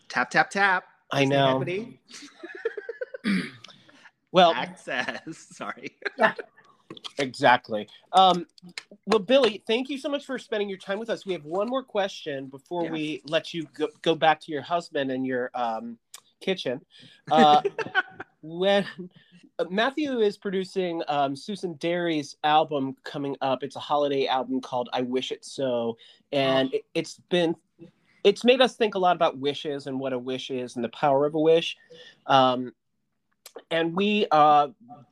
tap 0.10 0.32
tap 0.32 0.50
tap 0.50 0.86
I 1.12 1.26
know. 1.26 1.62
Equity. 1.62 2.00
Well, 4.32 4.52
access 4.56 5.22
sorry 5.56 5.96
exactly. 7.20 7.88
Um, 8.14 8.48
well, 9.06 9.20
Billy, 9.20 9.64
thank 9.68 9.92
you 9.92 10.00
so 10.00 10.10
much 10.10 10.26
for 10.26 10.40
spending 10.40 10.68
your 10.68 10.80
time 10.80 10.98
with 10.98 11.12
us. 11.12 11.24
We 11.24 11.34
have 11.34 11.46
one 11.46 11.70
more 11.70 11.84
question 11.84 12.48
before 12.48 12.86
Yeah. 12.86 12.92
we 12.92 13.22
let 13.28 13.54
you 13.54 13.68
go, 13.78 13.90
go 14.02 14.16
back 14.16 14.40
to 14.40 14.52
your 14.52 14.64
husband 14.64 15.12
and 15.12 15.24
your 15.24 15.52
um, 15.54 16.00
kitchen. 16.42 16.82
Uh, 17.30 17.62
when 18.44 18.86
uh, 19.58 19.66
Matthew 19.70 20.20
is 20.20 20.38
producing 20.38 21.02
um, 21.08 21.36
Susan 21.36 21.74
Derry's 21.76 22.36
album 22.44 22.96
coming 23.04 23.36
up, 23.42 23.64
it's 23.64 23.78
a 23.78 23.80
holiday 23.80 24.28
album 24.28 24.62
called 24.62 24.90
"I 24.94 25.02
Wish 25.02 25.32
It 25.32 25.44
So," 25.44 25.98
and 26.32 26.72
it, 26.74 26.86
it's 26.94 27.20
been 27.30 27.56
it's 28.24 28.44
made 28.44 28.62
us 28.62 28.76
think 28.76 28.96
a 28.96 29.00
lot 29.00 29.16
about 29.16 29.38
wishes 29.40 29.88
and 29.88 30.00
what 30.00 30.14
a 30.14 30.20
wish 30.20 30.52
is 30.52 30.76
and 30.76 30.84
the 30.84 30.90
power 30.90 31.26
of 31.26 31.34
a 31.34 31.40
wish. 31.40 31.76
Um, 32.28 32.74
and 33.70 33.96
we 33.96 34.28
uh, 34.32 34.70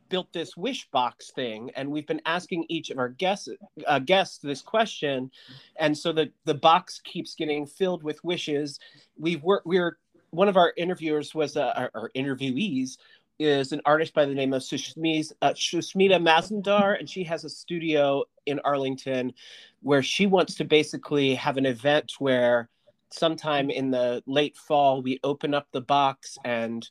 built 0.10 0.32
this 0.34 0.58
wish 0.58 0.90
box 0.92 1.32
thing, 1.32 1.72
and 1.76 1.90
we've 1.90 2.08
been 2.08 2.22
asking 2.26 2.66
each 2.68 2.90
of 2.90 2.98
our 2.98 3.10
guests 3.10 3.50
uh, 3.88 4.00
guests 4.00 4.40
this 4.40 4.62
question, 4.62 5.32
and 5.78 5.98
so 5.98 6.12
the 6.12 6.32
the 6.46 6.54
box 6.54 7.00
keeps 7.04 7.34
getting 7.36 7.66
filled 7.66 8.04
with 8.04 8.24
wishes. 8.24 8.80
We've 9.18 9.42
worked. 9.42 9.66
We're 9.66 9.98
one 10.32 10.48
of 10.48 10.58
our 10.58 10.74
interviewers 10.78 11.36
was 11.36 11.58
uh, 11.58 11.74
our, 11.76 11.92
our 11.94 12.12
interviewees 12.16 12.98
is 13.44 13.72
an 13.72 13.82
artist 13.86 14.14
by 14.14 14.26
the 14.26 14.34
name 14.34 14.54
of 14.54 14.62
Sushmita, 14.62 15.34
uh, 15.42 16.96
and 17.00 17.10
she 17.10 17.24
has 17.24 17.44
a 17.44 17.50
studio 17.50 18.24
in 18.46 18.60
Arlington 18.64 19.34
where 19.82 20.04
she 20.04 20.26
wants 20.28 20.56
to 20.56 20.66
basically 20.66 21.36
have 21.36 21.58
an 21.58 21.66
event 21.66 22.14
where 22.20 22.70
sometime 23.12 23.70
in 23.70 23.92
the 23.92 24.24
late 24.26 24.56
fall 24.56 25.02
we 25.02 25.20
open 25.24 25.54
up 25.54 25.68
the 25.72 25.82
box 25.82 26.38
and 26.46 26.90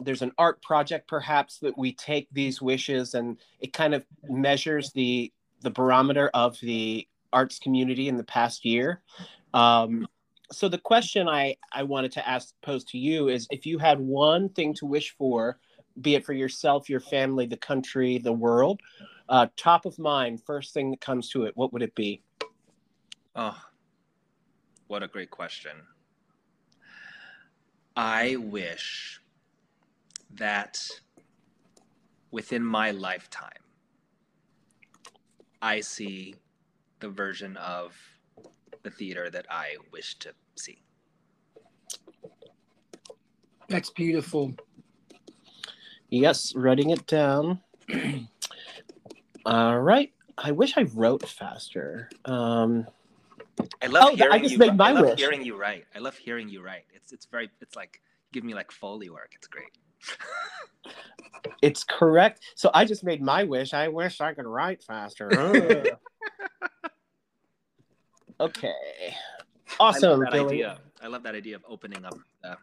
there's 0.00 0.22
an 0.22 0.32
art 0.38 0.60
project 0.62 1.06
perhaps 1.06 1.58
that 1.60 1.78
we 1.78 1.92
take 1.94 2.26
these 2.32 2.60
wishes 2.60 3.14
and 3.14 3.38
it 3.60 3.72
kind 3.72 3.94
of 3.94 4.04
measures 4.28 4.90
the 4.92 5.32
the 5.62 5.70
barometer 5.70 6.30
of 6.34 6.58
the 6.60 7.06
arts 7.32 7.58
community 7.58 8.08
in 8.08 8.16
the 8.16 8.24
past 8.24 8.64
year. 8.64 9.00
Um, 9.54 10.06
so 10.52 10.68
the 10.68 10.78
question 10.78 11.28
i 11.28 11.56
i 11.72 11.82
wanted 11.82 12.12
to 12.12 12.28
ask 12.28 12.54
pose 12.62 12.84
to 12.84 12.98
you 12.98 13.28
is 13.28 13.46
if 13.50 13.64
you 13.64 13.78
had 13.78 13.98
one 13.98 14.48
thing 14.50 14.74
to 14.74 14.86
wish 14.86 15.14
for 15.16 15.58
be 16.00 16.14
it 16.14 16.24
for 16.24 16.32
yourself 16.32 16.88
your 16.88 17.00
family 17.00 17.46
the 17.46 17.56
country 17.56 18.18
the 18.18 18.32
world 18.32 18.80
uh, 19.28 19.46
top 19.56 19.86
of 19.86 19.98
mind 19.98 20.42
first 20.44 20.74
thing 20.74 20.90
that 20.90 21.00
comes 21.00 21.28
to 21.28 21.44
it 21.44 21.52
what 21.56 21.72
would 21.72 21.82
it 21.82 21.94
be 21.94 22.20
Oh, 23.36 23.60
what 24.86 25.02
a 25.02 25.08
great 25.08 25.30
question. 25.30 25.72
I 27.96 28.36
wish 28.36 29.20
that 30.34 30.78
within 32.30 32.64
my 32.64 32.92
lifetime, 32.92 33.50
I 35.60 35.80
see 35.80 36.36
the 37.00 37.08
version 37.08 37.56
of 37.56 37.96
the 38.84 38.90
theater 38.90 39.30
that 39.30 39.46
I 39.50 39.76
wish 39.92 40.16
to 40.20 40.32
see. 40.54 40.82
That's 43.68 43.90
beautiful. 43.90 44.54
Yes, 46.14 46.54
writing 46.54 46.90
it 46.90 47.06
down. 47.08 47.60
All 49.46 49.80
right. 49.80 50.12
I 50.38 50.52
wish 50.52 50.74
I 50.76 50.82
wrote 50.94 51.26
faster. 51.28 52.08
Um, 52.24 52.86
I 53.82 53.86
love 53.86 54.04
Oh, 54.04 54.10
th- 54.16 54.20
I 54.22 54.24
hearing 54.38 54.42
just 54.42 54.52
you. 54.52 54.58
made 54.58 54.76
my 54.76 54.90
I 54.90 54.92
love 54.92 55.04
wish. 55.06 55.18
hearing 55.18 55.42
you 55.44 55.56
write. 55.56 55.86
I 55.94 55.98
love 55.98 56.16
hearing 56.16 56.48
you 56.48 56.62
write. 56.62 56.84
It's 56.94 57.12
it's 57.12 57.26
very 57.26 57.50
it's 57.60 57.74
like 57.74 58.00
give 58.32 58.44
me 58.44 58.54
like 58.54 58.70
foley 58.70 59.10
work. 59.10 59.32
It's 59.34 59.48
great. 59.48 59.70
it's 61.62 61.82
correct. 61.82 62.42
So 62.54 62.70
I 62.72 62.84
just 62.84 63.02
made 63.02 63.20
my 63.20 63.42
wish. 63.42 63.74
I 63.74 63.88
wish 63.88 64.20
I 64.20 64.34
could 64.34 64.46
write 64.46 64.82
faster. 64.84 65.30
Okay. 68.40 68.72
I 69.10 69.14
Awesome, 69.78 70.10
love 70.10 70.20
that 70.20 70.32
Billy. 70.32 70.54
idea. 70.56 70.78
I 71.00 71.06
love 71.06 71.22
that 71.22 71.36
idea 71.36 71.54
of 71.54 71.64
opening 71.68 72.04
up 72.04 72.14
the, 72.42 72.56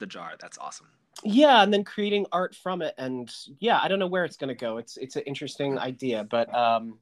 the 0.00 0.06
jar. 0.06 0.32
That's 0.40 0.58
awesome. 0.58 0.88
Yeah, 1.22 1.62
and 1.62 1.72
then 1.72 1.84
creating 1.84 2.26
art 2.32 2.54
from 2.54 2.82
it, 2.82 2.94
and 2.98 3.30
yeah, 3.58 3.78
I 3.80 3.88
don't 3.88 3.98
know 3.98 4.06
where 4.06 4.24
it's 4.24 4.36
gonna 4.36 4.54
go. 4.54 4.78
It's 4.78 4.96
it's 4.96 5.16
an 5.16 5.22
interesting 5.22 5.78
idea, 5.78 6.26
but 6.28 6.52
um, 6.54 6.98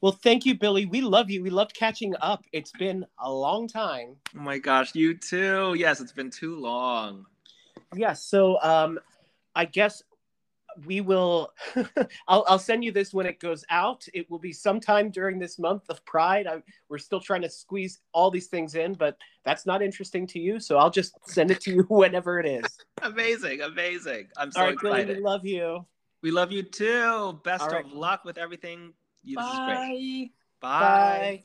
well, 0.00 0.12
thank 0.12 0.44
you, 0.44 0.58
Billy. 0.58 0.86
We 0.86 1.00
love 1.00 1.30
you. 1.30 1.42
We 1.42 1.50
loved 1.50 1.74
catching 1.74 2.14
up. 2.20 2.44
It's 2.52 2.72
been 2.72 3.06
a 3.20 3.32
long 3.32 3.68
time. 3.68 4.16
Oh 4.36 4.40
my 4.40 4.58
gosh, 4.58 4.94
you 4.94 5.16
too. 5.16 5.74
Yes, 5.78 6.00
it's 6.00 6.12
been 6.12 6.30
too 6.30 6.56
long. 6.58 7.26
Yeah, 7.94 8.14
so 8.14 8.60
um, 8.62 8.98
I 9.54 9.64
guess 9.64 10.02
we 10.86 11.00
will. 11.00 11.52
I'll 12.28 12.44
I'll 12.48 12.58
send 12.58 12.84
you 12.84 12.92
this 12.92 13.12
when 13.12 13.26
it 13.26 13.40
goes 13.40 13.64
out. 13.70 14.06
It 14.14 14.30
will 14.30 14.38
be 14.38 14.52
sometime 14.52 15.10
during 15.10 15.38
this 15.38 15.58
month 15.58 15.82
of 15.88 16.04
Pride. 16.04 16.46
I, 16.46 16.62
we're 16.88 16.98
still 16.98 17.20
trying 17.20 17.42
to 17.42 17.50
squeeze 17.50 18.00
all 18.12 18.30
these 18.30 18.46
things 18.46 18.74
in, 18.74 18.94
but 18.94 19.16
that's 19.44 19.66
not 19.66 19.82
interesting 19.82 20.26
to 20.28 20.38
you, 20.38 20.60
so 20.60 20.78
I'll 20.78 20.90
just 20.90 21.14
send 21.28 21.50
it 21.50 21.60
to 21.62 21.72
you 21.72 21.82
whenever 21.88 22.38
it 22.40 22.46
is. 22.46 22.78
Amazing, 23.02 23.62
amazing. 23.62 24.28
I'm 24.36 24.52
so 24.52 24.60
all 24.60 24.66
right, 24.66 24.76
Billy, 24.80 25.00
excited. 25.00 25.16
we 25.16 25.22
love 25.22 25.44
you. 25.44 25.84
we 26.22 26.30
love 26.30 26.52
you 26.52 26.62
too. 26.62 27.40
Best 27.42 27.66
right. 27.66 27.84
of 27.84 27.92
luck 27.92 28.24
with 28.24 28.38
everything. 28.38 28.92
You, 29.24 29.36
great. 29.36 30.30
Bye. 30.60 30.80
Bye. 31.40 31.44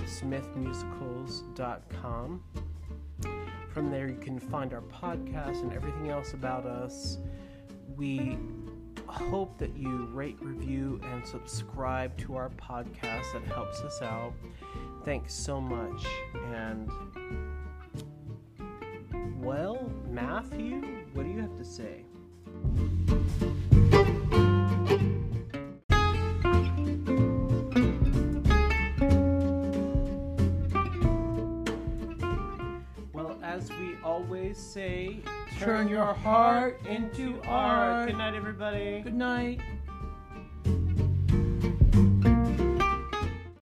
smithmusicals.com. 0.04 2.44
From 3.70 3.90
there, 3.90 4.10
you 4.10 4.18
can 4.18 4.38
find 4.38 4.74
our 4.74 4.82
podcast 4.82 5.62
and 5.62 5.72
everything 5.72 6.10
else 6.10 6.34
about 6.34 6.66
us. 6.66 7.20
We 7.96 8.38
hope 9.06 9.58
that 9.58 9.78
you 9.78 10.08
rate, 10.08 10.36
review, 10.42 11.00
and 11.14 11.26
subscribe 11.26 12.18
to 12.18 12.36
our 12.36 12.50
podcast. 12.50 13.32
That 13.32 13.46
helps 13.46 13.80
us 13.80 14.02
out. 14.02 14.34
Thanks 15.06 15.34
so 15.34 15.62
much. 15.62 16.06
And 16.54 16.92
well, 19.48 19.90
Matthew, 20.10 20.82
what 21.14 21.24
do 21.24 21.30
you 21.30 21.40
have 21.40 21.58
to 21.58 21.64
say? 21.64 22.04
Well, 33.14 33.40
as 33.42 33.70
we 33.70 33.96
always 34.04 34.58
say, 34.58 35.22
Turn 35.60 35.88
your 35.88 36.14
heart 36.14 36.82
into 36.86 37.40
art. 37.48 38.10
Good 38.10 38.18
night, 38.18 38.36
everybody. 38.36 39.00
Good 39.00 39.16
night. 39.16 39.62